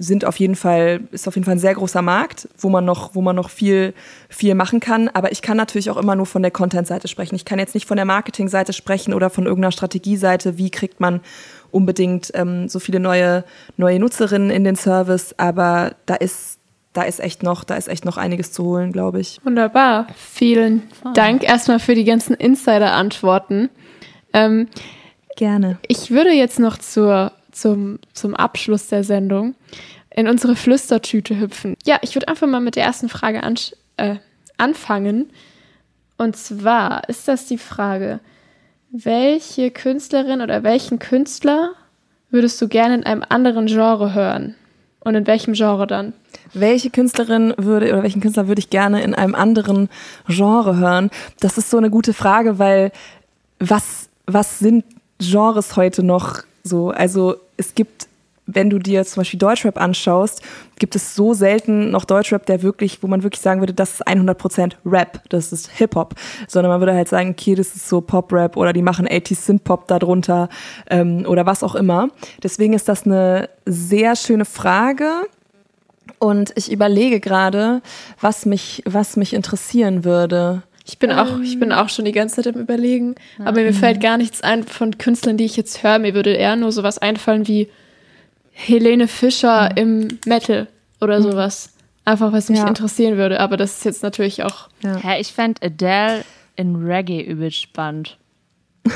sind 0.00 0.24
auf 0.24 0.38
jeden 0.38 0.54
Fall, 0.54 1.00
ist 1.10 1.26
auf 1.26 1.34
jeden 1.34 1.44
Fall 1.44 1.56
ein 1.56 1.60
sehr 1.60 1.74
großer 1.74 2.02
Markt, 2.02 2.48
wo 2.58 2.68
man 2.68 2.84
noch, 2.84 3.16
wo 3.16 3.20
man 3.20 3.34
noch 3.34 3.50
viel, 3.50 3.94
viel 4.28 4.54
machen 4.54 4.78
kann. 4.78 5.08
Aber 5.08 5.32
ich 5.32 5.42
kann 5.42 5.56
natürlich 5.56 5.90
auch 5.90 5.96
immer 5.96 6.14
nur 6.14 6.26
von 6.26 6.42
der 6.42 6.52
Content-Seite 6.52 7.08
sprechen. 7.08 7.34
Ich 7.34 7.44
kann 7.44 7.58
jetzt 7.58 7.74
nicht 7.74 7.86
von 7.86 7.96
der 7.96 8.06
Marketing-Seite 8.06 8.72
sprechen 8.72 9.12
oder 9.12 9.28
von 9.28 9.44
irgendeiner 9.44 9.72
Strategieseite. 9.72 10.56
Wie 10.56 10.70
kriegt 10.70 11.00
man 11.00 11.20
unbedingt 11.70 12.30
ähm, 12.34 12.68
so 12.68 12.78
viele 12.78 13.00
neue, 13.00 13.44
neue 13.76 13.98
Nutzerinnen 13.98 14.50
in 14.50 14.64
den 14.64 14.76
Service, 14.76 15.34
aber 15.38 15.94
da 16.06 16.14
ist, 16.14 16.58
da 16.92 17.02
ist 17.02 17.20
echt 17.20 17.42
noch, 17.42 17.64
da 17.64 17.76
ist 17.76 17.88
echt 17.88 18.04
noch 18.04 18.16
einiges 18.16 18.52
zu 18.52 18.64
holen, 18.64 18.92
glaube 18.92 19.20
ich. 19.20 19.40
Wunderbar. 19.44 20.06
Vielen 20.16 20.82
oh. 21.04 21.10
Dank 21.14 21.42
erstmal 21.42 21.78
für 21.78 21.94
die 21.94 22.04
ganzen 22.04 22.34
Insider-Antworten. 22.34 23.70
Ähm, 24.32 24.68
Gerne. 25.36 25.78
Ich 25.86 26.10
würde 26.10 26.32
jetzt 26.32 26.58
noch 26.58 26.78
zur, 26.78 27.32
zum, 27.52 28.00
zum 28.12 28.34
Abschluss 28.34 28.88
der 28.88 29.04
Sendung 29.04 29.54
in 30.10 30.26
unsere 30.26 30.56
Flüstertüte 30.56 31.38
hüpfen. 31.38 31.76
Ja, 31.84 31.98
ich 32.02 32.16
würde 32.16 32.26
einfach 32.26 32.48
mal 32.48 32.60
mit 32.60 32.74
der 32.74 32.82
ersten 32.82 33.08
Frage 33.08 33.44
an, 33.44 33.54
äh, 33.98 34.16
anfangen. 34.56 35.30
Und 36.16 36.36
zwar 36.36 37.08
ist 37.08 37.28
das 37.28 37.46
die 37.46 37.58
Frage, 37.58 38.18
welche 38.90 39.70
Künstlerin 39.70 40.40
oder 40.40 40.62
welchen 40.62 40.98
Künstler 40.98 41.72
würdest 42.30 42.60
du 42.60 42.68
gerne 42.68 42.94
in 42.94 43.04
einem 43.04 43.24
anderen 43.28 43.66
Genre 43.66 44.14
hören? 44.14 44.54
Und 45.00 45.14
in 45.14 45.26
welchem 45.26 45.54
Genre 45.54 45.86
dann? 45.86 46.12
Welche 46.52 46.90
Künstlerin 46.90 47.54
würde 47.56 47.92
oder 47.92 48.02
welchen 48.02 48.20
Künstler 48.20 48.48
würde 48.48 48.58
ich 48.58 48.68
gerne 48.68 49.02
in 49.02 49.14
einem 49.14 49.34
anderen 49.34 49.88
Genre 50.26 50.76
hören? 50.76 51.10
Das 51.40 51.56
ist 51.56 51.70
so 51.70 51.78
eine 51.78 51.88
gute 51.88 52.12
Frage, 52.12 52.58
weil 52.58 52.90
was, 53.60 54.08
was 54.26 54.58
sind 54.58 54.84
Genres 55.18 55.76
heute 55.76 56.02
noch 56.02 56.42
so? 56.62 56.90
Also 56.90 57.36
es 57.56 57.74
gibt 57.74 58.08
wenn 58.48 58.70
du 58.70 58.78
dir 58.78 59.04
zum 59.04 59.20
Beispiel 59.20 59.38
Deutschrap 59.38 59.78
anschaust, 59.78 60.42
gibt 60.78 60.96
es 60.96 61.14
so 61.14 61.34
selten 61.34 61.90
noch 61.90 62.06
Deutschrap, 62.06 62.46
der 62.46 62.62
wirklich, 62.62 63.02
wo 63.02 63.06
man 63.06 63.22
wirklich 63.22 63.42
sagen 63.42 63.60
würde, 63.60 63.74
das 63.74 63.92
ist 63.92 64.08
100% 64.08 64.72
Rap, 64.86 65.22
das 65.28 65.52
ist 65.52 65.70
Hip-Hop, 65.70 66.14
sondern 66.48 66.72
man 66.72 66.80
würde 66.80 66.94
halt 66.94 67.08
sagen, 67.08 67.30
okay, 67.30 67.54
das 67.54 67.76
ist 67.76 67.88
so 67.88 68.00
Pop-Rap 68.00 68.56
oder 68.56 68.72
die 68.72 68.82
machen 68.82 69.06
80s 69.06 69.42
Synth-Pop 69.44 69.86
darunter 69.86 70.48
ähm, 70.88 71.26
oder 71.28 71.44
was 71.44 71.62
auch 71.62 71.74
immer. 71.74 72.08
Deswegen 72.42 72.72
ist 72.72 72.88
das 72.88 73.04
eine 73.04 73.50
sehr 73.66 74.16
schöne 74.16 74.46
Frage. 74.46 75.10
Und 76.18 76.52
ich 76.56 76.72
überlege 76.72 77.20
gerade, 77.20 77.82
was 78.18 78.46
mich, 78.46 78.82
was 78.86 79.16
mich 79.16 79.34
interessieren 79.34 80.04
würde. 80.04 80.62
Ich 80.86 80.98
bin 80.98 81.12
auch, 81.12 81.40
ich 81.40 81.60
bin 81.60 81.70
auch 81.70 81.90
schon 81.90 82.06
die 82.06 82.12
ganze 82.12 82.36
Zeit 82.36 82.54
am 82.54 82.60
überlegen, 82.60 83.14
aber 83.44 83.60
mir 83.60 83.74
fällt 83.74 84.00
gar 84.00 84.16
nichts 84.16 84.40
ein 84.40 84.64
von 84.64 84.96
Künstlern, 84.96 85.36
die 85.36 85.44
ich 85.44 85.54
jetzt 85.54 85.82
höre. 85.82 85.98
Mir 85.98 86.14
würde 86.14 86.30
eher 86.30 86.56
nur 86.56 86.72
sowas 86.72 86.96
einfallen 86.96 87.46
wie 87.46 87.68
Helene 88.58 89.06
Fischer 89.06 89.70
mhm. 89.70 89.76
im 89.76 90.18
Metal 90.26 90.66
oder 91.00 91.20
mhm. 91.20 91.22
sowas. 91.24 91.70
Einfach, 92.04 92.32
was 92.32 92.48
mich 92.48 92.58
ja. 92.58 92.66
interessieren 92.66 93.16
würde. 93.16 93.38
Aber 93.38 93.56
das 93.56 93.78
ist 93.78 93.84
jetzt 93.84 94.02
natürlich 94.02 94.42
auch. 94.42 94.68
Ja, 94.82 94.98
ja 94.98 95.18
ich 95.18 95.32
fände 95.32 95.60
Adele 95.62 96.24
in 96.56 96.76
Reggae 96.76 97.20
übel 97.22 97.50
spannend. 97.50 98.18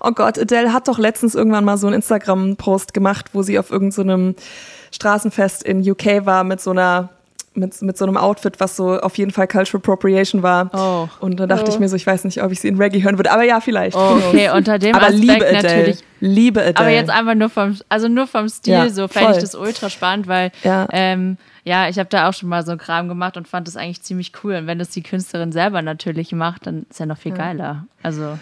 Oh 0.00 0.12
Gott, 0.12 0.38
Adele 0.38 0.72
hat 0.72 0.86
doch 0.86 0.98
letztens 0.98 1.34
irgendwann 1.34 1.64
mal 1.64 1.76
so 1.76 1.88
einen 1.88 1.96
Instagram-Post 1.96 2.94
gemacht, 2.94 3.30
wo 3.32 3.42
sie 3.42 3.58
auf 3.58 3.70
irgendeinem 3.70 4.34
so 4.36 4.44
Straßenfest 4.92 5.64
in 5.64 5.88
UK 5.88 6.24
war 6.24 6.44
mit 6.44 6.60
so 6.60 6.70
einer 6.70 7.10
mit, 7.54 7.80
mit 7.82 7.96
so 7.96 8.04
einem 8.04 8.16
Outfit, 8.16 8.60
was 8.60 8.76
so 8.76 8.98
auf 9.00 9.16
jeden 9.16 9.30
Fall 9.30 9.46
Cultural 9.46 9.80
Appropriation 9.80 10.42
war. 10.42 10.70
Oh. 10.72 11.08
Und 11.24 11.38
da 11.38 11.46
dachte 11.46 11.66
oh. 11.66 11.68
ich 11.74 11.78
mir 11.78 11.88
so, 11.88 11.96
ich 11.96 12.06
weiß 12.06 12.24
nicht, 12.24 12.42
ob 12.42 12.52
ich 12.52 12.60
sie 12.60 12.68
in 12.68 12.76
Reggae 12.76 13.02
hören 13.02 13.18
würde, 13.18 13.30
aber 13.30 13.44
ja, 13.44 13.60
vielleicht. 13.60 13.96
Oh, 13.96 14.20
okay, 14.28 14.50
unter 14.54 14.78
dem 14.78 14.94
aber 14.94 15.06
Aspekt 15.06 15.20
liebe 15.20 15.46
Adele. 15.46 15.62
natürlich. 15.62 16.04
Liebe 16.20 16.60
Adele. 16.60 16.78
Aber 16.78 16.90
jetzt 16.90 17.10
einfach 17.10 17.34
nur 17.34 17.50
vom, 17.50 17.76
also 17.88 18.08
nur 18.08 18.26
vom 18.26 18.48
Stil 18.48 18.72
ja, 18.72 18.88
so, 18.88 19.08
fände 19.08 19.32
ich 19.32 19.38
das 19.38 19.54
ultra 19.54 19.90
spannend, 19.90 20.26
weil 20.26 20.52
ja. 20.62 20.86
ähm, 20.90 21.36
Ja, 21.64 21.88
ich 21.88 21.98
habe 21.98 22.08
da 22.08 22.28
auch 22.28 22.34
schon 22.34 22.48
mal 22.48 22.64
so 22.64 22.72
einen 22.72 22.80
Kram 22.80 23.08
gemacht 23.08 23.36
und 23.36 23.48
fand 23.48 23.66
das 23.66 23.76
eigentlich 23.76 24.02
ziemlich 24.02 24.32
cool. 24.42 24.54
Und 24.54 24.66
wenn 24.66 24.78
das 24.78 24.90
die 24.90 25.02
Künstlerin 25.02 25.52
selber 25.52 25.80
natürlich 25.80 26.32
macht, 26.32 26.66
dann 26.66 26.86
ist 26.90 27.00
ja 27.00 27.06
noch 27.06 27.18
viel 27.18 27.32
geiler. 27.32 27.86
Also 28.02 28.38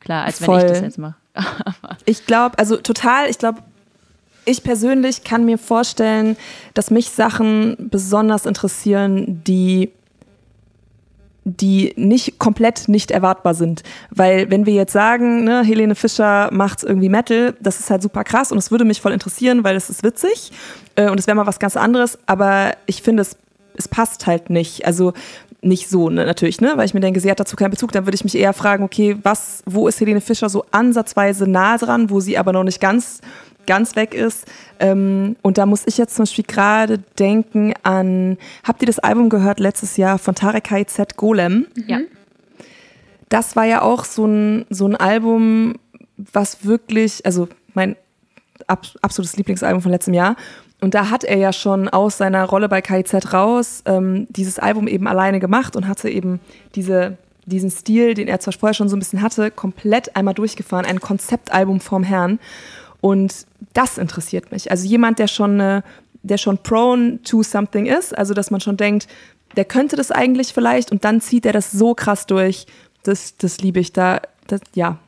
klar, 0.00 0.24
als 0.24 0.44
Voll. 0.44 0.58
wenn 0.58 0.66
ich 0.66 0.72
das 0.72 0.80
jetzt 0.82 0.98
mache. 0.98 1.14
ich 2.04 2.26
glaube, 2.26 2.58
also 2.58 2.76
total, 2.76 3.30
ich 3.30 3.38
glaube, 3.38 3.62
ich 4.44 4.62
persönlich 4.62 5.24
kann 5.24 5.44
mir 5.44 5.58
vorstellen, 5.58 6.36
dass 6.74 6.90
mich 6.90 7.10
Sachen 7.10 7.76
besonders 7.78 8.46
interessieren, 8.46 9.42
die 9.46 9.90
die 11.44 11.94
nicht 11.96 12.38
komplett 12.38 12.88
nicht 12.88 13.10
erwartbar 13.10 13.54
sind. 13.54 13.82
Weil 14.10 14.50
wenn 14.50 14.66
wir 14.66 14.74
jetzt 14.74 14.92
sagen, 14.92 15.44
ne, 15.44 15.64
Helene 15.64 15.94
Fischer 15.94 16.50
macht 16.52 16.82
irgendwie 16.82 17.08
Metal, 17.08 17.54
das 17.60 17.80
ist 17.80 17.90
halt 17.90 18.02
super 18.02 18.24
krass 18.24 18.52
und 18.52 18.58
es 18.58 18.70
würde 18.70 18.84
mich 18.84 19.00
voll 19.00 19.12
interessieren, 19.12 19.64
weil 19.64 19.74
es 19.74 19.88
ist 19.90 20.02
witzig 20.02 20.52
äh, 20.96 21.08
und 21.08 21.18
es 21.18 21.26
wäre 21.26 21.34
mal 21.36 21.46
was 21.46 21.58
ganz 21.58 21.76
anderes, 21.76 22.18
aber 22.26 22.74
ich 22.86 23.02
finde, 23.02 23.22
es, 23.22 23.36
es 23.74 23.88
passt 23.88 24.26
halt 24.26 24.50
nicht. 24.50 24.84
Also 24.84 25.14
nicht 25.62 25.88
so 25.88 26.08
ne, 26.08 26.24
natürlich, 26.24 26.60
ne? 26.60 26.72
weil 26.76 26.86
ich 26.86 26.94
mir 26.94 27.00
denke, 27.00 27.20
sie 27.20 27.30
hat 27.30 27.40
dazu 27.40 27.56
keinen 27.56 27.70
Bezug. 27.70 27.92
Dann 27.92 28.06
würde 28.06 28.14
ich 28.14 28.24
mich 28.24 28.34
eher 28.34 28.52
fragen, 28.52 28.84
okay, 28.84 29.16
was, 29.22 29.62
wo 29.66 29.88
ist 29.88 30.00
Helene 30.00 30.20
Fischer 30.20 30.48
so 30.48 30.64
ansatzweise 30.70 31.46
nah 31.46 31.76
dran, 31.76 32.10
wo 32.10 32.20
sie 32.20 32.38
aber 32.38 32.52
noch 32.52 32.64
nicht 32.64 32.80
ganz 32.80 33.20
ganz 33.66 33.96
weg 33.96 34.14
ist. 34.14 34.46
Ähm, 34.78 35.36
und 35.42 35.58
da 35.58 35.66
muss 35.66 35.86
ich 35.86 35.98
jetzt 35.98 36.14
zum 36.14 36.24
Beispiel 36.24 36.44
gerade 36.46 36.98
denken 37.18 37.74
an, 37.82 38.38
habt 38.64 38.82
ihr 38.82 38.86
das 38.86 38.98
Album 38.98 39.28
gehört 39.28 39.60
letztes 39.60 39.96
Jahr 39.96 40.18
von 40.18 40.34
Tarek 40.34 40.88
Z 40.88 41.16
Golem? 41.16 41.66
Ja. 41.86 42.00
Das 43.28 43.56
war 43.56 43.64
ja 43.64 43.82
auch 43.82 44.04
so 44.04 44.26
ein, 44.26 44.66
so 44.70 44.86
ein 44.86 44.96
Album, 44.96 45.74
was 46.16 46.64
wirklich, 46.64 47.24
also 47.24 47.48
mein 47.74 47.96
ab, 48.66 48.86
absolutes 49.02 49.36
Lieblingsalbum 49.36 49.82
von 49.82 49.92
letztem 49.92 50.14
Jahr. 50.14 50.36
Und 50.80 50.94
da 50.94 51.10
hat 51.10 51.24
er 51.24 51.36
ja 51.36 51.52
schon 51.52 51.88
aus 51.88 52.18
seiner 52.18 52.44
Rolle 52.44 52.68
bei 52.68 52.80
KIZ 52.80 53.32
raus 53.32 53.82
ähm, 53.84 54.26
dieses 54.30 54.58
Album 54.58 54.88
eben 54.88 55.06
alleine 55.06 55.38
gemacht 55.38 55.76
und 55.76 55.86
hatte 55.86 56.08
eben 56.08 56.40
diese, 56.74 57.18
diesen 57.44 57.70
Stil, 57.70 58.14
den 58.14 58.28
er 58.28 58.40
zwar 58.40 58.54
vorher 58.54 58.74
schon 58.74 58.88
so 58.88 58.96
ein 58.96 58.98
bisschen 58.98 59.22
hatte, 59.22 59.50
komplett 59.50 60.16
einmal 60.16 60.34
durchgefahren. 60.34 60.86
Ein 60.86 61.00
Konzeptalbum 61.00 61.80
vom 61.80 62.02
Herrn. 62.02 62.38
Und 63.00 63.46
das 63.72 63.98
interessiert 63.98 64.52
mich. 64.52 64.70
Also 64.70 64.86
jemand, 64.86 65.18
der 65.18 65.28
schon, 65.28 65.60
äh, 65.60 65.82
der 66.22 66.38
schon 66.38 66.58
prone 66.58 67.22
to 67.22 67.42
something 67.42 67.86
ist, 67.86 68.16
also 68.16 68.34
dass 68.34 68.50
man 68.50 68.60
schon 68.60 68.76
denkt, 68.76 69.06
der 69.56 69.64
könnte 69.64 69.96
das 69.96 70.10
eigentlich 70.10 70.52
vielleicht 70.52 70.92
und 70.92 71.04
dann 71.04 71.20
zieht 71.20 71.46
er 71.46 71.52
das 71.52 71.72
so 71.72 71.94
krass 71.94 72.26
durch. 72.26 72.66
Das, 73.02 73.36
das 73.36 73.60
liebe 73.60 73.80
ich 73.80 73.92
da. 73.92 74.20
Das, 74.46 74.60
ja, 74.74 74.98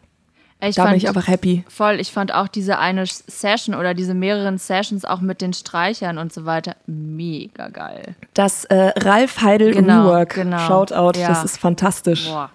ich 0.68 0.76
da 0.76 0.86
bin 0.86 0.94
ich 0.94 1.08
einfach 1.08 1.26
happy. 1.26 1.64
Voll, 1.68 1.98
ich 1.98 2.12
fand 2.12 2.32
auch 2.32 2.46
diese 2.46 2.78
eine 2.78 3.04
Session 3.06 3.74
oder 3.74 3.94
diese 3.94 4.14
mehreren 4.14 4.58
Sessions 4.58 5.04
auch 5.04 5.20
mit 5.20 5.40
den 5.40 5.52
Streichern 5.52 6.18
und 6.18 6.32
so 6.32 6.44
weiter 6.44 6.76
mega 6.86 7.68
geil. 7.68 8.14
Das 8.34 8.64
äh, 8.66 8.92
Ralf 8.96 9.42
Heidel 9.42 9.72
genau, 9.72 10.08
Rework, 10.08 10.34
genau. 10.34 10.58
Shoutout, 10.58 11.18
ja. 11.18 11.28
das 11.28 11.44
ist 11.44 11.58
fantastisch. 11.58 12.28
Boah. 12.28 12.50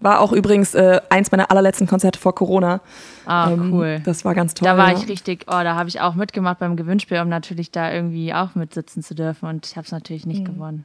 War 0.00 0.20
auch 0.20 0.32
übrigens 0.32 0.74
äh, 0.74 1.00
eins 1.10 1.32
meiner 1.32 1.50
allerletzten 1.50 1.86
Konzerte 1.86 2.18
vor 2.20 2.34
Corona. 2.34 2.80
Ah, 3.26 3.50
ähm, 3.50 3.72
cool. 3.72 4.00
Das 4.04 4.24
war 4.24 4.34
ganz 4.34 4.54
toll. 4.54 4.68
Da 4.68 4.76
war 4.76 4.92
ja. 4.92 4.98
ich 4.98 5.08
richtig, 5.08 5.46
oh, 5.48 5.62
da 5.62 5.74
habe 5.74 5.88
ich 5.88 6.00
auch 6.00 6.14
mitgemacht 6.14 6.60
beim 6.60 6.76
Gewinnspiel, 6.76 7.20
um 7.20 7.28
natürlich 7.28 7.72
da 7.72 7.92
irgendwie 7.92 8.32
auch 8.32 8.54
mitsitzen 8.54 9.02
zu 9.02 9.14
dürfen. 9.14 9.48
Und 9.48 9.66
ich 9.66 9.76
habe 9.76 9.86
es 9.86 9.92
natürlich 9.92 10.24
nicht 10.24 10.42
mhm. 10.42 10.54
gewonnen. 10.54 10.84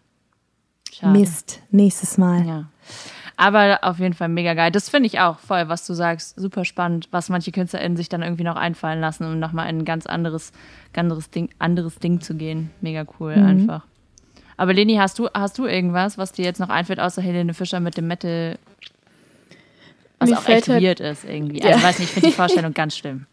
Schade. 0.92 1.18
Mist, 1.18 1.62
nächstes 1.70 2.18
Mal. 2.18 2.46
Ja. 2.46 2.66
Aber 3.36 3.80
auf 3.82 4.00
jeden 4.00 4.14
Fall 4.14 4.30
mega 4.30 4.54
geil. 4.54 4.72
Das 4.72 4.90
finde 4.90 5.08
ich 5.08 5.20
auch 5.20 5.40
voll, 5.40 5.68
was 5.68 5.86
du 5.88 5.94
sagst. 5.94 6.40
Super 6.40 6.66
spannend, 6.66 7.08
was 7.12 7.30
manche 7.30 7.52
KünstlerInnen 7.52 7.98
sich 7.98 8.10
dann 8.10 8.22
irgendwie 8.22 8.44
noch 8.44 8.56
einfallen 8.56 9.02
lassen, 9.02 9.26
um 9.26 9.40
nochmal 9.40 9.70
in 9.70 9.80
ein 9.80 9.86
ganz 9.86 10.06
anderes, 10.06 10.52
anderes, 10.96 11.30
Ding, 11.30 11.50
anderes 11.60 11.98
Ding 12.00 12.22
zu 12.22 12.36
gehen. 12.36 12.72
Mega 12.82 13.06
cool 13.20 13.36
mhm. 13.36 13.46
einfach. 13.46 13.86
Aber 14.56 14.74
Leni, 14.74 14.96
hast 14.96 15.18
du, 15.18 15.30
hast 15.34 15.58
du 15.58 15.66
irgendwas, 15.66 16.18
was 16.18 16.32
dir 16.32 16.46
jetzt 16.46 16.60
noch 16.60 16.70
einfällt, 16.70 17.00
außer 17.00 17.22
Helene 17.22 17.54
Fischer 17.56 17.80
mit 17.80 17.98
dem 17.98 18.08
Metal 18.08 18.60
was 20.24 20.30
mir 20.30 20.38
auch 20.40 20.50
echt 20.50 20.70
halt, 20.70 20.84
weird 20.84 21.00
ist 21.00 21.24
irgendwie. 21.24 21.62
Also 21.62 21.70
ja. 21.70 21.78
ich 21.78 21.84
weiß 21.84 22.00
nicht, 22.00 22.08
ich 22.10 22.14
finde 22.14 22.30
die 22.30 22.36
Vorstellung 22.36 22.74
ganz 22.76 22.98
schlimm. 22.98 23.26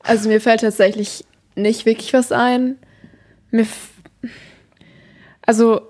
Also 0.00 0.28
mir 0.28 0.40
fällt 0.40 0.60
tatsächlich 0.60 1.24
nicht 1.54 1.86
wirklich 1.86 2.12
was 2.12 2.32
ein. 2.32 2.78
Mir 3.50 3.66
also 5.46 5.82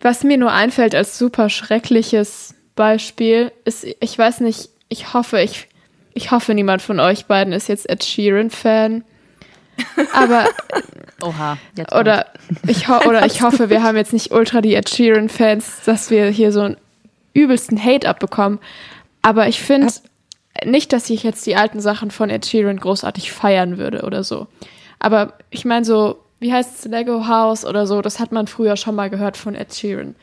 was 0.00 0.24
mir 0.24 0.38
nur 0.38 0.52
einfällt 0.52 0.94
als 0.94 1.18
super 1.18 1.50
schreckliches 1.50 2.54
Beispiel 2.74 3.52
ist, 3.64 3.84
ich 3.84 4.16
weiß 4.18 4.40
nicht, 4.40 4.70
ich 4.88 5.12
hoffe, 5.12 5.40
ich, 5.40 5.68
ich 6.14 6.30
hoffe, 6.30 6.54
niemand 6.54 6.80
von 6.80 7.00
euch 7.00 7.26
beiden 7.26 7.52
ist 7.52 7.68
jetzt 7.68 7.88
Ed 7.88 8.02
Sheeran-Fan. 8.02 9.04
Aber. 10.14 10.46
Oha, 11.22 11.58
jetzt 11.76 11.94
oder 11.94 12.26
ich, 12.66 12.88
oder 12.88 13.26
ich 13.26 13.42
hoffe, 13.42 13.68
wir 13.68 13.82
haben 13.82 13.96
jetzt 13.96 14.14
nicht 14.14 14.32
ultra 14.32 14.62
die 14.62 14.74
Ed 14.74 14.88
Sheeran-Fans, 14.88 15.82
dass 15.84 16.10
wir 16.10 16.28
hier 16.28 16.50
so 16.50 16.60
ein 16.60 16.76
übelsten 17.32 17.82
Hate 17.82 18.08
abbekommen. 18.08 18.58
Aber 19.22 19.48
ich 19.48 19.60
finde 19.60 19.92
nicht, 20.64 20.92
dass 20.92 21.10
ich 21.10 21.22
jetzt 21.22 21.46
die 21.46 21.56
alten 21.56 21.80
Sachen 21.80 22.10
von 22.10 22.30
Ed 22.30 22.46
Sheeran 22.46 22.78
großartig 22.78 23.32
feiern 23.32 23.78
würde 23.78 24.02
oder 24.02 24.24
so. 24.24 24.46
Aber 24.98 25.34
ich 25.50 25.64
meine 25.64 25.84
so, 25.84 26.18
wie 26.38 26.52
heißt 26.52 26.78
es, 26.78 26.90
Lego 26.90 27.26
House 27.28 27.64
oder 27.64 27.86
so, 27.86 28.02
das 28.02 28.18
hat 28.18 28.32
man 28.32 28.46
früher 28.46 28.76
schon 28.76 28.94
mal 28.94 29.10
gehört 29.10 29.36
von 29.36 29.54
Ed 29.54 29.74
Sheeran. 29.74 30.14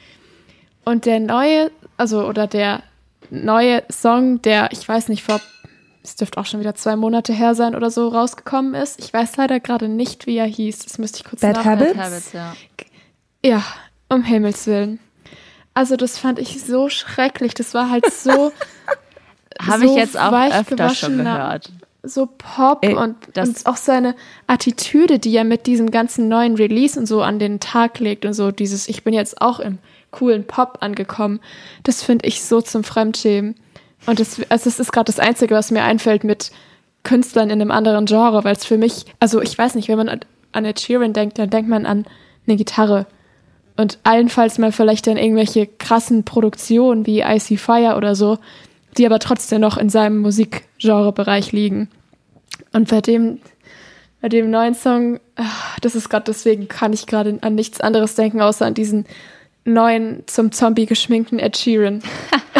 Und 0.83 1.05
der 1.05 1.19
neue, 1.19 1.71
also 1.97 2.25
oder 2.27 2.47
der 2.47 2.83
neue 3.29 3.83
Song, 3.89 4.41
der, 4.41 4.71
ich 4.71 4.87
weiß 4.87 5.09
nicht, 5.09 5.23
vor, 5.23 5.41
es 6.03 6.15
dürfte 6.15 6.39
auch 6.39 6.45
schon 6.45 6.59
wieder 6.59 6.75
zwei 6.75 6.95
Monate 6.95 7.33
her 7.33 7.55
sein 7.55 7.75
oder 7.75 7.91
so, 7.91 8.07
rausgekommen 8.07 8.73
ist. 8.73 8.99
Ich 8.99 9.13
weiß 9.13 9.35
leider 9.37 9.59
gerade 9.59 9.89
nicht, 9.89 10.27
wie 10.27 10.37
er 10.37 10.45
hieß. 10.45 10.79
Das 10.79 10.97
müsste 10.97 11.19
ich 11.19 11.23
kurz 11.25 11.41
Bad 11.41 11.65
Habits? 11.65 11.93
Bad 11.93 12.05
Habits, 12.05 12.33
ja. 12.33 12.55
Ja, 13.43 13.63
um 14.09 14.23
Himmels 14.23 14.65
Willen. 14.67 14.99
Also 15.77 15.95
das 15.95 16.17
fand 16.17 16.39
ich 16.39 16.63
so 16.63 16.89
schrecklich. 16.89 17.53
Das 17.53 17.75
war 17.75 17.91
halt 17.91 18.11
so. 18.11 18.51
Habe 19.61 19.85
so 19.85 19.91
ich 19.91 19.95
jetzt 19.95 20.17
auch 20.17 20.33
öfter 20.33 20.89
schon 20.89 21.19
gehört. 21.19 21.71
So 22.01 22.27
Pop 22.35 22.83
Ey, 22.83 22.95
und, 22.95 23.37
und 23.37 23.65
auch 23.65 23.77
seine 23.77 24.15
Attitüde, 24.47 25.19
die 25.19 25.35
er 25.35 25.43
mit 25.43 25.67
diesem 25.67 25.91
ganzen 25.91 26.29
neuen 26.29 26.55
Release 26.55 26.99
und 26.99 27.05
so 27.05 27.21
an 27.21 27.37
den 27.37 27.59
Tag 27.59 27.99
legt 27.99 28.25
und 28.25 28.33
so 28.33 28.49
dieses, 28.49 28.89
ich 28.89 29.03
bin 29.03 29.13
jetzt 29.13 29.39
auch 29.39 29.59
im 29.59 29.77
coolen 30.09 30.47
Pop 30.47 30.79
angekommen. 30.81 31.41
Das 31.83 32.01
finde 32.01 32.25
ich 32.25 32.43
so 32.43 32.59
zum 32.59 32.83
Fremdschämen. 32.83 33.53
Und 34.07 34.19
das, 34.19 34.39
also 34.49 34.65
das 34.65 34.79
ist 34.79 34.91
gerade 34.91 35.05
das 35.05 35.19
Einzige, 35.19 35.53
was 35.53 35.69
mir 35.69 35.83
einfällt 35.83 36.23
mit 36.23 36.49
Künstlern 37.03 37.51
in 37.51 37.61
einem 37.61 37.71
anderen 37.71 38.07
Genre, 38.07 38.43
weil 38.43 38.55
es 38.55 38.65
für 38.65 38.79
mich, 38.79 39.05
also 39.19 39.43
ich 39.43 39.55
weiß 39.55 39.75
nicht, 39.75 39.89
wenn 39.89 39.97
man 39.97 40.21
an 40.53 40.65
Ed 40.65 40.79
Sheeran 40.79 41.13
denkt, 41.13 41.37
dann 41.37 41.51
denkt 41.51 41.69
man 41.69 41.85
an 41.85 42.05
eine 42.47 42.55
Gitarre 42.55 43.05
und 43.77 43.99
allenfalls 44.03 44.57
mal 44.57 44.71
vielleicht 44.71 45.07
dann 45.07 45.17
irgendwelche 45.17 45.67
krassen 45.67 46.23
Produktionen 46.23 47.05
wie 47.05 47.21
Icy 47.21 47.57
Fire 47.57 47.95
oder 47.95 48.15
so, 48.15 48.39
die 48.97 49.05
aber 49.05 49.19
trotzdem 49.19 49.61
noch 49.61 49.77
in 49.77 49.89
seinem 49.89 50.17
Musikgenrebereich 50.17 51.51
liegen. 51.51 51.87
Und 52.73 52.89
bei 52.89 53.01
dem, 53.01 53.39
bei 54.19 54.29
dem 54.29 54.49
neuen 54.49 54.73
Song, 54.73 55.19
ah, 55.35 55.45
das 55.81 55.95
ist 55.95 56.09
gerade 56.09 56.25
deswegen, 56.25 56.67
kann 56.67 56.91
ich 56.91 57.05
gerade 57.05 57.37
an 57.41 57.55
nichts 57.55 57.79
anderes 57.79 58.15
denken, 58.15 58.41
außer 58.41 58.65
an 58.65 58.73
diesen 58.73 59.05
neuen 59.63 60.23
zum 60.25 60.51
Zombie 60.51 60.85
geschminkten 60.85 61.39
Ed 61.39 61.57
Sheeran. 61.57 62.01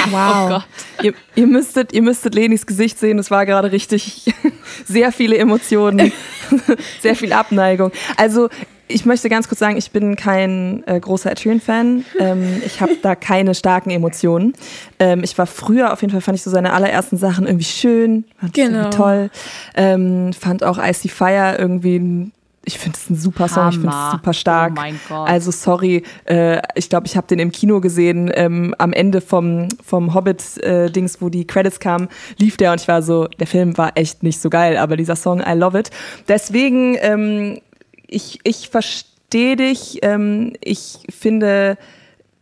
Wow. 0.10 0.64
Oh 0.64 1.04
ihr, 1.04 1.14
ihr, 1.36 1.48
müsstet, 1.48 1.92
ihr 1.92 2.02
müsstet 2.02 2.34
Lenis 2.34 2.66
Gesicht 2.66 2.98
sehen, 2.98 3.20
es 3.20 3.30
war 3.30 3.46
gerade 3.46 3.74
richtig 3.74 4.34
sehr 4.86 5.12
viele 5.12 5.38
Emotionen, 5.38 6.14
sehr 7.02 7.16
viel 7.16 7.34
Abneigung. 7.34 7.92
Also 8.16 8.48
ich 8.88 9.06
möchte 9.06 9.30
ganz 9.30 9.48
kurz 9.48 9.60
sagen, 9.60 9.78
ich 9.78 9.92
bin 9.92 10.16
kein 10.16 10.84
äh, 10.88 11.00
großer 11.00 11.32
Ed 11.32 11.40
Sheeran-Fan. 11.40 12.06
Ähm, 12.20 12.62
ich 12.66 12.82
habe 12.82 12.96
da 13.02 13.16
keine 13.16 13.54
starken 13.54 13.92
Emotionen. 13.92 14.54
Ähm, 14.98 15.24
ich 15.24 15.38
war 15.38 15.46
früher, 15.46 15.94
auf 15.94 16.02
jeden 16.02 16.12
Fall 16.12 16.22
fand 16.22 16.36
ich 16.36 16.42
so 16.42 16.50
seine 16.50 16.74
allerersten 16.74 17.18
Sachen 17.18 17.46
irgendwie 17.46 17.66
schön, 17.66 18.26
fand 18.40 18.54
genau. 18.54 18.78
irgendwie 18.80 18.98
toll. 18.98 19.30
Ähm, 19.76 20.34
fand 20.34 20.64
auch 20.64 20.80
Icy 20.80 21.10
Fire 21.10 21.56
irgendwie 21.60 22.32
ich 22.68 22.78
finde 22.80 22.98
es 22.98 23.10
ein 23.10 23.16
super 23.16 23.48
Song, 23.48 23.70
ich 23.70 23.76
finde 23.76 23.96
es 23.96 24.12
super 24.12 24.34
stark. 24.34 24.74
Oh 24.76 24.82
mein 24.82 25.00
Gott. 25.08 25.30
Also 25.30 25.52
sorry, 25.52 26.04
äh, 26.26 26.62
ich 26.76 26.90
glaube, 26.90 27.08
ich 27.08 27.16
habe 27.16 27.26
den 27.26 27.40
im 27.40 27.52
Kino 27.52 27.80
gesehen. 27.80 28.30
Ähm, 28.36 28.76
am 28.78 28.92
Ende 28.92 29.22
vom, 29.22 29.70
vom 29.82 30.14
Hobbit-Dings, 30.14 31.16
äh, 31.16 31.22
wo 31.22 31.30
die 31.30 31.48
Credits 31.48 31.80
kamen, 31.80 32.10
lief 32.38 32.58
der 32.58 32.74
und 32.74 32.82
ich 32.82 32.88
war 32.90 33.02
so, 33.02 33.28
der 33.40 33.48
Film 33.48 33.78
war 33.78 33.92
echt 33.96 34.22
nicht 34.22 34.42
so 34.42 34.50
geil, 34.50 34.76
aber 34.76 34.98
dieser 34.98 35.16
Song, 35.16 35.40
I 35.40 35.54
love 35.54 35.80
it. 35.80 35.92
Deswegen 36.28 36.98
ähm, 37.00 37.62
ich, 38.08 38.40
ich 38.44 38.70
verstehe 38.70 39.56
dich. 39.56 40.00
Ähm, 40.02 40.54
ich 40.62 41.00
finde, 41.10 41.78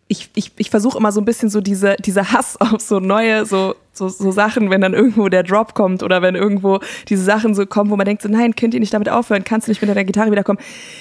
ich, 0.08 0.30
ich, 0.36 0.52
ich 0.58 0.70
versuche 0.70 0.98
immer 0.98 1.12
so 1.12 1.20
ein 1.20 1.26
bisschen 1.26 1.50
so 1.50 1.62
diese, 1.62 1.96
diese 2.00 2.32
Hass 2.32 2.58
auf 2.60 2.80
so 2.80 3.00
neue, 3.00 3.46
so, 3.46 3.76
so, 3.92 4.08
so 4.08 4.32
Sachen, 4.32 4.70
wenn 4.70 4.82
dann 4.82 4.94
irgendwo 4.94 5.30
der 5.30 5.44
Drop 5.44 5.74
kommt 5.74 6.04
oder 6.04 6.22
wenn 6.22 6.36
irgendwo 6.36 6.80
diese 7.10 7.24
Sachen 7.24 7.56
so 7.56 7.66
kommen, 7.66 7.90
wo 7.90 7.96
man 7.96 8.06
denkt, 8.06 8.22
so 8.22 8.30
nein, 8.30 8.56
könnt 8.56 8.74
ihr 8.74 8.80
nicht 8.80 8.94
damit 8.94 9.10
aufhören, 9.10 9.44
kannst 9.44 9.68
du 9.68 9.72
nicht 9.72 9.82
mit 9.82 9.90
deiner 9.90 10.04
Gitarre 10.04 10.32
wiederkommen, 10.32 10.60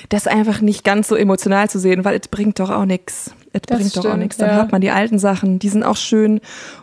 das 0.08 0.26
einfach 0.26 0.60
nicht 0.60 0.84
ganz 0.84 1.08
so 1.08 1.16
emotional 1.16 1.68
zu 1.68 1.78
sehen, 1.78 2.04
weil 2.04 2.18
es 2.18 2.28
bringt 2.28 2.60
doch 2.60 2.70
auch 2.70 2.86
nichts. 2.86 3.34
Es 3.52 3.60
bringt 3.62 3.90
stimmt, 3.90 4.04
doch 4.04 4.12
auch 4.12 4.16
nichts. 4.16 4.36
Dann 4.36 4.48
ja. 4.48 4.56
hört 4.56 4.72
man 4.72 4.80
die 4.80 4.90
alten 4.90 5.18
Sachen, 5.18 5.58
die 5.58 5.68
sind 5.68 5.84
auch 5.84 5.96
schön. 5.96 6.40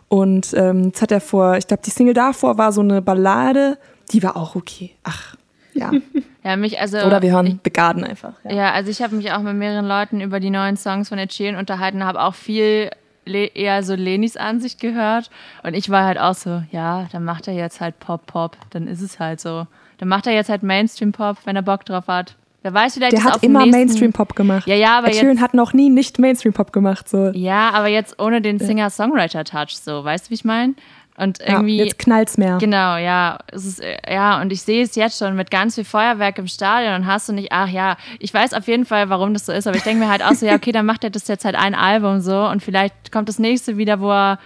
Und 0.07 0.53
ähm, 0.55 0.85
jetzt 0.85 1.01
hat 1.01 1.11
er 1.11 1.21
vor, 1.21 1.57
ich 1.57 1.67
glaube, 1.67 1.83
die 1.85 1.89
Single 1.89 2.13
davor 2.13 2.57
war 2.57 2.71
so 2.71 2.81
eine 2.81 3.01
Ballade, 3.01 3.77
die 4.11 4.23
war 4.23 4.37
auch 4.37 4.55
okay. 4.55 4.91
Ach, 5.03 5.35
ja. 5.73 5.91
Ja, 6.43 6.55
mich 6.55 6.79
also. 6.79 6.97
Oder 6.99 7.21
wir 7.21 7.31
hören 7.31 7.47
ich, 7.47 7.55
The 7.63 7.71
Garden 7.71 8.03
einfach. 8.03 8.33
Ja, 8.43 8.51
ja 8.53 8.71
also 8.71 8.89
ich 8.89 9.01
habe 9.01 9.15
mich 9.15 9.31
auch 9.31 9.41
mit 9.41 9.55
mehreren 9.55 9.87
Leuten 9.87 10.21
über 10.21 10.39
die 10.39 10.49
neuen 10.49 10.77
Songs 10.77 11.09
von 11.09 11.17
Ed 11.17 11.33
Sheeran 11.33 11.55
unterhalten, 11.55 12.03
habe 12.03 12.21
auch 12.21 12.35
viel 12.35 12.89
eher 13.25 13.83
so 13.83 13.93
Lenis 13.93 14.37
Ansicht 14.37 14.79
gehört. 14.79 15.29
Und 15.63 15.75
ich 15.75 15.89
war 15.89 16.05
halt 16.05 16.19
auch 16.19 16.33
so, 16.33 16.63
ja, 16.71 17.07
dann 17.11 17.23
macht 17.23 17.47
er 17.47 17.53
jetzt 17.53 17.79
halt 17.79 17.99
Pop-Pop, 17.99 18.57
dann 18.71 18.87
ist 18.87 19.01
es 19.01 19.19
halt 19.19 19.39
so. 19.39 19.67
Dann 19.99 20.09
macht 20.09 20.25
er 20.25 20.33
jetzt 20.33 20.49
halt 20.49 20.63
Mainstream-Pop, 20.63 21.37
wenn 21.45 21.55
er 21.55 21.61
Bock 21.61 21.85
drauf 21.85 22.07
hat. 22.07 22.35
Wer 22.63 22.73
weiß, 22.73 22.95
vielleicht 22.95 23.13
Der 23.13 23.23
hat 23.23 23.43
immer 23.43 23.65
Mainstream-Pop 23.65 24.35
gemacht. 24.35 24.67
Ja, 24.67 24.75
ja, 24.75 24.97
aber 24.97 25.07
Ed 25.09 25.15
Sheeran 25.15 25.35
jetzt, 25.35 25.41
hat 25.41 25.53
noch 25.53 25.73
nie 25.73 25.89
nicht 25.89 26.19
Mainstream-Pop 26.19 26.73
gemacht. 26.73 27.07
So. 27.07 27.29
Ja, 27.33 27.69
aber 27.71 27.87
jetzt 27.87 28.19
ohne 28.19 28.41
den 28.41 28.59
Singer-Songwriter-Touch, 28.59 29.77
so. 29.77 30.03
Weißt 30.03 30.25
du, 30.25 30.29
wie 30.31 30.35
ich 30.35 30.45
meine? 30.45 30.73
Und 31.21 31.39
irgendwie. 31.39 31.77
Ja, 31.77 31.83
jetzt 31.83 31.99
knallt's 31.99 32.37
mehr. 32.39 32.57
Genau, 32.57 32.97
ja. 32.97 33.37
Es 33.51 33.63
ist, 33.63 33.83
ja, 34.09 34.41
und 34.41 34.51
ich 34.51 34.63
sehe 34.63 34.83
es 34.83 34.95
jetzt 34.95 35.19
schon 35.19 35.35
mit 35.35 35.51
ganz 35.51 35.75
viel 35.75 35.83
Feuerwerk 35.83 36.39
im 36.39 36.47
Stadion 36.47 36.95
und 36.95 37.05
hast 37.05 37.29
du 37.29 37.33
nicht, 37.33 37.51
ach 37.51 37.67
ja, 37.67 37.95
ich 38.17 38.33
weiß 38.33 38.53
auf 38.55 38.67
jeden 38.67 38.85
Fall, 38.85 39.09
warum 39.09 39.33
das 39.33 39.45
so 39.45 39.51
ist, 39.51 39.67
aber 39.67 39.77
ich 39.77 39.83
denke 39.83 40.03
mir 40.03 40.09
halt 40.09 40.23
auch 40.23 40.33
so, 40.33 40.47
ja, 40.47 40.55
okay, 40.55 40.71
dann 40.71 40.87
macht 40.87 41.03
er 41.03 41.11
das 41.11 41.27
jetzt 41.27 41.45
halt 41.45 41.55
ein 41.55 41.75
Album 41.75 42.21
so 42.21 42.47
und 42.47 42.63
vielleicht 42.63 43.11
kommt 43.11 43.29
das 43.29 43.37
nächste 43.37 43.77
wieder, 43.77 43.99
wo 43.99 44.11
er 44.11 44.39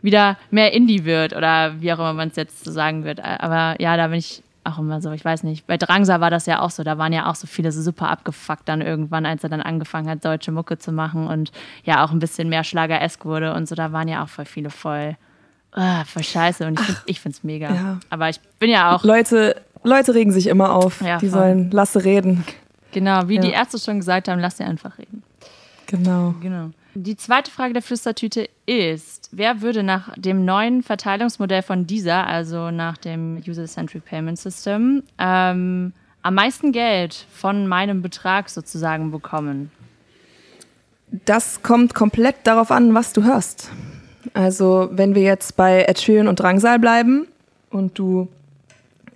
wieder 0.00 0.36
mehr 0.50 0.72
Indie 0.72 1.04
wird 1.04 1.36
oder 1.36 1.80
wie 1.80 1.92
auch 1.92 1.98
immer 1.98 2.14
man 2.14 2.28
es 2.30 2.36
jetzt 2.36 2.64
so 2.64 2.72
sagen 2.72 3.04
wird. 3.04 3.20
Aber 3.22 3.80
ja, 3.80 3.96
da 3.96 4.08
bin 4.08 4.18
ich 4.18 4.42
auch 4.64 4.78
immer 4.80 5.00
so, 5.00 5.12
ich 5.12 5.24
weiß 5.24 5.44
nicht. 5.44 5.68
Bei 5.68 5.76
Drangsar 5.76 6.20
war 6.20 6.30
das 6.30 6.46
ja 6.46 6.62
auch 6.62 6.70
so, 6.70 6.82
da 6.82 6.98
waren 6.98 7.12
ja 7.12 7.30
auch 7.30 7.36
so 7.36 7.46
viele 7.46 7.70
so 7.70 7.80
super 7.80 8.08
abgefuckt 8.10 8.68
dann 8.68 8.80
irgendwann, 8.80 9.24
als 9.24 9.44
er 9.44 9.50
dann 9.50 9.62
angefangen 9.62 10.08
hat, 10.08 10.24
deutsche 10.24 10.50
Mucke 10.50 10.78
zu 10.78 10.90
machen 10.90 11.28
und 11.28 11.52
ja 11.84 12.04
auch 12.04 12.10
ein 12.10 12.18
bisschen 12.18 12.48
mehr 12.48 12.64
Schlager-esk 12.64 13.24
wurde 13.24 13.54
und 13.54 13.68
so, 13.68 13.76
da 13.76 13.92
waren 13.92 14.08
ja 14.08 14.24
auch 14.24 14.28
voll 14.28 14.46
viele 14.46 14.70
voll 14.70 15.16
Ah, 15.72 16.04
voll 16.04 16.22
scheiße 16.22 16.66
und 16.66 16.78
ich, 16.78 16.86
find, 16.86 17.02
ich 17.06 17.20
find's 17.20 17.44
mega. 17.44 17.74
Ja. 17.74 18.00
Aber 18.10 18.28
ich 18.28 18.40
bin 18.58 18.70
ja 18.70 18.94
auch. 18.94 19.04
Leute, 19.04 19.62
Leute 19.82 20.14
regen 20.14 20.30
sich 20.30 20.46
immer 20.46 20.74
auf. 20.74 21.00
Ja, 21.00 21.18
die 21.18 21.28
voll. 21.28 21.38
sollen, 21.38 21.70
lasse 21.70 22.04
reden. 22.04 22.44
Genau, 22.92 23.28
wie 23.28 23.36
ja. 23.36 23.40
die 23.40 23.50
Ärzte 23.50 23.78
schon 23.78 23.98
gesagt 23.98 24.28
haben, 24.28 24.38
lass 24.38 24.58
sie 24.58 24.64
einfach 24.64 24.98
reden. 24.98 25.22
Genau. 25.86 26.34
Genau. 26.40 26.70
Die 26.94 27.16
zweite 27.16 27.50
Frage 27.50 27.72
der 27.72 27.82
Flüstertüte 27.82 28.48
ist: 28.66 29.30
Wer 29.32 29.62
würde 29.62 29.82
nach 29.82 30.12
dem 30.16 30.44
neuen 30.44 30.82
Verteilungsmodell 30.82 31.62
von 31.62 31.86
dieser, 31.86 32.26
also 32.26 32.70
nach 32.70 32.98
dem 32.98 33.42
User-Centric 33.46 34.04
Payment 34.04 34.38
System, 34.38 35.02
ähm, 35.18 35.94
am 36.22 36.34
meisten 36.34 36.72
Geld 36.72 37.26
von 37.32 37.66
meinem 37.66 38.02
Betrag 38.02 38.50
sozusagen 38.50 39.10
bekommen? 39.10 39.70
Das 41.24 41.62
kommt 41.62 41.94
komplett 41.94 42.36
darauf 42.44 42.70
an, 42.70 42.94
was 42.94 43.12
du 43.12 43.24
hörst. 43.24 43.70
Also 44.34 44.88
wenn 44.92 45.14
wir 45.14 45.22
jetzt 45.22 45.56
bei 45.56 45.82
Ed 45.82 46.08
und 46.08 46.36
Drangsal 46.36 46.78
bleiben 46.78 47.26
und 47.70 47.98
du 47.98 48.28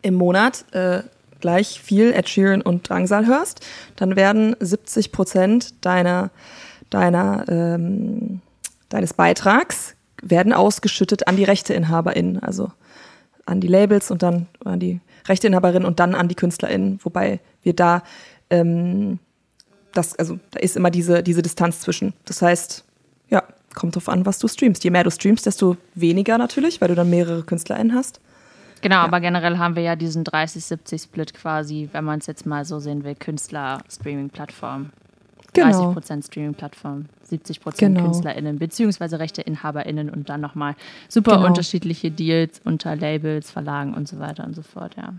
im 0.02 0.14
Monat 0.14 0.64
äh, 0.72 1.02
gleich 1.40 1.80
viel 1.80 2.12
Ed 2.12 2.36
und 2.64 2.88
Drangsal 2.88 3.26
hörst, 3.26 3.64
dann 3.96 4.16
werden 4.16 4.56
70 4.60 5.12
Prozent 5.12 5.84
deiner, 5.84 6.30
deiner, 6.90 7.44
ähm, 7.48 8.40
deines 8.88 9.14
Beitrags 9.14 9.94
werden 10.22 10.52
ausgeschüttet 10.52 11.28
an 11.28 11.36
die 11.36 11.44
RechteinhaberInnen, 11.44 12.42
also 12.42 12.72
an 13.44 13.60
die 13.60 13.68
Labels 13.68 14.10
und 14.10 14.22
dann 14.22 14.46
an 14.64 14.80
die 14.80 15.00
Rechteinhaberinnen 15.28 15.86
und 15.86 16.00
dann 16.00 16.14
an 16.14 16.28
die 16.28 16.34
KünstlerInnen, 16.34 17.00
wobei 17.02 17.40
wir 17.62 17.74
da 17.74 18.02
ähm, 18.50 19.18
das, 19.92 20.18
also 20.18 20.38
da 20.50 20.60
ist 20.60 20.76
immer 20.76 20.90
diese, 20.90 21.22
diese 21.22 21.42
Distanz 21.42 21.80
zwischen. 21.80 22.12
Das 22.24 22.42
heißt, 22.42 22.84
kommt 23.76 23.94
drauf 23.94 24.08
an, 24.08 24.26
was 24.26 24.40
du 24.40 24.48
streamst. 24.48 24.82
Je 24.82 24.90
mehr 24.90 25.04
du 25.04 25.10
streamst, 25.12 25.46
desto 25.46 25.76
weniger 25.94 26.38
natürlich, 26.38 26.80
weil 26.80 26.88
du 26.88 26.96
dann 26.96 27.08
mehrere 27.08 27.44
KünstlerInnen 27.44 27.94
hast. 27.94 28.20
Genau, 28.82 28.96
ja. 28.96 29.04
aber 29.04 29.20
generell 29.20 29.58
haben 29.58 29.76
wir 29.76 29.82
ja 29.82 29.94
diesen 29.94 30.24
30-70-Split 30.24 31.34
quasi, 31.34 31.88
wenn 31.92 32.04
man 32.04 32.18
es 32.18 32.26
jetzt 32.26 32.46
mal 32.46 32.64
so 32.64 32.78
sehen 32.78 33.04
will, 33.04 33.14
Künstler-Streaming-Plattform. 33.14 34.90
Genau. 35.52 35.92
30% 35.92 36.26
Streaming-Plattform, 36.26 37.06
70% 37.30 37.78
genau. 37.78 38.04
KünstlerInnen, 38.04 38.58
beziehungsweise 38.58 39.18
RechteinhaberInnen 39.18 40.10
und 40.10 40.28
dann 40.28 40.42
nochmal 40.42 40.74
super 41.08 41.36
genau. 41.36 41.46
unterschiedliche 41.46 42.10
Deals 42.10 42.60
unter 42.64 42.94
Labels, 42.94 43.50
Verlagen 43.50 43.94
und 43.94 44.06
so 44.06 44.18
weiter 44.18 44.44
und 44.44 44.54
so 44.54 44.62
fort, 44.62 44.96
ja. 44.96 45.14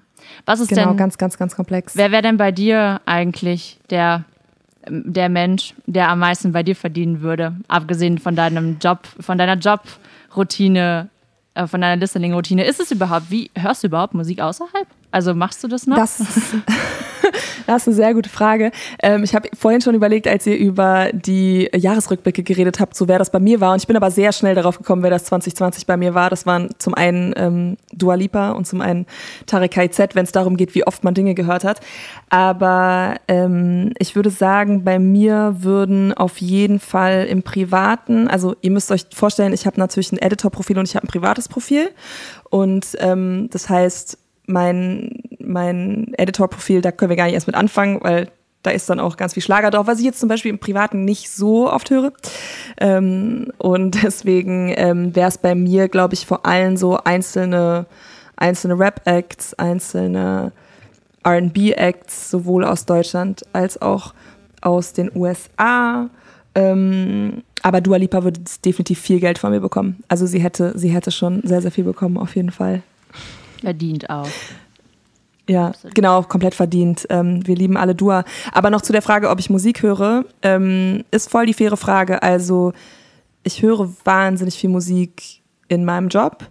Was 0.45 0.59
ist 0.59 0.69
genau, 0.69 0.89
denn. 0.89 0.97
ganz, 0.97 1.17
ganz, 1.17 1.37
ganz 1.37 1.55
komplex. 1.55 1.97
Wer 1.97 2.11
wäre 2.11 2.21
denn 2.21 2.37
bei 2.37 2.51
dir 2.51 3.01
eigentlich 3.05 3.79
der 3.89 4.25
der 4.89 5.29
Mensch, 5.29 5.73
der 5.85 6.09
am 6.09 6.19
meisten 6.19 6.51
bei 6.51 6.63
dir 6.63 6.75
verdienen 6.75 7.21
würde, 7.21 7.55
abgesehen 7.67 8.17
von 8.17 8.35
deinem 8.35 8.77
Job, 8.79 9.07
von 9.19 9.37
deiner 9.37 9.55
Jobroutine, 9.55 11.09
äh, 11.53 11.67
von 11.67 11.81
deiner 11.81 11.99
Listening-Routine. 11.99 12.63
Ist 12.65 12.79
es 12.79 12.91
überhaupt, 12.91 13.31
wie 13.31 13.51
hörst 13.55 13.83
du 13.83 13.87
überhaupt 13.87 14.13
Musik 14.13 14.41
außerhalb? 14.41 14.87
Also 15.17 15.33
machst 15.33 15.63
du 15.63 15.67
das 15.67 15.87
noch? 15.87 15.95
Das, 15.95 16.19
das 17.65 17.81
ist 17.81 17.87
eine 17.87 17.95
sehr 17.95 18.13
gute 18.13 18.29
Frage. 18.29 18.69
Ähm, 19.01 19.23
ich 19.23 19.33
habe 19.33 19.49
vorhin 19.59 19.81
schon 19.81 19.95
überlegt, 19.95 20.27
als 20.27 20.45
ihr 20.45 20.55
über 20.55 21.09
die 21.11 21.67
Jahresrückblicke 21.75 22.43
geredet 22.43 22.79
habt, 22.79 22.95
so 22.95 23.07
wer 23.07 23.17
das 23.17 23.31
bei 23.31 23.39
mir 23.39 23.59
war. 23.59 23.73
Und 23.73 23.81
ich 23.81 23.87
bin 23.87 23.95
aber 23.95 24.11
sehr 24.11 24.31
schnell 24.31 24.53
darauf 24.53 24.77
gekommen, 24.77 25.01
wer 25.01 25.09
das 25.09 25.23
2020 25.23 25.87
bei 25.87 25.97
mir 25.97 26.13
war. 26.13 26.29
Das 26.29 26.45
waren 26.45 26.69
zum 26.77 26.93
einen 26.93 27.33
ähm, 27.35 27.77
Dua 27.91 28.13
Lipa 28.13 28.51
und 28.51 28.67
zum 28.67 28.79
einen 28.79 29.07
Tarek 29.47 29.71
KZ, 29.71 30.13
wenn 30.13 30.25
es 30.25 30.31
darum 30.31 30.55
geht, 30.55 30.75
wie 30.75 30.85
oft 30.85 31.03
man 31.03 31.15
Dinge 31.15 31.33
gehört 31.33 31.63
hat. 31.63 31.79
Aber 32.29 33.15
ähm, 33.27 33.93
ich 33.97 34.15
würde 34.15 34.29
sagen, 34.29 34.83
bei 34.83 34.99
mir 34.99 35.55
würden 35.61 36.13
auf 36.13 36.37
jeden 36.37 36.79
Fall 36.79 37.25
im 37.27 37.41
Privaten, 37.41 38.27
also 38.27 38.55
ihr 38.61 38.69
müsst 38.69 38.91
euch 38.91 39.07
vorstellen, 39.11 39.51
ich 39.51 39.65
habe 39.65 39.79
natürlich 39.79 40.11
ein 40.11 40.19
Editor-Profil 40.19 40.77
und 40.77 40.87
ich 40.87 40.95
habe 40.95 41.07
ein 41.07 41.09
privates 41.09 41.49
Profil. 41.49 41.89
Und 42.51 42.85
ähm, 42.99 43.49
das 43.51 43.67
heißt, 43.67 44.19
mein, 44.47 45.21
mein 45.39 46.13
Editor-Profil, 46.17 46.81
da 46.81 46.91
können 46.91 47.09
wir 47.09 47.15
gar 47.15 47.25
nicht 47.25 47.35
erst 47.35 47.47
mit 47.47 47.55
anfangen, 47.55 47.99
weil 48.01 48.29
da 48.63 48.71
ist 48.71 48.89
dann 48.89 48.99
auch 48.99 49.17
ganz 49.17 49.33
viel 49.33 49.43
Schlager 49.43 49.69
drauf, 49.69 49.87
was 49.87 49.99
ich 49.99 50.05
jetzt 50.05 50.19
zum 50.19 50.29
Beispiel 50.29 50.49
im 50.49 50.59
Privaten 50.59 51.05
nicht 51.05 51.29
so 51.29 51.71
oft 51.71 51.89
höre. 51.89 52.11
Ähm, 52.79 53.51
und 53.57 54.03
deswegen 54.03 54.73
ähm, 54.75 55.15
wäre 55.15 55.29
es 55.29 55.37
bei 55.37 55.55
mir, 55.55 55.87
glaube 55.87 56.15
ich, 56.15 56.25
vor 56.25 56.45
allem 56.45 56.75
so 56.75 56.97
einzelne, 56.97 57.85
einzelne 58.35 58.79
Rap-Acts, 58.79 59.53
einzelne 59.53 60.51
RB-Acts, 61.25 62.31
sowohl 62.31 62.63
aus 62.63 62.85
Deutschland 62.85 63.43
als 63.53 63.81
auch 63.81 64.13
aus 64.61 64.93
den 64.93 65.11
USA. 65.15 66.09
Ähm, 66.55 67.43
aber 67.63 67.81
Dua 67.81 67.97
Lipa 67.97 68.23
würde 68.23 68.41
definitiv 68.65 68.99
viel 68.99 69.19
Geld 69.19 69.37
von 69.37 69.51
mir 69.51 69.59
bekommen. 69.59 70.03
Also 70.07 70.25
sie 70.25 70.39
hätte, 70.39 70.77
sie 70.77 70.89
hätte 70.89 71.11
schon 71.11 71.41
sehr, 71.43 71.61
sehr 71.61 71.71
viel 71.71 71.83
bekommen, 71.83 72.17
auf 72.17 72.35
jeden 72.35 72.51
Fall. 72.51 72.81
Verdient 73.61 74.09
auch. 74.09 74.29
Ja, 75.49 75.67
Absolut. 75.67 75.95
genau, 75.95 76.23
komplett 76.23 76.55
verdient. 76.55 77.07
Ähm, 77.09 77.45
wir 77.47 77.55
lieben 77.55 77.77
alle 77.77 77.95
Dua. 77.95 78.25
Aber 78.51 78.69
noch 78.69 78.81
zu 78.81 78.91
der 78.91 79.01
Frage, 79.01 79.29
ob 79.29 79.39
ich 79.39 79.49
Musik 79.49 79.81
höre, 79.81 80.25
ähm, 80.41 81.05
ist 81.11 81.29
voll 81.29 81.45
die 81.45 81.53
faire 81.53 81.77
Frage. 81.77 82.21
Also 82.21 82.73
ich 83.43 83.61
höre 83.61 83.89
wahnsinnig 84.03 84.55
viel 84.55 84.69
Musik 84.69 85.41
in 85.69 85.85
meinem 85.85 86.09
Job 86.09 86.45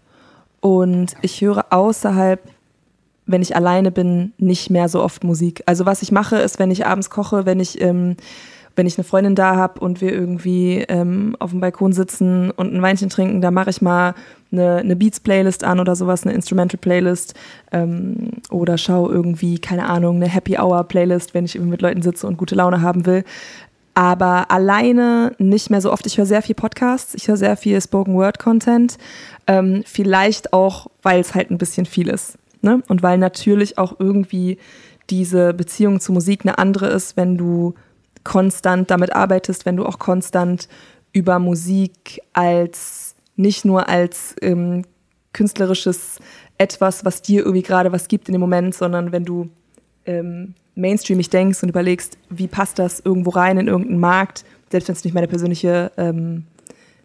und 0.61 1.15
ich 1.21 1.41
höre 1.43 1.67
außerhalb, 1.71 2.41
wenn 3.27 3.43
ich 3.43 3.55
alleine 3.55 3.91
bin, 3.91 4.33
nicht 4.39 4.71
mehr 4.71 4.89
so 4.89 5.03
oft 5.03 5.25
Musik. 5.25 5.63
Also 5.67 5.85
was 5.85 6.01
ich 6.01 6.11
mache, 6.11 6.37
ist, 6.37 6.59
wenn 6.59 6.71
ich 6.71 6.87
abends 6.87 7.11
koche, 7.11 7.45
wenn 7.45 7.61
ich 7.61 7.81
ähm, 7.83 8.17
wenn 8.77 8.87
ich 8.87 8.99
eine 8.99 9.05
Freundin 9.05 9.35
da 9.35 9.57
habe 9.57 9.81
und 9.81 10.01
wir 10.01 10.13
irgendwie 10.13 10.85
ähm, 10.89 11.35
auf 11.39 11.51
dem 11.51 11.61
Balkon 11.61 11.93
sitzen 11.93 12.51
und 12.51 12.75
ein 12.75 12.83
Weinchen 12.83 13.09
trinken, 13.09 13.41
da 13.41 13.51
mache 13.51 13.71
ich 13.71 13.81
mal 13.81 14.15
eine, 14.53 14.77
eine 14.77 14.97
Beats-Playlist 14.97 15.65
an 15.65 15.81
oder 15.81 15.97
sowas, 15.97 16.25
eine 16.25 16.35
Instrumental-Playlist 16.35 17.35
ähm, 17.73 18.31
oder 18.51 18.79
schaue 18.79 19.13
irgendwie, 19.13 19.59
keine 19.59 19.89
Ahnung, 19.89 20.17
eine 20.17 20.29
Happy 20.29 20.59
Hour-Playlist, 20.59 21.35
wenn 21.35 21.45
ich 21.45 21.57
irgendwie 21.57 21.73
mit 21.73 21.83
Leuten 21.83 22.03
sitze 22.03 22.27
und 22.27 22.37
gute 22.37 22.55
Laune 22.55 22.83
haben 22.83 23.07
will. 23.07 23.25
Aber 23.95 24.51
alleine 24.51 25.33
nicht 25.39 25.71
mehr 25.71 25.81
so 25.81 25.91
oft. 25.91 26.05
Ich 26.07 26.19
höre 26.19 26.27
sehr 26.27 26.43
viel 26.43 26.55
Podcasts, 26.55 27.15
ich 27.15 27.29
höre 27.29 27.39
sehr 27.39 27.57
viel 27.57 27.81
Spoken-Word-Content. 27.81 28.99
Ähm, 29.47 29.85
vielleicht 29.87 30.53
auch, 30.53 30.89
weil 31.03 31.21
es 31.21 31.35
halt 31.35 31.51
ein 31.51 31.59
bisschen 31.59 31.87
viel 31.87 32.09
ist. 32.09 32.37
Ne? 32.61 32.83
Und 32.89 33.03
weil 33.03 33.17
natürlich 33.17 33.79
auch 33.79 33.97
irgendwie 33.99 34.59
diese 35.09 35.55
Beziehung 35.55 36.01
zu 36.01 36.13
Musik 36.13 36.41
eine 36.43 36.59
andere 36.59 36.89
ist, 36.89 37.17
wenn 37.17 37.39
du 37.39 37.75
konstant 38.25 38.91
damit 38.91 39.15
arbeitest, 39.15 39.67
wenn 39.67 39.77
du 39.77 39.87
auch 39.87 39.99
konstant 39.99 40.69
über 41.13 41.39
Musik 41.39 42.21
als 42.33 43.06
nicht 43.37 43.65
nur 43.65 43.89
als 43.89 44.35
ähm, 44.43 44.85
künstlerisches 45.33 46.19
etwas, 46.59 47.05
was 47.05 47.23
dir 47.23 47.41
irgendwie 47.41 47.63
gerade 47.63 47.93
was 47.93 48.09
gibt 48.09 48.29
in 48.29 48.33
dem 48.33 48.41
Moment, 48.41 48.75
sondern 48.75 49.13
wenn 49.13 49.25
du 49.25 49.51
ähm, 50.07 50.55
mainstreamig 50.75 51.31
denkst 51.31 51.63
und 51.63 51.69
überlegst, 51.69 52.19
wie 52.31 52.47
passt 52.47 52.79
das 52.79 53.01
irgendwo 53.01 53.31
rein 53.31 53.59
in 53.59 53.69
irgendeinen 53.69 54.01
Markt, 54.01 54.45
selbst 54.71 54.89
wenn 54.89 54.95
es 54.95 55.05
nicht 55.05 55.15
meine 55.15 55.29
persönliche 55.29 55.93
ähm, 55.97 56.45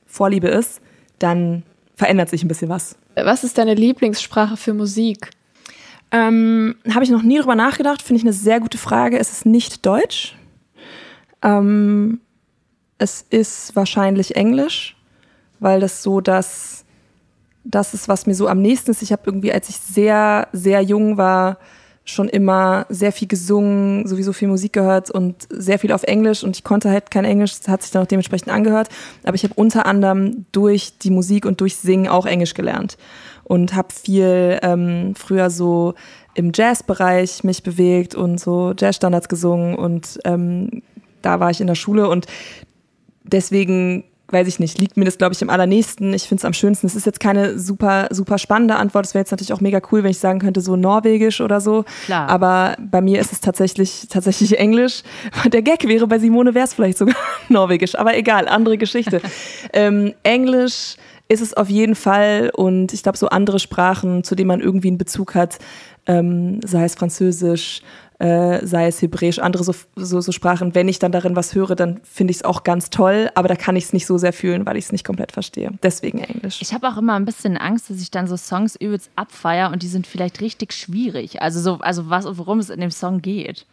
Vorliebe 0.06 0.48
ist, 0.48 0.82
dann 1.20 1.64
verändert 1.96 2.30
sich 2.30 2.44
ein 2.44 2.48
bisschen 2.48 2.70
was. 2.70 2.96
Was 3.16 3.44
ist 3.44 3.58
deine 3.58 3.74
Lieblingssprache 3.74 4.58
für 4.58 4.74
Musik? 4.74 5.30
Ähm, 6.12 6.76
Habe 6.94 7.04
ich 7.04 7.10
noch 7.10 7.24
nie 7.24 7.40
drüber 7.40 7.56
nachgedacht, 7.56 8.02
finde 8.02 8.20
ich 8.20 8.26
eine 8.26 8.34
sehr 8.34 8.60
gute 8.60 8.78
Frage. 8.78 9.20
Es 9.20 9.32
ist 9.32 9.46
nicht 9.46 9.86
Deutsch. 9.86 10.36
Ähm, 11.42 12.20
es 12.98 13.26
ist 13.30 13.76
wahrscheinlich 13.76 14.36
Englisch, 14.36 14.96
weil 15.62 15.80
das 15.80 16.04
so 16.04 16.20
das, 16.20 16.84
das 17.64 17.94
ist, 17.94 18.10
was 18.10 18.26
mir 18.26 18.36
so 18.36 18.50
am 18.50 18.62
nächsten 18.62 18.92
ist. 18.92 19.02
Ich 19.02 19.14
habe 19.14 19.22
irgendwie, 19.26 19.54
als 19.54 19.70
ich 19.70 19.78
sehr, 19.78 20.50
sehr 20.52 20.82
jung 20.82 21.16
war, 21.16 21.58
schon 22.04 22.28
immer 22.28 22.88
sehr 22.90 23.12
viel 23.12 23.28
gesungen, 23.28 24.08
sowieso 24.08 24.34
viel 24.34 24.48
Musik 24.48 24.74
gehört 24.74 25.12
und 25.12 25.48
sehr 25.50 25.78
viel 25.78 25.92
auf 25.92 26.04
Englisch. 26.04 26.44
Und 26.44 26.58
ich 26.58 26.64
konnte 26.64 26.90
halt 26.90 27.12
kein 27.12 27.26
Englisch, 27.26 27.54
hat 27.68 27.84
sich 27.84 27.92
dann 27.92 28.04
auch 28.04 28.08
dementsprechend 28.08 28.50
angehört. 28.50 28.90
Aber 29.24 29.36
ich 29.36 29.44
habe 29.44 29.54
unter 29.54 29.86
anderem 29.86 30.46
durch 30.52 30.98
die 30.98 31.12
Musik 31.12 31.46
und 31.46 31.62
durch 31.62 31.76
Singen 31.76 32.08
auch 32.08 32.26
Englisch 32.26 32.56
gelernt. 32.56 32.98
Und 33.44 33.76
habe 33.76 33.90
viel 33.94 34.60
ähm, 34.64 35.14
früher 35.16 35.52
so 35.52 35.94
im 36.34 36.52
Jazzbereich 36.56 37.44
mich 37.44 37.62
bewegt 37.62 38.16
und 38.16 38.40
so 38.40 38.74
Jazzstandards 38.78 39.30
gesungen. 39.30 39.76
Und 39.76 40.20
ähm, 40.26 40.82
da 41.22 41.40
war 41.40 41.52
ich 41.52 41.62
in 41.62 41.68
der 41.68 41.76
Schule. 41.76 42.10
Und 42.10 42.26
deswegen 43.24 44.06
weiß 44.32 44.48
ich 44.48 44.60
nicht, 44.60 44.80
liegt 44.80 44.98
mir 44.98 45.06
das, 45.06 45.18
glaube 45.18 45.34
ich, 45.34 45.42
am 45.42 45.50
allernächsten. 45.50 46.14
Ich 46.14 46.24
finde 46.24 46.42
es 46.42 46.46
am 46.46 46.54
schönsten. 46.54 46.88
Es 46.88 46.96
ist 46.96 47.06
jetzt 47.06 47.20
keine 47.20 47.60
super, 47.60 48.08
super 48.12 48.38
spannende 48.38 48.76
Antwort. 48.76 49.06
Es 49.06 49.14
wäre 49.14 49.22
jetzt 49.22 49.32
natürlich 49.32 49.54
auch 49.54 49.62
mega 49.62 49.82
cool, 49.92 50.04
wenn 50.04 50.12
ich 50.12 50.20
sagen 50.20 50.40
könnte, 50.40 50.62
so 50.62 50.76
Norwegisch 50.76 51.42
oder 51.42 51.62
so. 51.62 51.86
Klar. 52.06 52.30
Aber 52.30 52.76
bei 52.80 53.02
mir 53.02 53.20
ist 53.20 53.32
es 53.32 53.42
tatsächlich, 53.42 54.08
tatsächlich 54.10 54.58
Englisch. 54.58 55.04
Der 55.52 55.62
Gag 55.62 55.88
wäre, 55.88 56.08
bei 56.08 56.20
Simone 56.20 56.54
wäre 56.54 56.66
es 56.66 56.74
vielleicht 56.74 56.98
sogar 56.98 57.16
Norwegisch. 57.50 57.96
Aber 57.96 58.16
egal, 58.18 58.48
andere 58.48 58.78
Geschichte. 58.78 59.22
ähm, 59.74 60.14
Englisch 60.24 60.96
ist 61.28 61.42
es 61.42 61.54
auf 61.54 61.70
jeden 61.70 61.96
Fall 61.96 62.52
und 62.54 62.92
ich 62.92 63.04
glaube, 63.04 63.18
so 63.18 63.30
andere 63.30 63.60
Sprachen, 63.60 64.24
zu 64.26 64.36
denen 64.36 64.50
man 64.50 64.60
irgendwie 64.60 64.90
einen 64.90 64.98
Bezug 64.98 65.34
hat, 65.34 65.60
ähm, 66.06 66.60
sei 66.66 66.84
es 66.84 66.96
Französisch, 66.96 67.82
äh, 68.22 68.66
sei 68.66 68.86
es 68.86 69.02
Hebräisch, 69.02 69.40
andere 69.40 69.64
so, 69.64 69.74
so, 69.96 70.22
so 70.22 70.32
Sprachen. 70.32 70.76
Wenn 70.76 70.88
ich 70.88 71.00
dann 71.00 71.12
darin 71.12 71.36
was 71.36 71.56
höre, 71.56 71.76
dann 71.76 72.00
finde 72.04 72.32
ich 72.32 72.38
es 72.38 72.44
auch 72.44 72.64
ganz 72.64 72.92
toll, 72.92 73.32
aber 73.34 73.48
da 73.48 73.56
kann 73.56 73.76
ich 73.76 73.86
es 73.86 73.94
nicht 73.94 74.06
so 74.06 74.20
sehr 74.20 74.32
fühlen, 74.32 74.66
weil 74.66 74.78
ich 74.78 74.86
es 74.86 74.92
nicht 74.92 75.04
komplett 75.04 75.32
verstehe. 75.32 75.72
Deswegen 75.82 76.20
Englisch. 76.20 76.62
Ich 76.62 76.74
habe 76.74 76.88
auch 76.88 76.98
immer 76.98 77.16
ein 77.16 77.26
bisschen 77.26 77.58
Angst, 77.58 77.90
dass 77.90 78.00
ich 78.00 78.12
dann 78.12 78.28
so 78.28 78.38
Songs 78.38 78.76
übelst 78.76 79.10
abfeier 79.16 79.72
und 79.72 79.82
die 79.82 79.88
sind 79.88 80.06
vielleicht 80.06 80.40
richtig 80.40 80.74
schwierig. 80.74 81.42
Also 81.42 81.60
so, 81.60 81.80
also 81.82 82.10
was, 82.10 82.26
worum 82.38 82.60
es 82.60 82.70
in 82.70 82.80
dem 82.80 82.92
Song 82.92 83.22
geht. 83.22 83.66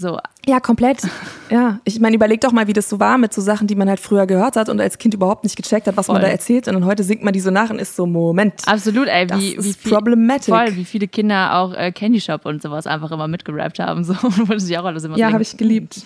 So. 0.00 0.18
Ja, 0.46 0.60
komplett. 0.60 1.02
Ja, 1.50 1.80
ich 1.82 1.98
meine, 1.98 2.14
überleg 2.14 2.40
doch 2.42 2.52
mal, 2.52 2.68
wie 2.68 2.72
das 2.72 2.88
so 2.88 3.00
war 3.00 3.18
mit 3.18 3.34
so 3.34 3.40
Sachen, 3.40 3.66
die 3.66 3.74
man 3.74 3.88
halt 3.88 3.98
früher 3.98 4.24
gehört 4.28 4.54
hat 4.54 4.68
und 4.68 4.80
als 4.80 4.98
Kind 4.98 5.14
überhaupt 5.14 5.42
nicht 5.42 5.56
gecheckt 5.56 5.88
hat, 5.88 5.96
was 5.96 6.06
Voll. 6.06 6.12
man 6.14 6.22
da 6.22 6.28
erzählt. 6.28 6.68
Und 6.68 6.74
dann 6.74 6.84
heute 6.84 7.02
singt 7.02 7.24
man 7.24 7.32
die 7.32 7.40
so 7.40 7.50
nach 7.50 7.70
und 7.70 7.80
ist 7.80 7.96
so, 7.96 8.06
Moment. 8.06 8.54
Absolut, 8.66 9.08
ey, 9.08 9.26
Das 9.26 9.40
wie, 9.40 9.56
ist 9.56 9.64
wie 9.64 9.72
viel, 9.72 9.90
problematic. 9.90 10.54
Voll, 10.54 10.76
wie 10.76 10.84
viele 10.84 11.08
Kinder 11.08 11.56
auch 11.58 11.74
äh, 11.74 11.90
Candy 11.90 12.20
Shop 12.20 12.46
und 12.46 12.62
sowas 12.62 12.86
einfach 12.86 13.10
immer 13.10 13.26
mitgerappt 13.26 13.80
haben. 13.80 14.04
So, 14.04 14.14
wo 14.22 14.56
sie 14.58 14.78
auch 14.78 14.84
alles 14.84 15.02
immer 15.02 15.18
Ja, 15.18 15.32
habe 15.32 15.42
ich 15.42 15.56
geliebt. 15.56 16.02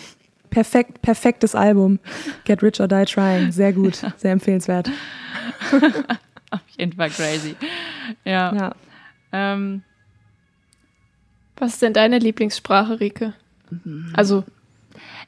Perfekt, 0.48 1.02
perfektes 1.02 1.54
Album. 1.54 1.98
Get 2.46 2.62
Rich 2.62 2.80
or 2.80 2.88
Die 2.88 3.04
Trying. 3.04 3.52
Sehr 3.52 3.74
gut, 3.74 3.96
sehr 4.16 4.32
empfehlenswert. 4.32 4.90
Auf 6.50 6.60
jeden 6.78 6.94
Fall 6.94 7.10
crazy. 7.10 7.54
Ja. 8.24 8.54
Ja. 8.54 8.74
Ähm, 9.30 9.82
Was 11.58 11.74
ist 11.74 11.82
denn 11.82 11.92
deine 11.92 12.18
Lieblingssprache, 12.18 12.98
Rike? 12.98 13.34
Also, 14.14 14.44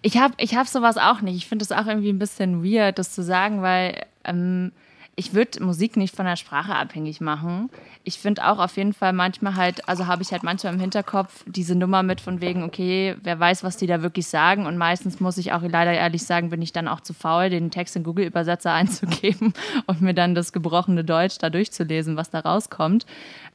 Ich 0.03 0.17
habe 0.19 0.35
ich 0.39 0.55
hab 0.57 0.69
sowas 0.69 0.97
auch 0.97 1.21
nicht. 1.21 1.37
Ich 1.37 1.47
finde 1.47 1.65
es 1.65 1.73
auch 1.73 1.87
irgendwie 1.87 2.11
ein 2.11 2.19
bisschen 2.19 2.65
weird, 2.65 2.99
das 2.99 3.13
zu 3.13 3.23
sagen, 3.23 3.63
weil 3.63 4.05
ähm, 4.25 4.73
ich 5.19 5.33
würde 5.33 5.65
Musik 5.65 5.97
nicht 5.97 6.15
von 6.15 6.27
der 6.27 6.37
Sprache 6.37 6.75
abhängig 6.75 7.23
machen. 7.23 7.71
Ich 8.05 8.19
finde 8.19 8.47
auch 8.47 8.59
auf 8.59 8.77
jeden 8.77 8.93
Fall 8.93 9.15
manchmal 9.15 9.57
halt, 9.57 9.89
also 9.89 10.07
habe 10.07 10.23
ich 10.23 10.31
halt 10.31 10.43
manchmal 10.43 10.75
im 10.75 10.81
Hinterkopf 10.81 11.43
diese 11.47 11.75
Nummer 11.75 12.03
mit 12.03 12.21
von 12.21 12.43
wegen, 12.43 12.63
okay, 12.63 13.17
wer 13.23 13.41
weiß, 13.41 13.65
was 13.65 13.79
die 13.79 13.87
da 13.87 14.03
wirklich 14.03 14.27
sagen. 14.27 14.67
Und 14.67 14.77
meistens 14.77 15.19
muss 15.19 15.39
ich 15.39 15.53
auch 15.53 15.63
leider 15.63 15.93
ehrlich 15.93 16.25
sagen, 16.25 16.51
bin 16.51 16.61
ich 16.61 16.73
dann 16.73 16.87
auch 16.87 17.01
zu 17.01 17.15
faul, 17.15 17.49
den 17.49 17.71
Text 17.71 17.97
in 17.97 18.05
Google-Übersetzer 18.05 18.73
einzugeben 18.75 19.55
und 19.87 20.03
mir 20.03 20.15
dann 20.15 20.35
das 20.35 20.53
gebrochene 20.53 21.03
Deutsch 21.03 21.39
da 21.39 21.49
durchzulesen, 21.49 22.17
was 22.17 22.29
da 22.29 22.41
rauskommt. 22.41 23.07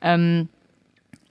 Ähm, 0.01 0.49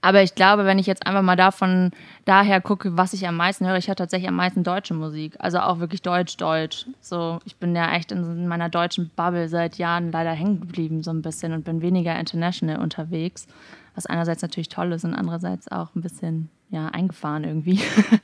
aber 0.01 0.23
ich 0.23 0.33
glaube, 0.33 0.65
wenn 0.65 0.79
ich 0.79 0.87
jetzt 0.87 1.05
einfach 1.05 1.21
mal 1.21 1.35
davon 1.35 1.91
daher 2.25 2.59
gucke, 2.59 2.97
was 2.97 3.13
ich 3.13 3.27
am 3.27 3.37
meisten 3.37 3.67
höre, 3.67 3.77
ich 3.77 3.87
höre 3.87 3.95
tatsächlich 3.95 4.27
am 4.27 4.35
meisten 4.35 4.63
deutsche 4.63 4.95
Musik. 4.95 5.35
Also 5.39 5.59
auch 5.59 5.79
wirklich 5.79 6.01
Deutsch-Deutsch. 6.01 6.87
So, 6.99 7.39
ich 7.45 7.55
bin 7.57 7.75
ja 7.75 7.93
echt 7.93 8.11
in 8.11 8.47
meiner 8.47 8.69
deutschen 8.69 9.11
Bubble 9.15 9.47
seit 9.47 9.77
Jahren 9.77 10.11
leider 10.11 10.31
hängen 10.31 10.59
geblieben, 10.59 11.03
so 11.03 11.11
ein 11.11 11.21
bisschen 11.21 11.53
und 11.53 11.65
bin 11.65 11.81
weniger 11.81 12.19
international 12.19 12.79
unterwegs. 12.79 13.47
Was 13.93 14.07
einerseits 14.07 14.41
natürlich 14.41 14.69
toll 14.69 14.91
ist 14.91 15.05
und 15.05 15.13
andererseits 15.13 15.71
auch 15.71 15.93
ein 15.95 16.01
bisschen, 16.01 16.49
ja, 16.69 16.87
eingefahren 16.87 17.43
irgendwie. 17.43 17.79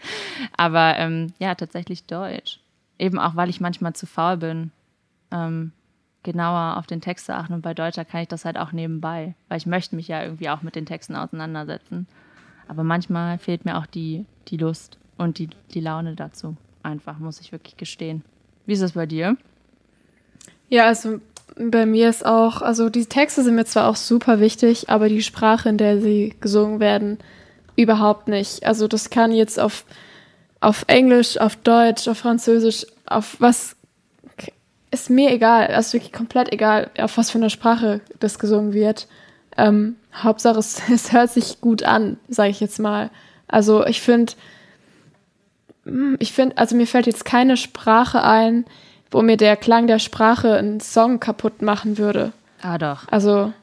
Aber 0.57 0.97
ähm, 0.97 1.33
ja, 1.37 1.53
tatsächlich 1.53 2.05
Deutsch. 2.05 2.59
Eben 2.97 3.19
auch, 3.19 3.35
weil 3.35 3.49
ich 3.49 3.61
manchmal 3.61 3.93
zu 3.93 4.07
faul 4.07 4.37
bin. 4.37 4.71
Ähm, 5.29 5.73
genauer 6.31 6.77
auf 6.77 6.87
den 6.87 7.01
Text 7.01 7.25
zu 7.25 7.35
achten. 7.35 7.53
Und 7.53 7.61
bei 7.61 7.73
Deutscher 7.73 8.05
kann 8.05 8.21
ich 8.21 8.27
das 8.27 8.45
halt 8.45 8.57
auch 8.57 8.71
nebenbei, 8.71 9.33
weil 9.49 9.57
ich 9.57 9.65
möchte 9.65 9.95
mich 9.95 10.07
ja 10.07 10.23
irgendwie 10.23 10.49
auch 10.49 10.61
mit 10.61 10.75
den 10.75 10.85
Texten 10.85 11.15
auseinandersetzen. 11.15 12.07
Aber 12.67 12.83
manchmal 12.83 13.37
fehlt 13.37 13.65
mir 13.65 13.77
auch 13.77 13.85
die, 13.85 14.25
die 14.49 14.57
Lust 14.57 14.97
und 15.17 15.39
die, 15.39 15.49
die 15.73 15.79
Laune 15.79 16.15
dazu. 16.15 16.57
Einfach, 16.83 17.17
muss 17.19 17.39
ich 17.39 17.51
wirklich 17.51 17.77
gestehen. 17.77 18.23
Wie 18.65 18.73
ist 18.73 18.81
es 18.81 18.91
bei 18.91 19.05
dir? 19.05 19.37
ja, 20.69 20.85
also 20.85 21.19
bei 21.57 21.85
mir 21.85 22.09
ist 22.09 22.25
auch, 22.25 22.61
also 22.61 22.89
die 22.89 23.05
Texte 23.05 23.43
sind 23.43 23.55
mir 23.55 23.65
zwar 23.65 23.87
auch 23.87 23.95
super 23.95 24.39
wichtig, 24.39 24.89
aber 24.89 25.09
die 25.09 25.23
Sprache, 25.23 25.69
in 25.69 25.77
der 25.77 26.01
sie 26.01 26.35
gesungen 26.39 26.79
werden, 26.79 27.17
überhaupt 27.75 28.27
nicht. 28.27 28.65
Also 28.65 28.87
das 28.87 29.09
kann 29.09 29.31
jetzt 29.31 29.59
auf, 29.59 29.85
auf 30.59 30.83
Englisch, 30.87 31.39
auf 31.39 31.55
Deutsch, 31.55 32.07
auf 32.07 32.17
Französisch, 32.17 32.85
auf 33.05 33.37
was 33.39 33.76
ist 34.91 35.09
mir 35.09 35.31
egal, 35.31 35.67
also 35.67 35.93
wirklich 35.93 36.13
komplett 36.13 36.51
egal, 36.51 36.89
auf 36.97 37.17
was 37.17 37.31
für 37.31 37.37
eine 37.37 37.49
Sprache 37.49 38.01
das 38.19 38.39
gesungen 38.39 38.73
wird. 38.73 39.07
Ähm, 39.57 39.95
Hauptsache, 40.15 40.59
es, 40.59 40.81
es 40.91 41.11
hört 41.11 41.31
sich 41.31 41.61
gut 41.61 41.83
an, 41.83 42.17
sage 42.27 42.49
ich 42.49 42.59
jetzt 42.59 42.79
mal. 42.79 43.09
Also 43.47 43.85
ich 43.85 44.01
finde, 44.01 44.33
ich 46.19 46.33
finde, 46.33 46.57
also 46.57 46.75
mir 46.75 46.87
fällt 46.87 47.07
jetzt 47.07 47.25
keine 47.25 47.57
Sprache 47.57 48.23
ein, 48.23 48.65
wo 49.11 49.21
mir 49.21 49.37
der 49.37 49.55
Klang 49.55 49.87
der 49.87 49.99
Sprache 49.99 50.55
einen 50.55 50.79
Song 50.79 51.19
kaputt 51.19 51.61
machen 51.61 51.97
würde. 51.97 52.33
Ah, 52.61 52.77
doch. 52.77 53.07
Also, 53.09 53.53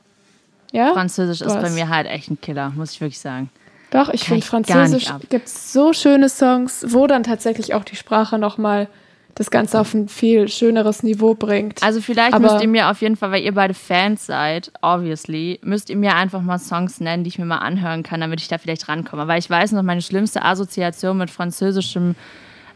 ja? 0.72 0.92
Französisch 0.92 1.42
ist 1.42 1.54
Was? 1.54 1.62
bei 1.62 1.70
mir 1.70 1.88
halt 1.88 2.06
echt 2.06 2.30
ein 2.30 2.40
Killer, 2.40 2.70
muss 2.70 2.92
ich 2.92 3.00
wirklich 3.00 3.20
sagen. 3.20 3.50
Doch, 3.90 4.08
ich 4.08 4.24
finde 4.24 4.44
Französisch 4.44 5.06
gibt 5.28 5.48
so 5.48 5.92
schöne 5.92 6.28
Songs, 6.28 6.84
wo 6.88 7.06
dann 7.06 7.22
tatsächlich 7.22 7.74
auch 7.74 7.84
die 7.84 7.94
Sprache 7.94 8.38
nochmal 8.38 8.88
das 9.34 9.50
Ganze 9.50 9.80
auf 9.80 9.92
ein 9.94 10.08
viel 10.08 10.48
schöneres 10.48 11.02
Niveau 11.02 11.34
bringt. 11.34 11.82
Also 11.82 12.00
vielleicht 12.00 12.34
Aber- 12.34 12.52
müsst 12.52 12.62
ihr 12.62 12.68
mir 12.68 12.90
auf 12.90 13.00
jeden 13.00 13.16
Fall, 13.16 13.32
weil 13.32 13.42
ihr 13.42 13.54
beide 13.54 13.74
Fans 13.74 14.26
seid, 14.26 14.70
obviously, 14.80 15.58
müsst 15.62 15.90
ihr 15.90 15.96
mir 15.96 16.14
einfach 16.14 16.40
mal 16.40 16.58
Songs 16.58 17.00
nennen, 17.00 17.24
die 17.24 17.28
ich 17.28 17.38
mir 17.38 17.44
mal 17.44 17.58
anhören 17.58 18.02
kann, 18.02 18.20
damit 18.20 18.40
ich 18.40 18.48
da 18.48 18.58
vielleicht 18.58 18.88
rankomme. 18.88 19.26
Weil 19.26 19.38
ich 19.40 19.50
weiß 19.50 19.72
noch, 19.72 19.82
meine 19.82 20.02
schlimmste 20.02 20.42
Assoziation 20.44 21.18
mit 21.18 21.30
französischem, 21.30 22.14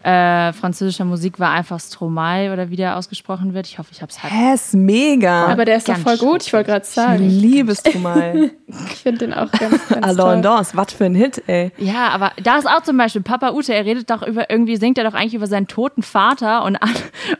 äh, 0.02 0.52
französischer 0.52 1.04
Musik 1.04 1.40
war 1.40 1.50
einfach 1.50 1.80
Stromae 1.80 2.52
oder 2.52 2.70
wie 2.70 2.76
der 2.76 2.96
ausgesprochen 2.96 3.54
wird. 3.54 3.66
Ich 3.66 3.78
hoffe, 3.78 3.90
ich 3.92 4.00
habe 4.00 4.10
es 4.10 4.22
halt. 4.22 4.32
Hä, 4.32 4.54
ist 4.54 4.74
mega. 4.74 5.46
Aber 5.46 5.64
der 5.64 5.76
ist 5.76 5.88
doch 5.88 5.98
voll 5.98 6.16
gut, 6.18 6.46
ich 6.46 6.52
wollte 6.52 6.70
gerade 6.70 6.84
ich 6.84 6.90
sagen. 6.90 7.28
liebe 7.28 7.72
es 7.72 7.82
du 7.82 7.98
mal. 7.98 8.50
Ich 8.68 8.98
finde 9.02 9.18
den 9.18 9.34
auch 9.34 9.50
ganz, 9.50 9.88
ganz. 9.88 10.16
Dance, 10.16 10.76
was 10.76 10.92
für 10.92 11.06
ein 11.06 11.14
Hit, 11.14 11.42
ey. 11.46 11.72
Ja, 11.78 12.08
aber 12.08 12.32
da 12.42 12.58
ist 12.58 12.66
auch 12.68 12.82
zum 12.82 12.96
Beispiel 12.96 13.22
Papa 13.22 13.52
Ute, 13.52 13.74
er 13.74 13.84
redet 13.84 14.10
doch 14.10 14.22
über, 14.26 14.50
irgendwie 14.50 14.76
singt 14.76 14.98
er 14.98 15.04
doch 15.04 15.14
eigentlich 15.14 15.34
über 15.34 15.46
seinen 15.46 15.66
toten 15.68 16.02
Vater 16.02 16.64
und, 16.64 16.76
alle- 16.76 16.92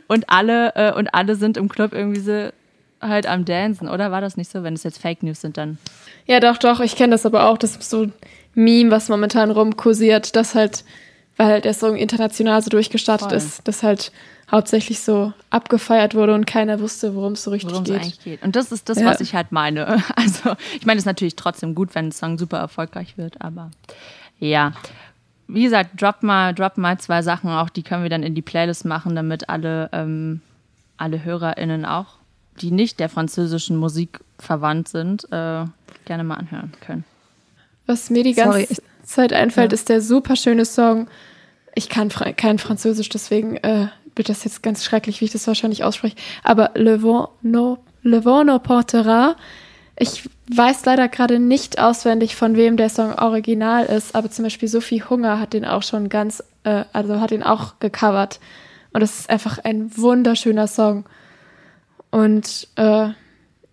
und 0.09 0.31
alle, 0.31 0.75
äh, 0.75 0.93
und 0.95 1.15
alle 1.15 1.37
sind 1.37 1.57
im 1.57 1.69
Club 1.69 1.93
irgendwie 1.93 2.21
so 2.21 2.49
halt 3.01 3.27
am 3.27 3.45
Dancen, 3.45 3.89
oder? 3.89 4.11
War 4.11 4.21
das 4.21 4.37
nicht 4.37 4.51
so? 4.51 4.63
Wenn 4.63 4.75
es 4.75 4.83
jetzt 4.83 5.01
Fake 5.01 5.23
News 5.23 5.41
sind, 5.41 5.57
dann. 5.57 5.79
Ja, 6.27 6.41
doch, 6.41 6.57
doch, 6.57 6.81
ich 6.81 6.97
kenne 6.97 7.13
das 7.13 7.25
aber 7.27 7.49
auch. 7.49 7.59
Das 7.59 7.77
ist 7.77 7.91
so 7.91 8.03
ein 8.03 8.13
Meme, 8.55 8.91
was 8.91 9.09
momentan 9.09 9.51
rumkursiert, 9.51 10.35
dass 10.35 10.55
halt, 10.55 10.85
weil 11.39 11.47
halt 11.47 11.64
der 11.64 11.72
Song 11.72 11.97
international 11.97 12.61
so 12.61 12.68
durchgestartet 12.68 13.28
Voll. 13.28 13.39
ist, 13.39 13.66
dass 13.66 13.82
halt 13.82 14.12
hauptsächlich 14.51 15.01
so 15.01 15.32
abgefeiert 15.51 16.14
wurde 16.14 16.34
und 16.34 16.47
keiner 16.47 16.80
wusste, 16.80 17.14
worum 17.14 17.34
es 17.34 17.43
so 17.45 17.51
richtig 17.51 17.70
worum 17.70 17.84
es 17.84 17.89
geht. 17.91 18.01
eigentlich 18.01 18.20
geht. 18.20 18.43
Und 18.43 18.57
das 18.57 18.72
ist 18.72 18.89
das, 18.89 18.99
Ja. 18.99 19.07
was 19.07 19.20
ich 19.20 19.34
halt 19.34 19.53
meine. 19.53 20.03
Also, 20.16 20.57
ich 20.78 20.84
meine, 20.84 20.99
es 20.99 21.03
ist 21.03 21.07
natürlich 21.07 21.36
trotzdem 21.36 21.74
gut, 21.74 21.95
wenn 21.95 22.09
ein 22.09 22.12
Song 22.12 22.39
super 22.39 22.59
erfolgreich 22.59 23.16
wird, 23.16 23.41
aber 23.41 23.70
ja. 24.39 24.72
Wie 25.47 25.62
gesagt, 25.62 26.01
drop 26.01 26.22
mal, 26.22 26.55
drop 26.55 26.76
mal 26.76 26.99
zwei 26.99 27.22
Sachen 27.22 27.49
auch, 27.51 27.70
die 27.70 27.82
können 27.82 28.03
wir 28.03 28.11
dann 28.11 28.22
in 28.22 28.34
die 28.34 28.43
Playlist 28.43 28.84
machen, 28.84 29.16
damit 29.16 29.49
alle, 29.49 29.89
ähm, 29.93 30.43
alle 30.99 31.24
HörerInnen 31.24 31.86
auch, 31.86 32.16
die 32.61 32.70
nicht 32.70 33.01
der 33.01 33.09
französischen 33.09 33.76
Musik 33.76 34.20
verwandt 34.39 34.89
sind, 34.89 35.24
äh, 35.32 35.64
gerne 36.05 36.24
mal 36.24 36.34
anhören 36.34 36.72
können. 36.80 37.05
Was 37.86 38.11
mir 38.11 38.24
die 38.24 38.34
ganze 38.34 38.66
Zeit 39.09 39.33
einfällt, 39.33 39.73
Ja. 39.73 39.75
ist 39.75 39.89
der 39.89 40.01
super 40.01 40.37
schöne 40.37 40.65
Song. 40.65 41.09
Ich 41.75 41.89
kann 41.89 42.11
Fra 42.11 42.33
kein 42.33 42.59
Französisch, 42.59 43.09
deswegen 43.09 43.57
äh, 43.57 43.89
wird 44.15 44.29
das 44.29 44.45
jetzt 44.45 44.63
ganz 44.63 44.85
schrecklich, 44.85 45.21
wie 45.21 45.27
ich 45.27 45.33
das 45.33 45.47
wahrscheinlich 45.47 45.85
ausspreche. 45.85 46.17
Aber 46.43 46.73
Le 46.75 47.03
Vent 47.03 47.29
no, 47.43 47.79
Le 48.03 48.25
Vent 48.25 48.47
no 48.47 48.59
portera. 48.59 49.37
Ich 49.97 50.29
weiß 50.55 50.85
leider 50.85 51.09
gerade 51.09 51.39
nicht 51.41 51.81
auswendig, 51.81 52.37
von 52.37 52.57
wem 52.57 52.77
der 52.77 52.89
Song 52.89 53.15
original 53.15 53.87
ist, 53.87 54.15
aber 54.15 54.31
zum 54.31 54.45
Beispiel 54.45 54.69
Sophie 54.69 55.03
Hunger 55.03 55.41
hat 55.41 55.53
den 55.53 55.65
auch 55.65 55.83
schon 55.83 56.09
ganz, 56.09 56.43
äh, 56.65 56.85
also 56.93 57.21
hat 57.21 57.31
den 57.33 57.43
auch 57.43 57.75
gecovert. 57.81 58.39
Und 58.93 59.03
es 59.03 59.21
ist 59.21 59.31
einfach 59.31 59.59
ein 59.65 59.97
wunderschöner 59.97 60.67
Song. 60.69 61.05
Und 62.11 62.69
äh, 62.77 63.09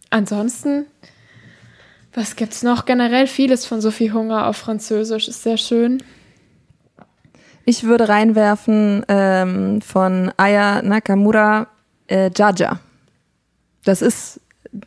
ansonsten 0.09 0.85
Was 2.15 2.37
gibt's 2.37 2.63
noch? 2.63 2.85
Generell 2.85 3.27
vieles 3.27 3.65
von 3.65 3.81
Sophie 3.81 4.11
Hunger 4.11 4.47
auf 4.47 4.55
Französisch 4.55 5.27
ist 5.27 5.43
sehr 5.43 5.57
schön. 5.57 6.01
Ich 7.65 7.83
würde 7.83 8.07
reinwerfen 8.07 9.05
ähm, 9.09 9.81
von 9.81 10.31
Aya 10.37 10.81
Nakamura 10.81 11.67
äh, 12.07 12.31
Jaja. 12.33 12.79
Das 13.83 14.01
ist, 14.01 14.39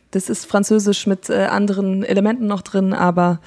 das 0.09 0.29
ist 0.29 0.45
Französisch 0.45 1.05
mit 1.05 1.29
äh, 1.29 1.45
anderen 1.45 2.03
Elementen 2.03 2.47
noch 2.47 2.63
drin, 2.63 2.93
aber 2.93 3.39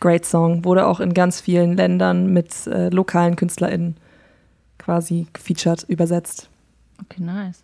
great 0.00 0.26
Song. 0.26 0.66
Wurde 0.66 0.86
auch 0.86 1.00
in 1.00 1.14
ganz 1.14 1.40
vielen 1.40 1.78
Ländern 1.78 2.26
mit 2.26 2.66
äh, 2.66 2.90
lokalen 2.90 3.36
KünstlerInnen 3.36 3.96
quasi 4.76 5.28
gefeatured, 5.32 5.84
übersetzt. 5.88 6.50
Okay, 7.00 7.22
nice. 7.22 7.63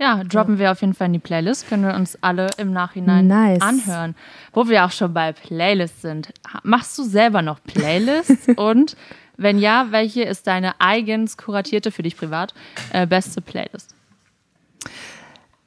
Ja, 0.00 0.22
droppen 0.22 0.58
wir 0.58 0.70
auf 0.70 0.80
jeden 0.80 0.94
Fall 0.94 1.08
in 1.08 1.14
die 1.14 1.18
Playlist. 1.18 1.68
Können 1.68 1.84
wir 1.84 1.94
uns 1.94 2.16
alle 2.20 2.48
im 2.56 2.72
Nachhinein 2.72 3.26
nice. 3.26 3.60
anhören. 3.60 4.14
Wo 4.52 4.68
wir 4.68 4.84
auch 4.84 4.92
schon 4.92 5.12
bei 5.12 5.32
Playlists 5.32 6.02
sind. 6.02 6.32
Machst 6.62 6.96
du 6.98 7.02
selber 7.02 7.42
noch 7.42 7.58
Playlists? 7.64 8.46
Und 8.56 8.96
wenn 9.36 9.58
ja, 9.58 9.88
welche 9.90 10.22
ist 10.22 10.46
deine 10.46 10.80
eigens 10.80 11.36
kuratierte, 11.36 11.90
für 11.90 12.02
dich 12.02 12.16
privat, 12.16 12.54
äh, 12.92 13.06
beste 13.06 13.40
Playlist? 13.40 13.94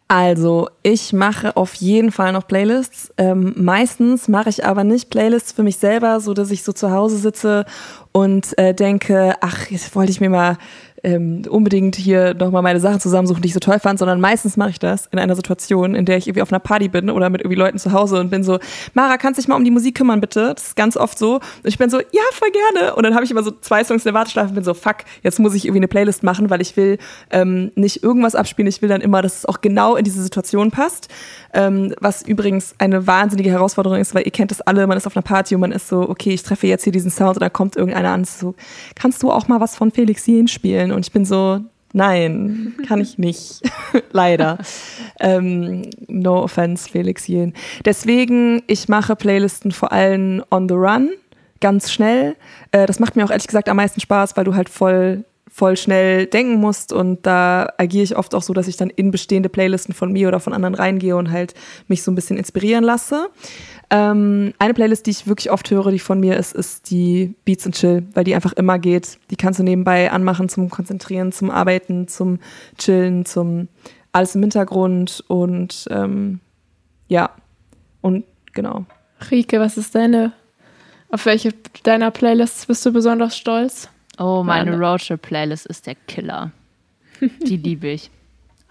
Also, 0.07 0.69
ich 0.83 1.13
mache 1.13 1.55
auf 1.55 1.73
jeden 1.75 2.11
Fall 2.11 2.33
noch 2.33 2.45
Playlists. 2.45 3.13
Ähm, 3.17 3.53
meistens 3.55 4.27
mache 4.27 4.49
ich 4.49 4.65
aber 4.65 4.83
nicht 4.83 5.09
Playlists 5.09 5.53
für 5.53 5.63
mich 5.63 5.77
selber, 5.77 6.19
so 6.19 6.33
dass 6.33 6.51
ich 6.51 6.63
so 6.63 6.73
zu 6.73 6.91
Hause 6.91 7.15
sitze 7.15 7.65
und 8.11 8.57
äh, 8.57 8.73
denke, 8.73 9.35
ach, 9.39 9.67
jetzt 9.67 9.95
wollte 9.95 10.11
ich 10.11 10.19
mir 10.19 10.29
mal 10.29 10.57
ähm, 11.03 11.43
unbedingt 11.49 11.95
hier 11.95 12.33
nochmal 12.33 12.61
meine 12.61 12.79
Sachen 12.79 12.99
zusammensuchen, 12.99 13.41
die 13.41 13.47
ich 13.47 13.53
so 13.53 13.59
toll 13.59 13.79
fand, 13.79 13.99
sondern 13.99 14.19
meistens 14.19 14.57
mache 14.57 14.69
ich 14.71 14.79
das 14.79 15.07
in 15.07 15.19
einer 15.19 15.35
Situation, 15.35 15.95
in 15.95 16.05
der 16.05 16.17
ich 16.17 16.27
irgendwie 16.27 16.41
auf 16.41 16.51
einer 16.51 16.59
Party 16.59 16.89
bin 16.89 17.09
oder 17.09 17.29
mit 17.29 17.41
irgendwie 17.41 17.57
Leuten 17.57 17.79
zu 17.79 17.91
Hause 17.91 18.19
und 18.19 18.29
bin 18.29 18.43
so, 18.43 18.59
Mara, 18.93 19.17
kannst 19.17 19.39
dich 19.39 19.47
mal 19.47 19.55
um 19.55 19.63
die 19.63 19.71
Musik 19.71 19.95
kümmern, 19.95 20.21
bitte? 20.21 20.53
Das 20.53 20.67
ist 20.67 20.75
ganz 20.75 20.97
oft 20.97 21.17
so. 21.17 21.35
Und 21.35 21.41
ich 21.63 21.77
bin 21.77 21.89
so, 21.89 21.99
ja, 21.99 22.21
voll 22.33 22.49
gerne. 22.51 22.95
Und 22.95 23.03
dann 23.03 23.15
habe 23.15 23.25
ich 23.25 23.31
immer 23.31 23.43
so 23.43 23.51
zwei 23.61 23.83
Songs 23.83 24.05
in 24.05 24.09
der 24.09 24.13
Warteschleife 24.13 24.49
und 24.49 24.55
bin 24.55 24.63
so, 24.63 24.73
fuck, 24.73 24.97
jetzt 25.23 25.39
muss 25.39 25.55
ich 25.55 25.65
irgendwie 25.65 25.79
eine 25.79 25.87
Playlist 25.87 26.23
machen, 26.23 26.49
weil 26.49 26.61
ich 26.61 26.77
will 26.77 26.97
ähm, 27.31 27.71
nicht 27.75 28.03
irgendwas 28.03 28.35
abspielen, 28.35 28.67
ich 28.67 28.81
will 28.81 28.89
dann 28.89 29.01
immer, 29.01 29.21
dass 29.21 29.39
es 29.39 29.45
auch 29.45 29.61
genau 29.61 29.95
in 29.95 30.03
diese 30.03 30.21
Situation 30.21 30.71
passt. 30.71 31.07
Ähm, 31.53 31.93
was 31.99 32.21
übrigens 32.21 32.75
eine 32.77 33.07
wahnsinnige 33.07 33.49
Herausforderung 33.49 33.99
ist, 33.99 34.15
weil 34.15 34.23
ihr 34.23 34.31
kennt 34.31 34.51
das 34.51 34.61
alle, 34.61 34.87
man 34.87 34.97
ist 34.97 35.07
auf 35.07 35.17
einer 35.17 35.23
Party 35.23 35.55
und 35.55 35.61
man 35.61 35.71
ist 35.71 35.87
so, 35.87 36.09
okay, 36.09 36.29
ich 36.29 36.43
treffe 36.43 36.67
jetzt 36.67 36.83
hier 36.83 36.93
diesen 36.93 37.11
Sound 37.11 37.35
und 37.37 37.41
dann 37.41 37.51
kommt 37.51 37.75
irgendeiner 37.75 38.11
an, 38.11 38.23
so, 38.23 38.55
kannst 38.95 39.21
du 39.23 39.31
auch 39.31 39.47
mal 39.47 39.59
was 39.59 39.75
von 39.75 39.91
Felix 39.91 40.25
Jen 40.27 40.47
spielen? 40.47 40.90
Und 40.91 41.05
ich 41.05 41.11
bin 41.11 41.25
so, 41.25 41.59
nein, 41.93 42.73
kann 42.87 43.01
ich 43.01 43.17
nicht, 43.17 43.61
leider. 44.11 44.57
ähm, 45.19 45.89
no 46.07 46.43
offense, 46.43 46.89
Felix 46.89 47.27
Jen. 47.27 47.53
Deswegen, 47.85 48.61
ich 48.67 48.87
mache 48.89 49.15
Playlisten 49.15 49.71
vor 49.71 49.91
allem 49.91 50.43
on 50.49 50.67
the 50.67 50.75
run, 50.75 51.09
ganz 51.59 51.91
schnell. 51.91 52.35
Äh, 52.71 52.85
das 52.85 52.99
macht 52.99 53.15
mir 53.15 53.25
auch 53.25 53.31
ehrlich 53.31 53.47
gesagt 53.47 53.69
am 53.69 53.77
meisten 53.77 53.99
Spaß, 53.99 54.37
weil 54.37 54.45
du 54.45 54.55
halt 54.55 54.69
voll 54.69 55.25
voll 55.53 55.75
schnell 55.75 56.27
denken 56.27 56.61
musst 56.61 56.93
und 56.93 57.25
da 57.25 57.73
agiere 57.77 58.05
ich 58.05 58.15
oft 58.15 58.33
auch 58.33 58.41
so, 58.41 58.53
dass 58.53 58.69
ich 58.69 58.77
dann 58.77 58.89
in 58.89 59.11
bestehende 59.11 59.49
Playlisten 59.49 59.93
von 59.93 60.11
mir 60.13 60.29
oder 60.29 60.39
von 60.39 60.53
anderen 60.53 60.75
reingehe 60.75 61.17
und 61.17 61.29
halt 61.29 61.53
mich 61.87 62.03
so 62.03 62.11
ein 62.11 62.15
bisschen 62.15 62.37
inspirieren 62.37 62.85
lasse. 62.85 63.27
Ähm, 63.93 64.53
eine 64.57 64.73
Playlist, 64.73 65.05
die 65.05 65.11
ich 65.11 65.27
wirklich 65.27 65.51
oft 65.51 65.69
höre, 65.69 65.91
die 65.91 65.99
von 65.99 66.19
mir 66.19 66.37
ist, 66.37 66.53
ist 66.53 66.89
die 66.89 67.35
Beats 67.43 67.65
and 67.65 67.75
Chill, 67.75 68.07
weil 68.13 68.23
die 68.23 68.33
einfach 68.33 68.53
immer 68.53 68.79
geht. 68.79 69.19
Die 69.29 69.35
kannst 69.35 69.59
du 69.59 69.63
nebenbei 69.63 70.09
anmachen 70.11 70.47
zum 70.47 70.69
Konzentrieren, 70.69 71.33
zum 71.33 71.51
Arbeiten, 71.51 72.07
zum 72.07 72.39
Chillen, 72.77 73.25
zum 73.25 73.67
alles 74.13 74.35
im 74.35 74.41
Hintergrund 74.41 75.23
und 75.27 75.87
ähm, 75.91 76.39
ja, 77.09 77.31
und 77.99 78.23
genau. 78.53 78.85
Rike, 79.29 79.59
was 79.59 79.77
ist 79.77 79.93
deine, 79.93 80.31
auf 81.09 81.25
welche 81.25 81.53
deiner 81.83 82.11
Playlists 82.11 82.65
bist 82.65 82.85
du 82.85 82.93
besonders 82.93 83.37
stolz? 83.37 83.89
Oh, 84.17 84.41
meine 84.43 84.77
Roadtrip-Playlist 84.77 85.65
ist 85.65 85.87
der 85.87 85.95
Killer. 86.07 86.51
Die 87.19 87.57
liebe 87.57 87.89
ich. 87.89 88.09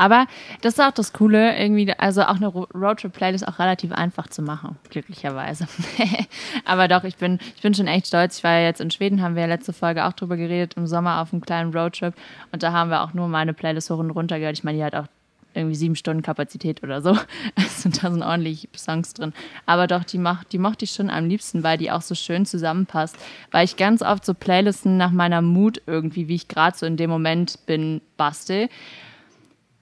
Aber 0.01 0.27
das 0.63 0.73
ist 0.73 0.81
auch 0.81 0.93
das 0.93 1.13
Coole, 1.13 1.59
irgendwie, 1.59 1.93
also 1.93 2.23
auch 2.23 2.37
eine 2.37 2.49
Roadtrip-Playlist 2.49 3.47
auch 3.47 3.59
relativ 3.59 3.93
einfach 3.93 4.29
zu 4.29 4.41
machen, 4.41 4.79
glücklicherweise. 4.89 5.69
Aber 6.65 6.89
doch, 6.89 7.05
ich 7.05 7.17
bin, 7.17 7.39
ich 7.55 7.61
bin 7.61 7.75
schon 7.75 7.87
echt 7.87 8.07
stolz. 8.07 8.39
Ich 8.39 8.45
war 8.45 8.53
ja 8.53 8.65
jetzt 8.65 8.81
in 8.81 8.91
Schweden, 8.91 9.21
haben 9.21 9.35
wir 9.35 9.43
ja 9.43 9.49
letzte 9.49 9.75
Folge 9.75 10.07
auch 10.07 10.15
drüber 10.15 10.39
geredet, 10.39 10.73
im 10.79 10.87
Sommer 10.87 11.21
auf 11.21 11.35
einem 11.35 11.43
kleinen 11.43 11.77
Roadtrip. 11.77 12.15
Und 12.51 12.63
da 12.63 12.73
haben 12.73 12.89
wir 12.89 13.03
auch 13.03 13.13
nur 13.13 13.29
meine 13.29 13.53
Playlist 13.53 13.91
hoch 13.91 13.99
und 13.99 14.11
runter 14.11 14.39
gehört. 14.39 14.57
Ich 14.57 14.65
meine, 14.65 14.79
die 14.79 14.85
hat 14.85 14.95
auch 14.95 15.05
irgendwie 15.53 15.75
sieben 15.75 15.97
Stunden 15.97 16.23
Kapazität 16.23 16.83
oder 16.83 17.03
so. 17.03 17.11
Also 17.57 17.91
da 17.91 18.11
sind 18.11 18.23
ordentlich 18.23 18.71
Songs 18.75 19.13
drin. 19.13 19.35
Aber 19.67 19.87
doch, 19.87 20.05
die, 20.05 20.17
macht, 20.17 20.55
die 20.55 20.59
mochte 20.59 20.87
ich 20.87 20.93
schon 20.93 21.11
am 21.11 21.29
liebsten, 21.29 21.63
weil 21.63 21.77
die 21.77 21.91
auch 21.91 22.03
so 22.03 22.15
schön 22.15 22.47
zusammenpasst. 22.47 23.17
Weil 23.51 23.67
ich 23.67 23.77
ganz 23.77 24.01
oft 24.01 24.25
so 24.25 24.33
Playlisten 24.33 24.97
nach 24.97 25.11
meiner 25.11 25.43
Mut 25.43 25.83
irgendwie, 25.87 26.27
wie 26.29 26.37
ich 26.37 26.49
gerade 26.49 26.79
so 26.79 26.87
in 26.87 26.97
dem 26.97 27.11
Moment 27.11 27.59
bin, 27.67 28.01
bastel. 28.17 28.71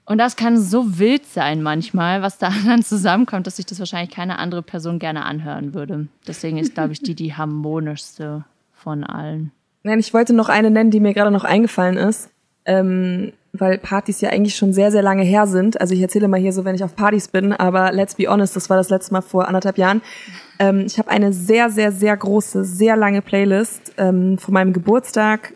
Und 0.09 0.17
das 0.17 0.35
kann 0.35 0.57
so 0.57 0.97
wild 0.97 1.27
sein 1.27 1.61
manchmal, 1.61 2.23
was 2.23 2.39
da 2.39 2.51
dann 2.65 2.81
zusammenkommt, 2.81 3.45
dass 3.45 3.57
sich 3.57 3.67
das 3.67 3.77
wahrscheinlich 3.77 4.09
keine 4.09 4.39
andere 4.39 4.63
Person 4.63 4.97
gerne 4.97 5.23
anhören 5.23 5.75
würde. 5.75 6.07
Deswegen 6.27 6.57
ist, 6.57 6.73
glaube 6.73 6.93
ich, 6.93 7.03
die 7.03 7.13
die 7.13 7.35
harmonischste 7.35 8.43
von 8.73 9.03
allen. 9.03 9.51
Nein, 9.83 9.99
ich 9.99 10.11
wollte 10.11 10.33
noch 10.33 10.49
eine 10.49 10.71
nennen, 10.71 10.89
die 10.89 10.99
mir 10.99 11.13
gerade 11.13 11.29
noch 11.29 11.43
eingefallen 11.43 11.95
ist. 11.95 12.31
Ähm, 12.65 13.33
weil 13.53 13.77
Partys 13.77 14.19
ja 14.21 14.31
eigentlich 14.31 14.55
schon 14.55 14.73
sehr, 14.73 14.91
sehr 14.91 15.03
lange 15.03 15.21
her 15.21 15.45
sind. 15.45 15.79
Also 15.79 15.93
ich 15.93 16.01
erzähle 16.01 16.27
mal 16.27 16.39
hier 16.39 16.53
so, 16.53 16.65
wenn 16.65 16.75
ich 16.75 16.83
auf 16.83 16.95
Partys 16.95 17.27
bin, 17.27 17.53
aber 17.53 17.91
let's 17.91 18.15
be 18.15 18.27
honest, 18.27 18.55
das 18.55 18.67
war 18.69 18.77
das 18.77 18.89
letzte 18.89 19.13
Mal 19.13 19.21
vor 19.21 19.47
anderthalb 19.47 19.77
Jahren. 19.77 20.01
Ähm, 20.57 20.85
ich 20.87 20.97
habe 20.97 21.09
eine 21.09 21.33
sehr, 21.33 21.69
sehr, 21.69 21.91
sehr 21.91 22.17
große, 22.17 22.65
sehr 22.65 22.95
lange 22.95 23.21
Playlist 23.21 23.93
ähm, 23.97 24.39
von 24.39 24.55
meinem 24.55 24.73
Geburtstag 24.73 25.53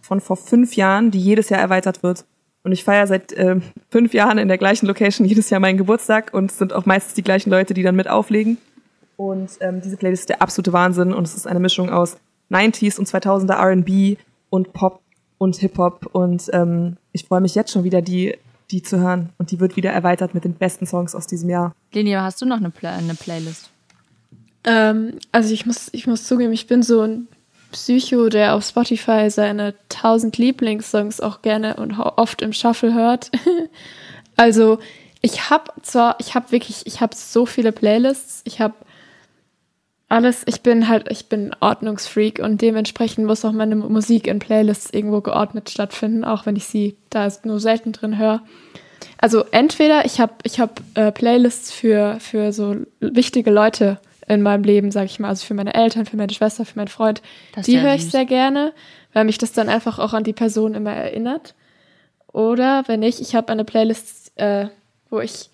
von 0.00 0.20
vor 0.20 0.36
fünf 0.36 0.74
Jahren, 0.74 1.12
die 1.12 1.20
jedes 1.20 1.48
Jahr 1.48 1.60
erweitert 1.60 2.02
wird. 2.02 2.24
Und 2.64 2.72
ich 2.72 2.82
feiere 2.82 3.06
seit 3.06 3.32
äh, 3.32 3.60
fünf 3.90 4.14
Jahren 4.14 4.38
in 4.38 4.48
der 4.48 4.58
gleichen 4.58 4.86
Location 4.86 5.26
jedes 5.26 5.50
Jahr 5.50 5.60
meinen 5.60 5.76
Geburtstag 5.76 6.32
und 6.32 6.50
es 6.50 6.58
sind 6.58 6.72
auch 6.72 6.86
meistens 6.86 7.14
die 7.14 7.22
gleichen 7.22 7.50
Leute, 7.50 7.74
die 7.74 7.82
dann 7.82 7.94
mit 7.94 8.08
auflegen. 8.08 8.56
Und 9.16 9.50
ähm, 9.60 9.82
diese 9.82 9.98
Playlist 9.98 10.22
ist 10.22 10.28
der 10.30 10.42
absolute 10.42 10.72
Wahnsinn 10.72 11.12
und 11.12 11.24
es 11.24 11.36
ist 11.36 11.46
eine 11.46 11.60
Mischung 11.60 11.90
aus 11.90 12.16
90s 12.50 12.98
und 12.98 13.06
2000er 13.06 13.54
R&B 13.54 14.16
und 14.48 14.72
Pop 14.72 15.02
und 15.38 15.56
Hip-Hop 15.56 16.06
und 16.12 16.48
ähm, 16.52 16.96
ich 17.12 17.24
freue 17.24 17.40
mich 17.40 17.54
jetzt 17.54 17.70
schon 17.70 17.84
wieder, 17.84 18.00
die, 18.00 18.36
die 18.70 18.82
zu 18.82 18.98
hören 18.98 19.30
und 19.38 19.50
die 19.50 19.60
wird 19.60 19.76
wieder 19.76 19.90
erweitert 19.90 20.34
mit 20.34 20.44
den 20.44 20.54
besten 20.54 20.86
Songs 20.86 21.14
aus 21.14 21.26
diesem 21.26 21.50
Jahr. 21.50 21.74
Linia, 21.92 22.22
hast 22.22 22.40
du 22.40 22.46
noch 22.46 22.56
eine, 22.56 22.70
Play 22.70 22.88
eine 22.88 23.14
Playlist? 23.14 23.70
Ähm, 24.64 25.18
also 25.32 25.52
ich 25.52 25.66
muss, 25.66 25.90
ich 25.92 26.06
muss 26.06 26.24
zugeben, 26.24 26.52
ich 26.52 26.66
bin 26.66 26.82
so 26.82 27.02
ein 27.02 27.28
Psycho, 27.74 28.28
der 28.28 28.54
auf 28.54 28.64
Spotify 28.64 29.28
seine 29.30 29.74
tausend 29.88 30.38
Lieblingssongs 30.38 31.20
auch 31.20 31.42
gerne 31.42 31.76
und 31.76 31.98
oft 31.98 32.40
im 32.40 32.52
Shuffle 32.52 32.94
hört. 32.94 33.30
also 34.36 34.78
ich 35.20 35.50
habe 35.50 35.72
zwar, 35.82 36.16
ich 36.20 36.34
habe 36.34 36.52
wirklich, 36.52 36.86
ich 36.86 37.00
habe 37.00 37.16
so 37.16 37.46
viele 37.46 37.72
Playlists, 37.72 38.42
ich 38.44 38.60
habe 38.60 38.74
alles, 40.08 40.44
ich 40.46 40.60
bin 40.60 40.88
halt, 40.88 41.10
ich 41.10 41.28
bin 41.28 41.50
Ordnungsfreak 41.58 42.38
und 42.38 42.62
dementsprechend 42.62 43.26
muss 43.26 43.44
auch 43.44 43.52
meine 43.52 43.74
Musik 43.74 44.28
in 44.28 44.38
Playlists 44.38 44.90
irgendwo 44.92 45.20
geordnet 45.20 45.68
stattfinden, 45.68 46.24
auch 46.24 46.46
wenn 46.46 46.56
ich 46.56 46.66
sie 46.66 46.96
da 47.10 47.28
nur 47.42 47.58
selten 47.58 47.92
drin 47.92 48.18
höre. 48.18 48.42
Also 49.18 49.44
entweder 49.50 50.04
ich 50.04 50.20
habe 50.20 50.34
ich 50.44 50.60
hab, 50.60 50.80
äh, 50.94 51.10
Playlists 51.10 51.72
für, 51.72 52.18
für 52.20 52.52
so 52.52 52.76
wichtige 53.00 53.50
Leute 53.50 53.98
in 54.26 54.42
meinem 54.42 54.64
Leben, 54.64 54.90
sag 54.90 55.04
ich 55.06 55.18
mal, 55.18 55.28
also 55.28 55.44
für 55.44 55.54
meine 55.54 55.74
Eltern, 55.74 56.06
für 56.06 56.16
meine 56.16 56.32
Schwester, 56.32 56.64
für 56.64 56.78
meinen 56.78 56.88
Freund. 56.88 57.22
Das 57.54 57.66
die 57.66 57.80
höre 57.80 57.94
ich 57.94 58.10
sehr 58.10 58.24
gerne, 58.24 58.72
weil 59.12 59.24
mich 59.24 59.38
das 59.38 59.52
dann 59.52 59.68
einfach 59.68 59.98
auch 59.98 60.12
an 60.12 60.24
die 60.24 60.32
Person 60.32 60.74
immer 60.74 60.92
erinnert. 60.92 61.54
Oder 62.32 62.84
wenn 62.86 63.00
nicht, 63.00 63.20
ich 63.20 63.34
habe 63.34 63.52
eine 63.52 63.64
Playlist, 63.64 64.32
äh, 64.36 64.68
wo 65.10 65.20
ich 65.20 65.50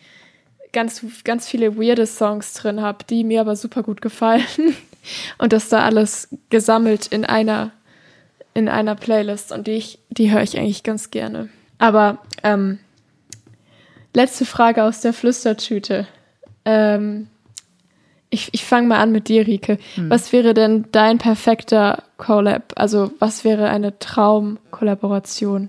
ganz, 0.72 1.04
ganz 1.24 1.48
viele 1.48 1.76
weirde 1.76 2.06
Songs 2.06 2.54
drin 2.54 2.80
habe, 2.80 3.04
die 3.08 3.24
mir 3.24 3.40
aber 3.40 3.56
super 3.56 3.82
gut 3.82 4.00
gefallen. 4.00 4.44
Und 5.38 5.52
das 5.52 5.68
da 5.68 5.82
alles 5.84 6.28
gesammelt 6.50 7.06
in 7.06 7.24
einer, 7.24 7.72
in 8.54 8.68
einer 8.68 8.94
Playlist. 8.94 9.50
Und 9.50 9.66
die, 9.66 9.72
ich, 9.72 9.98
die 10.10 10.30
höre 10.30 10.42
ich 10.42 10.58
eigentlich 10.58 10.82
ganz 10.82 11.10
gerne. 11.10 11.48
Aber 11.78 12.18
ähm, 12.42 12.78
letzte 14.14 14.44
Frage 14.44 14.84
aus 14.84 15.00
der 15.00 15.12
Flüstertüte. 15.12 16.06
Ähm, 16.64 17.28
ich, 18.30 18.48
ich 18.52 18.64
fange 18.64 18.86
mal 18.86 19.00
an 19.00 19.12
mit 19.12 19.28
dir, 19.28 19.46
Rike. 19.46 19.78
Hm. 19.96 20.08
Was 20.08 20.32
wäre 20.32 20.54
denn 20.54 20.86
dein 20.92 21.18
perfekter 21.18 22.04
Collab? 22.16 22.72
Also, 22.76 23.12
was 23.18 23.44
wäre 23.44 23.68
eine 23.68 23.98
Traumkollaboration? 23.98 25.68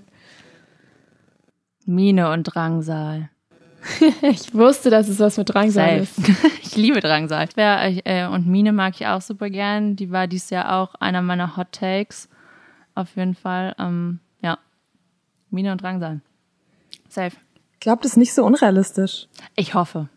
Mine 1.84 2.30
und 2.30 2.44
Drangsal. 2.44 3.28
ich 4.22 4.54
wusste, 4.54 4.90
dass 4.90 5.08
es 5.08 5.18
was 5.18 5.36
mit 5.36 5.52
Drangsal 5.52 5.98
ist. 5.98 6.16
ich 6.62 6.76
liebe 6.76 7.00
Drangsal. 7.00 7.48
Ja, 7.56 7.84
äh, 7.84 8.28
und 8.28 8.46
Mine 8.46 8.72
mag 8.72 8.94
ich 8.94 9.08
auch 9.08 9.20
super 9.20 9.50
gern. 9.50 9.96
Die 9.96 10.12
war 10.12 10.28
dieses 10.28 10.50
Jahr 10.50 10.72
auch 10.76 10.94
einer 10.94 11.20
meiner 11.20 11.56
Hot 11.56 11.72
Takes. 11.72 12.28
Auf 12.94 13.16
jeden 13.16 13.34
Fall. 13.34 13.74
Ähm, 13.80 14.20
ja. 14.40 14.58
Mine 15.50 15.72
und 15.72 15.82
Drangsal. 15.82 16.20
Safe. 17.08 17.34
Ich 17.72 17.80
glaube, 17.80 18.02
das 18.02 18.12
ist 18.12 18.18
nicht 18.18 18.34
so 18.34 18.44
unrealistisch. 18.44 19.26
Ich 19.56 19.74
hoffe. 19.74 20.08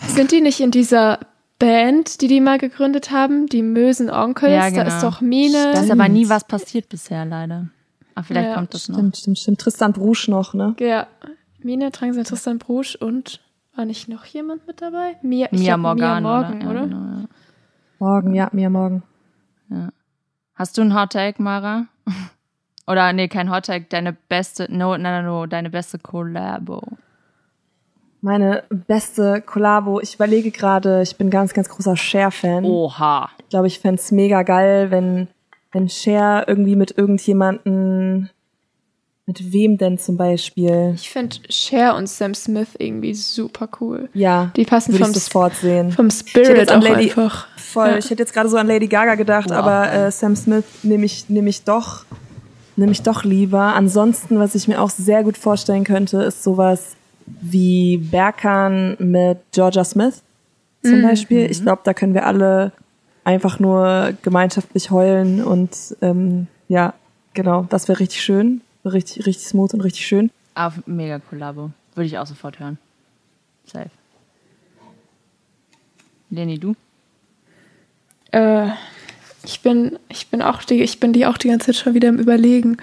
Sind 0.00 0.32
die 0.32 0.40
nicht 0.40 0.60
in 0.60 0.70
dieser 0.70 1.20
Band, 1.62 2.20
die 2.20 2.26
die 2.28 2.40
mal 2.40 2.58
gegründet 2.58 3.10
haben, 3.12 3.46
die 3.46 3.62
Mösen 3.62 4.10
Onkels. 4.10 4.52
Ja, 4.52 4.68
genau. 4.68 4.82
Da 4.82 4.96
ist 4.96 5.02
doch 5.02 5.20
Mine. 5.20 5.72
Da 5.72 5.80
ist 5.80 5.90
aber 5.90 6.08
nie 6.08 6.28
was 6.28 6.44
passiert 6.44 6.88
bisher, 6.88 7.24
leider. 7.24 7.68
Aber 8.14 8.24
vielleicht 8.24 8.48
Ja, 8.48 8.54
kommt 8.56 8.74
das 8.74 8.88
noch. 8.88 8.96
Stimmt, 8.96 9.16
stimmt, 9.16 9.38
stimmt. 9.38 9.60
Tristan 9.60 9.92
Brusch 9.92 10.28
noch, 10.28 10.54
ne? 10.54 10.74
Ja, 10.80 11.06
Mine, 11.60 11.90
Drangsal, 11.92 12.24
Tristan 12.24 12.58
Brusch 12.58 12.96
und 12.96 13.40
war 13.76 13.84
nicht 13.84 14.08
noch 14.08 14.24
jemand 14.24 14.66
mit 14.66 14.82
dabei? 14.82 15.16
Mia, 15.22 15.46
ich 15.50 15.60
Mia 15.60 15.76
glaub, 15.76 15.96
Morgan, 15.96 16.22
Mia 16.22 16.32
Morgan, 16.32 16.62
oder? 16.62 16.70
oder? 16.70 16.80
Ja, 16.80 16.86
genau, 16.86 17.20
ja. 17.20 17.28
Morgen, 18.00 18.34
ja, 18.34 18.48
mir 18.52 18.68
morgen. 18.68 19.02
Hast 20.54 20.76
du 20.76 20.82
einen 20.82 20.94
Hot 20.94 21.12
Take, 21.12 21.40
Mara? 21.42 21.86
Oder 22.86 23.12
nee, 23.12 23.28
kein 23.28 23.50
Hot 23.50 23.66
Take, 23.66 23.86
deine 23.88 24.12
beste, 24.12 24.66
no, 24.68 24.96
no, 24.96 25.10
no, 25.10 25.22
no, 25.22 25.46
deine 25.46 25.70
beste 25.70 25.98
Collabo. 26.00 26.82
Meine 28.24 28.62
beste 28.70 29.42
Kollabo, 29.44 29.98
ich 30.00 30.14
überlege 30.14 30.52
gerade, 30.52 31.02
ich 31.02 31.16
bin 31.16 31.28
ganz, 31.28 31.52
ganz 31.54 31.68
großer 31.68 31.96
Cher-Fan. 31.96 32.64
Oha. 32.64 33.28
Ich 33.40 33.48
glaube, 33.48 33.66
ich 33.66 33.80
fänd's 33.80 34.12
mega 34.12 34.44
geil, 34.44 34.92
wenn, 34.92 35.26
wenn 35.72 35.88
Cher 35.88 36.44
irgendwie 36.46 36.76
mit 36.76 36.96
irgendjemanden, 36.96 38.30
mit 39.26 39.52
wem 39.52 39.76
denn 39.76 39.98
zum 39.98 40.16
Beispiel? 40.16 40.92
Ich 40.94 41.10
finde 41.10 41.36
Cher 41.48 41.96
und 41.96 42.08
Sam 42.08 42.34
Smith 42.34 42.68
irgendwie 42.78 43.14
super 43.14 43.68
cool. 43.80 44.08
Ja, 44.14 44.52
Die 44.54 44.64
passen 44.66 44.94
vom, 44.94 45.12
sofort 45.12 45.56
sehen. 45.56 45.90
vom 45.90 46.08
Spirit 46.10 46.70
auch 46.70 46.80
Lady- 46.80 47.10
einfach. 47.10 47.48
Voll. 47.56 47.88
Ja. 47.88 47.98
Ich 47.98 48.08
hätte 48.08 48.22
jetzt 48.22 48.34
gerade 48.34 48.48
so 48.48 48.56
an 48.56 48.68
Lady 48.68 48.86
Gaga 48.86 49.16
gedacht, 49.16 49.50
Wow. 49.50 49.56
aber 49.56 49.92
äh, 49.92 50.10
Sam 50.12 50.36
Smith 50.36 50.64
nehme 50.84 51.06
ich, 51.06 51.28
nehme 51.28 51.48
ich 51.48 51.64
doch, 51.64 52.04
nehme 52.76 52.92
ich 52.92 53.02
doch 53.02 53.24
lieber. 53.24 53.74
Ansonsten, 53.74 54.38
was 54.38 54.54
ich 54.54 54.68
mir 54.68 54.80
auch 54.80 54.90
sehr 54.90 55.24
gut 55.24 55.36
vorstellen 55.36 55.82
könnte, 55.82 56.22
ist 56.22 56.44
sowas 56.44 56.94
wie 57.40 57.98
Berkan 57.98 58.96
mit 58.98 59.38
Georgia 59.52 59.84
Smith 59.84 60.22
zum 60.82 60.98
Mhm. 60.98 61.02
Beispiel. 61.02 61.50
Ich 61.50 61.62
glaube, 61.62 61.82
da 61.84 61.94
können 61.94 62.14
wir 62.14 62.26
alle 62.26 62.72
einfach 63.24 63.58
nur 63.60 64.14
gemeinschaftlich 64.22 64.90
heulen 64.90 65.42
und 65.44 65.70
ähm, 66.02 66.48
ja, 66.68 66.94
genau, 67.34 67.66
das 67.68 67.86
wäre 67.88 68.00
richtig 68.00 68.22
schön, 68.22 68.60
richtig, 68.84 69.26
richtig 69.26 69.46
smooth 69.46 69.74
und 69.74 69.80
richtig 69.82 70.06
schön. 70.06 70.30
Auf 70.54 70.74
mega 70.86 71.18
Collabo. 71.20 71.70
Würde 71.94 72.06
ich 72.06 72.18
auch 72.18 72.26
sofort 72.26 72.58
hören. 72.58 72.78
Safe. 73.64 73.90
Leni, 76.30 76.58
du? 76.58 76.74
Äh, 78.32 78.68
ich 79.44 79.60
bin, 79.60 79.98
ich 80.08 80.28
bin 80.28 80.42
auch 80.42 80.62
die, 80.62 80.82
ich 80.82 80.98
bin 80.98 81.12
die 81.12 81.26
auch 81.26 81.36
die 81.38 81.48
ganze 81.48 81.66
Zeit 81.66 81.76
schon 81.76 81.94
wieder 81.94 82.08
im 82.08 82.18
Überlegen. 82.18 82.78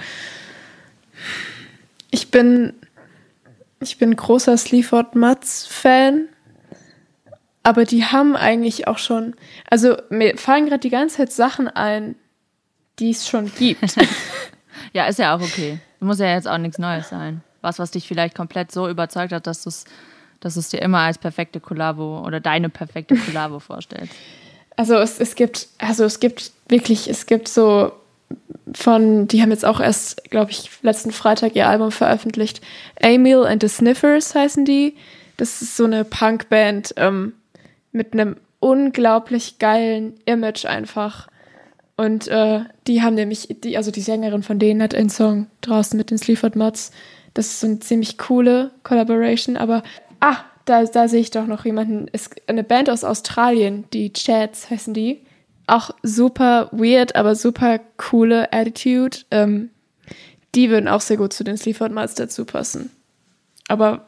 Ich 2.12 2.32
bin, 2.32 2.74
ich 3.80 3.98
bin 3.98 4.16
großer 4.16 4.58
Sleaford 4.58 5.16
Mutz 5.16 5.68
Fan, 5.68 6.28
aber 7.64 7.86
die 7.86 8.06
haben 8.06 8.36
eigentlich 8.36 8.88
auch 8.88 8.98
schon, 8.98 9.36
also 9.70 9.98
mir 10.10 10.38
fallen 10.38 10.66
gerade 10.66 10.80
die 10.80 10.90
ganze 10.90 11.18
Zeit 11.18 11.32
Sachen 11.32 11.68
ein, 11.68 12.16
die 13.00 13.12
es 13.12 13.28
schon 13.28 13.52
gibt. 13.56 13.96
Ja, 14.94 15.06
ist 15.06 15.20
ja 15.20 15.36
auch 15.36 15.42
okay. 15.42 15.80
Muss 16.00 16.20
ja 16.20 16.34
jetzt 16.34 16.48
auch 16.48 16.58
nichts 16.58 16.80
Neues 16.80 17.10
sein. 17.10 17.42
Was, 17.62 17.80
was 17.80 17.92
dich 17.92 18.08
vielleicht 18.08 18.34
komplett 18.34 18.72
so 18.72 18.88
überzeugt 18.88 19.34
hat, 19.34 19.46
dass 19.46 19.64
du 19.64 19.70
es 19.70 19.86
dass 20.40 20.54
du's 20.54 20.70
dir 20.70 20.82
immer 20.82 21.00
als 21.00 21.18
perfekte 21.18 21.60
Kollabo 21.60 22.24
oder 22.26 22.40
deine 22.40 22.70
perfekte 22.70 23.16
Kollabo 23.16 23.60
vorstellst. 23.60 24.14
Also 24.76 24.96
es, 24.96 25.20
es 25.20 25.36
gibt, 25.36 25.68
also 25.78 26.06
es 26.06 26.20
gibt 26.20 26.52
wirklich, 26.70 27.10
es 27.10 27.26
gibt 27.26 27.50
so 27.50 27.92
von, 28.74 29.28
die 29.28 29.42
haben 29.42 29.52
jetzt 29.52 29.66
auch 29.66 29.80
erst, 29.80 30.30
glaube 30.30 30.52
ich, 30.52 30.70
letzten 30.82 31.12
Freitag 31.12 31.56
ihr 31.56 31.68
Album 31.68 31.92
veröffentlicht. 31.92 32.62
Emil 32.96 33.46
and 33.46 33.62
the 33.62 33.70
Sniffers 33.70 34.36
heißen 34.36 34.66
die. 34.66 34.96
Das 35.38 35.62
ist 35.62 35.78
so 35.78 35.86
eine 35.86 36.04
Punkband 36.04 36.94
ähm, 36.98 37.34
mit 37.92 38.14
einem 38.14 38.38
unglaublich 38.60 39.60
geilen 39.60 40.14
Image 40.26 40.66
einfach. 40.66 41.28
Und 41.96 42.28
äh, 42.28 42.62
die 42.88 43.02
haben 43.02 43.16
nämlich, 43.16 43.56
die, 43.64 43.78
also 43.78 43.92
die 43.92 44.02
Sängerin 44.02 44.44
von 44.44 44.60
denen 44.60 44.82
hat 44.82 44.96
einen 44.96 45.10
Song 45.10 45.48
draußen 45.62 45.98
mit 45.98 46.12
den 46.12 46.18
Sleaford 46.18 46.56
Mutz. 46.56 46.92
Das 47.34 47.48
ist 47.48 47.60
so 47.60 47.68
eine 47.68 47.80
ziemlich 47.80 48.18
coole 48.18 48.72
Collaboration, 48.84 49.58
aber 49.58 49.84
ah, 50.20 50.38
da, 50.66 50.84
da 50.84 51.08
sehe 51.08 51.22
ich 51.22 51.32
doch 51.32 51.46
noch 51.46 51.66
jemanden. 51.66 52.08
Ist 52.08 52.36
eine 52.48 52.64
Band 52.64 52.90
aus 52.90 53.04
Australien, 53.04 53.86
die 53.92 54.14
Chads 54.14 54.70
heißen 54.70 54.94
die. 54.94 55.22
Auch 55.70 55.92
super 56.04 56.70
weird, 56.72 57.16
aber 57.16 57.36
super 57.36 57.80
coole 57.98 58.52
Attitude. 58.52 59.20
Ähm, 59.32 59.70
die 60.56 60.70
würden 60.70 60.88
auch 60.88 61.02
sehr 61.02 61.18
gut 61.18 61.34
zu 61.34 61.44
den 61.44 61.58
Sleaford 61.58 61.92
Mutz 61.92 62.16
dazu 62.16 62.46
passen. 62.46 62.92
Aber 63.68 64.08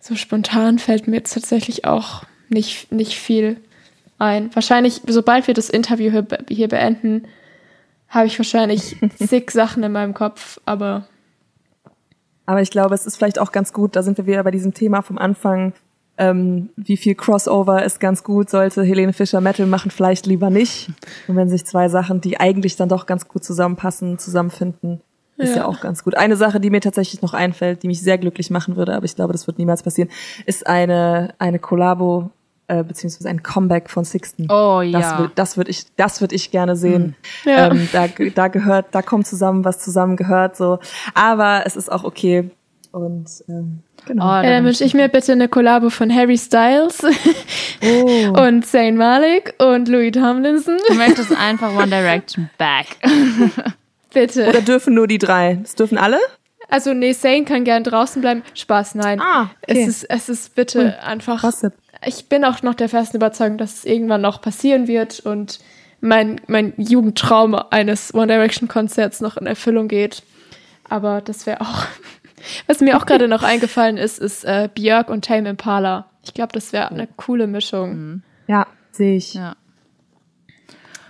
so 0.00 0.16
spontan 0.16 0.78
fällt 0.78 1.06
mir 1.06 1.16
jetzt 1.16 1.32
tatsächlich 1.32 1.84
auch 1.84 2.24
nicht, 2.48 2.90
nicht 2.90 3.18
viel 3.18 3.58
ein. 4.18 4.54
Wahrscheinlich, 4.54 5.00
sobald 5.06 5.46
wir 5.46 5.54
das 5.54 5.70
Interview 5.70 6.10
hier, 6.10 6.26
hier 6.48 6.68
beenden, 6.68 7.28
habe 8.08 8.26
ich 8.26 8.38
wahrscheinlich 8.38 8.96
zig 9.16 9.50
Sachen 9.50 9.82
in 9.82 9.92
meinem 9.92 10.14
Kopf, 10.14 10.60
aber 10.64 11.06
Aber 12.44 12.60
ich 12.60 12.70
glaube, 12.70 12.94
es 12.94 13.06
ist 13.06 13.16
vielleicht 13.16 13.38
auch 13.38 13.52
ganz 13.52 13.72
gut, 13.72 13.94
da 13.94 14.02
sind 14.02 14.18
wir 14.18 14.26
wieder 14.26 14.42
bei 14.42 14.50
diesem 14.50 14.74
Thema 14.74 15.02
vom 15.02 15.18
Anfang, 15.18 15.72
ähm, 16.22 16.70
wie 16.76 16.96
viel 16.96 17.14
Crossover 17.16 17.84
ist 17.84 17.98
ganz 17.98 18.22
gut, 18.22 18.48
sollte 18.48 18.84
Helene 18.84 19.12
Fischer 19.12 19.40
Metal 19.40 19.66
machen, 19.66 19.90
vielleicht 19.90 20.26
lieber 20.26 20.50
nicht. 20.50 20.88
Und 21.26 21.34
wenn 21.34 21.48
sich 21.48 21.66
zwei 21.66 21.88
Sachen, 21.88 22.20
die 22.20 22.38
eigentlich 22.38 22.76
dann 22.76 22.88
doch 22.88 23.06
ganz 23.06 23.26
gut 23.26 23.42
zusammenpassen, 23.42 24.18
zusammenfinden, 24.18 25.00
ist 25.36 25.56
ja. 25.56 25.62
Ja. 25.62 25.66
auch 25.66 25.80
ganz 25.80 26.04
gut. 26.04 26.16
Eine 26.16 26.36
Sache, 26.36 26.60
die 26.60 26.70
mir 26.70 26.80
tatsächlich 26.80 27.22
noch 27.22 27.34
einfällt, 27.34 27.82
die 27.82 27.88
mich 27.88 28.02
sehr 28.02 28.18
glücklich 28.18 28.50
machen 28.50 28.76
würde, 28.76 28.94
aber 28.94 29.04
ich 29.04 29.16
glaube, 29.16 29.32
das 29.32 29.48
wird 29.48 29.58
niemals 29.58 29.82
passieren, 29.82 30.10
ist 30.46 30.66
eine, 30.66 31.34
eine 31.38 31.58
Kollabo, 31.58 32.30
äh, 32.68 32.84
beziehungsweise 32.84 33.28
ein 33.28 33.42
Comeback 33.42 33.90
von 33.90 34.04
Sixten. 34.04 34.44
Oh 34.48 34.80
Das 34.92 35.02
ja. 35.02 35.18
will, 35.18 35.30
das 35.34 35.56
würde 35.56 35.70
ich, 35.70 35.86
das 35.96 36.20
würde 36.20 36.36
ich 36.36 36.52
gerne 36.52 36.76
sehen. 36.76 37.16
Ja. 37.44 37.68
Ähm, 37.68 37.88
da, 37.92 38.06
da 38.34 38.46
gehört, 38.46 38.86
da 38.92 39.02
kommt 39.02 39.26
zusammen, 39.26 39.64
was 39.64 39.80
zusammen 39.80 40.16
gehört, 40.16 40.56
so. 40.56 40.78
Aber 41.14 41.62
es 41.66 41.74
ist 41.74 41.90
auch 41.90 42.04
okay. 42.04 42.50
Und 42.92 43.26
ähm, 43.48 43.80
genau. 44.06 44.24
Oh, 44.24 44.28
ja, 44.28 44.42
da 44.42 44.48
dann 44.50 44.56
bin 44.58 44.64
wünsche 44.66 44.84
ich 44.84 44.92
mir 44.92 45.08
bitte 45.08 45.32
eine 45.32 45.48
Kollabo 45.48 45.88
von 45.90 46.14
Harry 46.14 46.36
Styles 46.36 47.02
Oh. 47.82 48.32
und 48.46 48.66
Zayn 48.66 48.96
Malik 48.96 49.54
und 49.58 49.88
Louis 49.88 50.12
Tomlinson. 50.12 50.76
Du 50.86 50.94
möchtest 50.94 51.34
einfach 51.36 51.74
One 51.74 51.88
Direction 51.88 52.50
back. 52.58 52.86
Bitte. 54.12 54.46
Oder 54.46 54.60
dürfen 54.60 54.94
nur 54.94 55.06
die 55.06 55.16
drei? 55.16 55.58
Das 55.62 55.74
dürfen 55.74 55.96
alle? 55.96 56.18
Also, 56.68 56.92
nee, 56.92 57.14
Zayn 57.14 57.46
kann 57.46 57.64
gern 57.64 57.82
draußen 57.82 58.20
bleiben. 58.20 58.42
Spaß, 58.54 58.94
nein. 58.94 59.20
Ah, 59.20 59.50
okay. 59.62 59.82
Es 59.82 59.88
ist, 59.88 60.04
es 60.10 60.28
ist 60.28 60.54
bitte 60.54 61.02
einfach. 61.02 61.40
Gossip. 61.40 61.72
Ich 62.04 62.28
bin 62.28 62.44
auch 62.44 62.62
noch 62.62 62.74
der 62.74 62.90
festen 62.90 63.16
Überzeugung, 63.16 63.58
dass 63.58 63.74
es 63.74 63.84
irgendwann 63.84 64.20
noch 64.20 64.42
passieren 64.42 64.86
wird 64.86 65.20
und 65.20 65.60
mein, 66.00 66.40
mein 66.46 66.74
Jugendtraum 66.76 67.54
eines 67.54 68.12
One 68.12 68.26
Direction 68.26 68.68
Konzerts 68.68 69.20
noch 69.20 69.36
in 69.36 69.46
Erfüllung 69.46 69.88
geht. 69.88 70.22
Aber 70.88 71.20
das 71.20 71.46
wäre 71.46 71.60
auch. 71.62 71.86
Was 72.66 72.80
mir 72.80 72.96
auch 72.96 73.06
gerade 73.06 73.28
noch 73.28 73.42
eingefallen 73.42 73.96
ist, 73.96 74.18
ist 74.18 74.44
äh, 74.44 74.68
Björk 74.74 75.08
und 75.10 75.24
Tame 75.24 75.48
Impala. 75.50 76.06
Ich 76.24 76.34
glaube, 76.34 76.52
das 76.52 76.72
wäre 76.72 76.88
eine 76.90 77.08
coole 77.16 77.46
Mischung. 77.46 78.22
Ja, 78.46 78.66
sehe 78.92 79.16
ich. 79.16 79.34
Ja. 79.34 79.54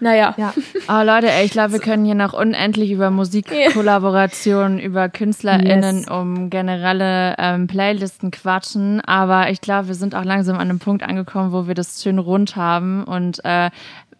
Naja. 0.01 0.35
Ja. 0.37 0.53
Oh 0.89 1.03
Leute, 1.05 1.30
ey, 1.30 1.45
ich 1.45 1.53
glaube, 1.53 1.74
wir 1.74 1.78
können 1.78 2.05
hier 2.05 2.16
noch 2.16 2.33
unendlich 2.33 2.91
über 2.91 3.11
Musikkollaborationen, 3.11 4.80
über 4.80 5.09
KünstlerInnen, 5.09 5.99
Yes. 5.99 6.09
um 6.11 6.51
generelle 6.51 7.37
ähm, 7.39 7.68
Playlisten 7.68 8.33
quatschen. 8.33 9.01
Aber 9.03 9.51
ich 9.51 9.61
glaube, 9.61 9.87
wir 9.89 9.95
sind 9.95 10.16
auch 10.16 10.24
langsam 10.24 10.57
an 10.57 10.62
einem 10.62 10.80
Punkt 10.80 11.05
angekommen, 11.05 11.53
wo 11.53 11.68
wir 11.68 11.74
das 11.74 12.03
schön 12.03 12.18
rund 12.18 12.57
haben. 12.57 13.05
Und 13.05 13.45
äh, 13.45 13.70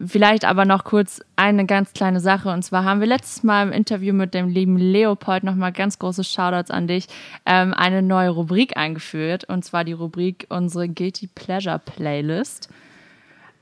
vielleicht 0.07 0.45
aber 0.45 0.65
noch 0.65 0.83
kurz 0.83 1.21
eine 1.35 1.65
ganz 1.65 1.93
kleine 1.93 2.19
Sache. 2.19 2.49
Und 2.49 2.63
zwar 2.63 2.83
haben 2.83 2.99
wir 2.99 3.07
letztes 3.07 3.43
Mal 3.43 3.67
im 3.67 3.71
Interview 3.71 4.13
mit 4.13 4.33
dem 4.33 4.47
lieben 4.47 4.77
Leopold 4.77 5.43
nochmal 5.43 5.71
ganz 5.71 5.99
große 5.99 6.23
Shoutouts 6.23 6.71
an 6.71 6.87
dich, 6.87 7.07
ähm, 7.45 7.73
eine 7.73 8.01
neue 8.01 8.29
Rubrik 8.29 8.77
eingeführt. 8.77 9.45
Und 9.45 9.63
zwar 9.63 9.83
die 9.83 9.93
Rubrik 9.93 10.45
unsere 10.49 10.87
Guilty 10.87 11.27
Pleasure 11.27 11.79
Playlist. 11.79 12.69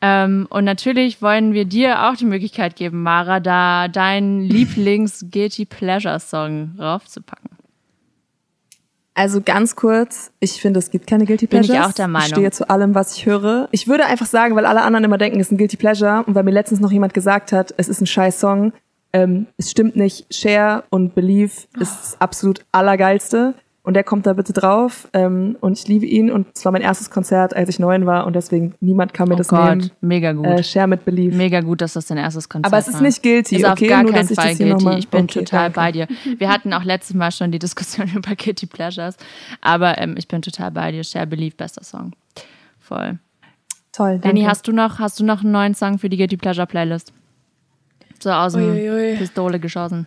Ähm, 0.02 0.48
und 0.50 0.66
natürlich 0.66 1.22
wollen 1.22 1.54
wir 1.54 1.66
dir 1.66 2.10
auch 2.10 2.16
die 2.16 2.26
Möglichkeit 2.26 2.76
geben, 2.76 3.04
Mara, 3.04 3.40
da 3.40 3.88
deinen 3.88 4.42
Lieblings-Guilty 4.50 5.66
Pleasure-Song 5.66 6.76
raufzupacken. 6.80 7.61
Also 9.14 9.42
ganz 9.42 9.76
kurz, 9.76 10.32
ich 10.40 10.62
finde, 10.62 10.80
es 10.80 10.90
gibt 10.90 11.06
keine 11.06 11.26
Guilty 11.26 11.48
Bin 11.48 11.62
ich 11.62 11.68
Pleasures. 11.68 11.90
auch 11.90 11.94
der 11.94 12.08
Meinung. 12.08 12.28
Ich 12.28 12.34
stehe 12.34 12.52
zu 12.52 12.70
allem, 12.70 12.96
was 12.96 13.16
ich 13.18 13.26
höre. 13.26 13.68
Ich 13.72 13.88
würde 13.88 14.06
einfach 14.06 14.26
sagen, 14.26 14.56
weil 14.56 14.66
alle 14.66 14.82
anderen 14.84 15.04
immer 15.04 15.18
denken, 15.18 15.40
es 15.40 15.48
ist 15.48 15.52
ein 15.52 15.58
Guilty 15.58 15.78
Pleasure 15.78 16.24
und 16.26 16.34
weil 16.34 16.44
mir 16.44 16.52
letztens 16.52 16.80
noch 16.80 16.92
jemand 16.92 17.14
gesagt 17.14 17.52
hat, 17.52 17.74
es 17.78 17.90
ist 17.90 18.00
ein 18.02 18.08
scheiß 18.08 18.40
Song, 18.40 18.72
ähm, 19.14 19.48
es 19.58 19.70
stimmt 19.70 19.98
nicht. 19.98 20.34
Share 20.34 20.86
und 20.90 21.14
Believe 21.14 21.52
ist 21.80 22.00
das 22.00 22.22
absolut 22.22 22.66
allergeilste 22.72 23.54
und 23.84 23.96
der 23.96 24.04
kommt 24.04 24.26
da 24.28 24.34
bitte 24.34 24.54
drauf 24.54 25.08
ähm, 25.14 25.58
und 25.60 25.78
ich 25.78 25.88
liebe 25.88 26.06
ihn 26.06 26.30
und 26.32 26.48
es 26.56 26.64
war 26.66 26.72
mein 26.72 26.82
erstes 26.84 27.10
Konzert, 27.10 27.56
als 27.56 27.68
ich 27.70 27.80
neun 27.80 28.06
war 28.06 28.28
und 28.28 28.36
deswegen 28.36 28.76
niemand 28.80 29.14
kann 29.14 29.28
mir 29.28 29.34
Oh 29.36 29.38
das 29.38 29.48
Gott, 29.48 29.70
nehmen. 29.78 29.92
mega 30.02 30.34
gut. 30.34 30.46
Äh, 30.46 30.64
Share 30.64 30.88
mit 30.88 31.04
Believe. 31.04 31.36
Mega 31.36 31.62
gut, 31.62 31.82
dass 31.82 31.94
das 31.94 32.06
dein 32.06 32.18
erstes 32.20 32.48
Konzert 32.48 32.72
Aber 32.72 32.78
es 32.80 32.88
ist 32.88 32.96
war. 32.96 33.02
nicht 33.02 33.24
guilty, 33.24 33.56
Ist 33.56 33.66
okay? 33.66 33.86
auf 33.86 33.90
gar 33.90 34.04
Nur, 34.04 34.12
keinen 34.12 34.28
Fall 34.28 34.56
guilty. 34.56 34.98
Ich 35.00 35.08
bin 35.10 35.24
Okay, 35.24 35.40
total 35.40 35.72
danke. 35.72 35.76
bei 35.76 35.92
dir. 35.92 36.08
Wir 36.38 36.50
hatten 36.50 36.74
auch 36.74 36.84
letztes 36.84 37.16
Mal 37.16 37.32
schon 37.32 37.52
die 37.52 37.60
Diskussion 37.60 38.08
über 38.16 38.36
Guilty 38.36 38.68
Pleasures, 38.68 39.18
aber 39.62 39.98
ähm, 39.98 40.16
ich 40.18 40.28
bin 40.28 40.42
total 40.42 40.72
bei 40.72 40.92
dir. 40.92 41.04
Share 41.04 41.26
Believe, 41.28 41.56
bester 41.56 41.84
Song. 41.84 42.12
Voll. 42.80 43.18
Toll, 43.94 44.20
danke. 44.20 44.28
Lenny, 44.28 44.44
hast 44.44 44.68
du 44.68 44.72
noch, 44.74 45.00
hast 45.00 45.20
du 45.20 45.26
noch 45.26 45.42
einen 45.44 45.52
neuen 45.52 45.74
Song 45.74 45.98
für 45.98 46.08
die 46.08 46.18
Guilty 46.18 46.38
Pleasure 46.38 46.68
Playlist? 46.68 47.12
So 48.22 48.30
aus 48.32 48.54
dem. 48.54 48.76
Pistole 49.18 49.60
geschossen. 49.60 50.06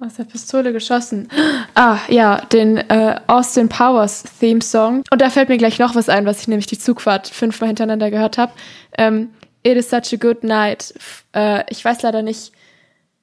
Aus 0.00 0.14
der 0.14 0.24
Pistole 0.24 0.72
geschossen. 0.72 1.28
Ah, 1.74 1.98
ja, 2.08 2.40
den 2.52 2.78
äh, 2.78 3.20
Austin 3.26 3.68
Powers 3.68 4.24
Theme 4.40 4.62
Song. 4.62 5.04
Und 5.10 5.20
da 5.20 5.28
fällt 5.28 5.50
mir 5.50 5.58
gleich 5.58 5.78
noch 5.78 5.94
was 5.94 6.08
ein, 6.08 6.24
was 6.24 6.40
ich 6.40 6.48
nämlich 6.48 6.66
die 6.66 6.78
Zugfahrt 6.78 7.28
fünfmal 7.28 7.68
hintereinander 7.68 8.10
gehört 8.10 8.38
habe. 8.38 8.52
Ähm, 8.96 9.28
It 9.62 9.76
is 9.76 9.90
such 9.90 10.12
a 10.14 10.16
good 10.16 10.42
night. 10.42 10.94
Äh, 11.34 11.64
ich 11.68 11.84
weiß 11.84 12.00
leider 12.00 12.22
nicht 12.22 12.52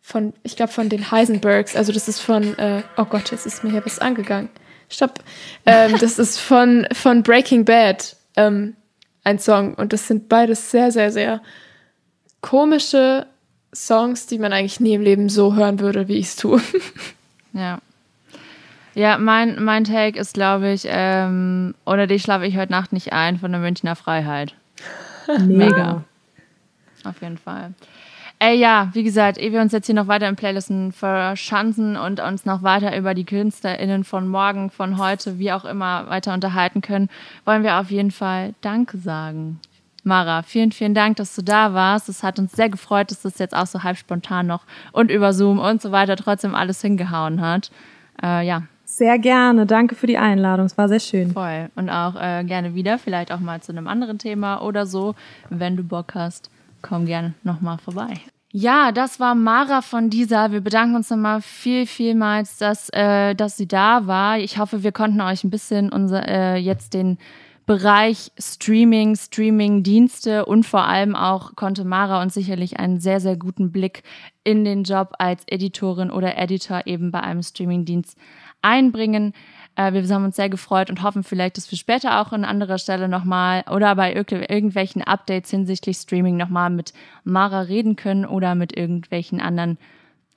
von, 0.01 0.33
ich 0.43 0.55
glaube 0.55 0.71
von 0.71 0.87
den 0.87 1.09
Heisenbergs. 1.09 1.75
Also 1.75 1.91
das 1.91 2.07
ist 2.07 2.19
von, 2.19 2.57
äh, 2.59 2.83
oh 2.95 3.05
Gott, 3.05 3.31
jetzt 3.31 3.47
ist 3.47 3.63
mir 3.63 3.71
hier 3.71 3.83
was 3.83 3.97
angegangen. 3.97 4.49
Stopp. 4.89 5.19
Ähm, 5.65 5.97
das 5.99 6.19
ist 6.19 6.39
von, 6.39 6.87
von 6.93 7.23
Breaking 7.23 7.65
Bad 7.65 8.15
ähm, 8.35 8.75
ein 9.23 9.39
Song. 9.39 9.73
Und 9.73 9.93
das 9.93 10.07
sind 10.07 10.29
beides 10.29 10.69
sehr, 10.69 10.91
sehr, 10.91 11.11
sehr 11.11 11.41
komische 12.41 13.25
Songs, 13.73 14.27
die 14.27 14.39
man 14.39 14.53
eigentlich 14.53 14.79
nie 14.79 14.93
im 14.93 15.01
Leben 15.01 15.29
so 15.29 15.55
hören 15.55 15.79
würde, 15.79 16.07
wie 16.07 16.17
ich 16.17 16.27
es 16.27 16.35
tue. 16.35 16.61
Ja. 17.53 17.79
Ja, 18.93 19.17
mein, 19.17 19.63
mein 19.63 19.83
Take 19.83 20.19
ist, 20.19 20.35
glaube 20.35 20.71
ich, 20.71 20.85
ähm, 20.87 21.73
ohne 21.85 22.07
dich 22.07 22.21
schlafe 22.21 22.45
ich 22.45 22.55
heute 22.55 22.71
Nacht 22.71 22.93
nicht 22.93 23.13
ein 23.13 23.39
von 23.39 23.51
der 23.51 23.61
Münchner 23.61 23.95
Freiheit. 23.95 24.53
Mega. 25.39 26.03
Auf 27.03 27.21
jeden 27.21 27.37
Fall. 27.37 27.73
Ey, 28.39 28.59
ja, 28.59 28.89
wie 28.93 29.01
gesagt, 29.01 29.39
ehe 29.39 29.51
wir 29.51 29.61
uns 29.61 29.71
jetzt 29.71 29.87
hier 29.87 29.95
noch 29.95 30.07
weiter 30.07 30.29
in 30.29 30.35
Playlisten 30.35 30.91
verschanzen 30.91 31.97
und 31.97 32.19
uns 32.19 32.45
noch 32.45 32.61
weiter 32.61 32.95
über 32.95 33.15
die 33.15 33.25
KünstlerInnen 33.25 34.03
von 34.03 34.27
morgen, 34.27 34.69
von 34.69 34.99
heute, 34.99 35.39
wie 35.39 35.51
auch 35.51 35.65
immer 35.65 36.07
weiter 36.09 36.35
unterhalten 36.35 36.81
können, 36.81 37.09
wollen 37.45 37.63
wir 37.63 37.79
auf 37.79 37.89
jeden 37.89 38.11
Fall 38.11 38.53
Danke 38.61 38.99
sagen. 38.99 39.59
Mara, 40.07 40.41
vielen, 40.41 40.71
vielen 40.71 40.93
Dank, 40.95 41.17
dass 41.17 41.35
du 41.35 41.43
da 41.43 41.73
warst. 41.73 42.09
Es 42.09 42.23
hat 42.23 42.39
uns 42.39 42.53
sehr 42.53 42.69
gefreut, 42.69 43.11
dass 43.11 43.21
das 43.21 43.37
jetzt 43.37 43.55
auch 43.55 43.67
so 43.67 43.83
halb 43.83 43.97
spontan 43.97 44.47
noch 44.47 44.63
und 44.93 45.11
über 45.11 45.33
Zoom 45.33 45.59
und 45.59 45.81
so 45.81 45.91
weiter 45.91 46.15
trotzdem 46.15 46.55
alles 46.55 46.81
hingehauen 46.81 47.41
hat. 47.41 47.69
Äh, 48.23 48.47
ja, 48.47 48.63
Sehr 48.85 49.19
gerne. 49.19 49.65
Danke 49.65 49.95
für 49.95 50.07
die 50.07 50.17
Einladung. 50.17 50.65
Es 50.65 50.77
war 50.77 50.87
sehr 50.87 51.01
schön. 51.01 51.31
voll. 51.31 51.69
Und 51.75 51.89
auch 51.89 52.15
äh, 52.15 52.43
gerne 52.45 52.73
wieder, 52.73 52.97
vielleicht 52.97 53.31
auch 53.31 53.39
mal 53.41 53.61
zu 53.61 53.73
einem 53.73 53.87
anderen 53.87 54.17
Thema 54.17 54.61
oder 54.61 54.85
so. 54.85 55.13
Wenn 55.49 55.75
du 55.75 55.83
Bock 55.83 56.15
hast, 56.15 56.49
komm 56.81 57.05
gerne 57.05 57.33
nochmal 57.43 57.77
vorbei. 57.77 58.13
Ja, 58.53 58.93
das 58.93 59.19
war 59.19 59.35
Mara 59.35 59.81
von 59.81 60.09
dieser. 60.09 60.53
Wir 60.53 60.61
bedanken 60.61 60.95
uns 60.95 61.09
nochmal 61.09 61.41
viel, 61.41 61.85
vielmals, 61.85 62.57
dass, 62.57 62.89
äh, 62.93 63.35
dass 63.35 63.57
sie 63.57 63.67
da 63.67 64.07
war. 64.07 64.39
Ich 64.39 64.57
hoffe, 64.57 64.83
wir 64.83 64.93
konnten 64.93 65.19
euch 65.19 65.43
ein 65.43 65.49
bisschen 65.49 65.91
unser, 65.91 66.25
äh, 66.27 66.55
jetzt 66.55 66.93
den 66.93 67.17
Bereich 67.67 68.31
Streaming, 68.39 69.17
Streaming-Dienste 69.17 70.45
und 70.45 70.65
vor 70.65 70.85
allem 70.85 71.17
auch 71.17 71.57
konnte 71.57 71.83
Mara 71.83 72.21
uns 72.21 72.33
sicherlich 72.33 72.79
einen 72.79 73.01
sehr, 73.01 73.19
sehr 73.19 73.35
guten 73.35 73.73
Blick 73.73 74.03
in 74.45 74.63
den 74.63 74.83
Job 74.83 75.11
als 75.19 75.43
Editorin 75.47 76.09
oder 76.09 76.37
Editor 76.37 76.83
eben 76.85 77.11
bei 77.11 77.19
einem 77.19 77.43
Streaming-Dienst 77.43 78.17
einbringen. 78.61 79.33
Äh, 79.75 79.91
wir 79.91 80.01
haben 80.07 80.23
uns 80.23 80.37
sehr 80.37 80.47
gefreut 80.47 80.89
und 80.89 81.03
hoffen 81.03 81.23
vielleicht, 81.23 81.57
dass 81.57 81.69
wir 81.69 81.77
später 81.77 82.21
auch 82.21 82.31
an 82.31 82.45
anderer 82.45 82.77
Stelle 82.77 83.09
nochmal 83.09 83.65
oder 83.69 83.93
bei 83.95 84.13
irg 84.13 84.31
irgendwelchen 84.31 85.01
Updates 85.01 85.51
hinsichtlich 85.51 85.97
Streaming 85.97 86.37
nochmal 86.37 86.69
mit 86.69 86.93
Mara 87.25 87.59
reden 87.59 87.97
können 87.97 88.25
oder 88.25 88.55
mit 88.55 88.77
irgendwelchen 88.77 89.41
anderen 89.41 89.77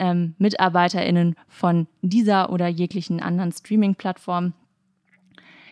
ähm, 0.01 0.35
MitarbeiterInnen 0.39 1.37
von 1.47 1.87
dieser 2.03 2.51
oder 2.51 2.67
jeglichen 2.67 3.21
anderen 3.21 3.53
Streaming-Plattformen. 3.53 4.53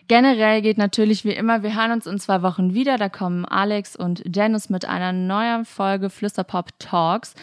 Generell 0.09 0.63
geht 0.63 0.79
natürlich 0.79 1.23
wie 1.23 1.33
immer, 1.33 1.61
wir 1.61 1.75
hören 1.75 1.91
uns 1.91 2.07
in 2.07 2.17
zwei 2.17 2.41
Wochen 2.41 2.73
wieder. 2.73 2.97
Da 2.97 3.09
kommen 3.09 3.45
Alex 3.45 3.95
und 3.95 4.23
Dennis 4.25 4.71
mit 4.71 4.85
einer 4.85 5.13
neuen 5.13 5.65
Folge 5.65 6.09
Flüsterpop 6.09 6.71
Talks. 6.79 7.35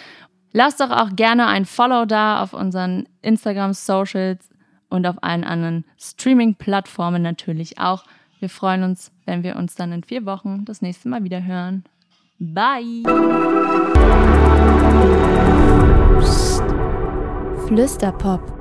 Lasst 0.50 0.80
doch 0.80 0.90
auch 0.90 1.10
gerne 1.14 1.46
ein 1.46 1.64
Follow 1.64 2.06
da 2.06 2.42
auf 2.42 2.52
unseren 2.54 3.08
Instagram-Socials 3.22 4.50
und 4.88 5.06
auf 5.06 5.22
allen 5.22 5.44
anderen 5.44 5.84
Streaming-Plattformen 5.96 7.22
natürlich 7.22 7.78
auch. 7.78 8.02
Wir 8.40 8.48
freuen 8.48 8.82
uns, 8.82 9.12
wenn 9.26 9.44
wir 9.44 9.54
uns 9.54 9.76
dann 9.76 9.92
in 9.92 10.02
vier 10.02 10.26
Wochen 10.26 10.64
das 10.64 10.82
nächste 10.82 11.08
Mal 11.08 11.22
wieder 11.22 11.44
hören. 11.44 11.84
Bye! 12.40 13.04
Flüsterpop. 17.68 18.55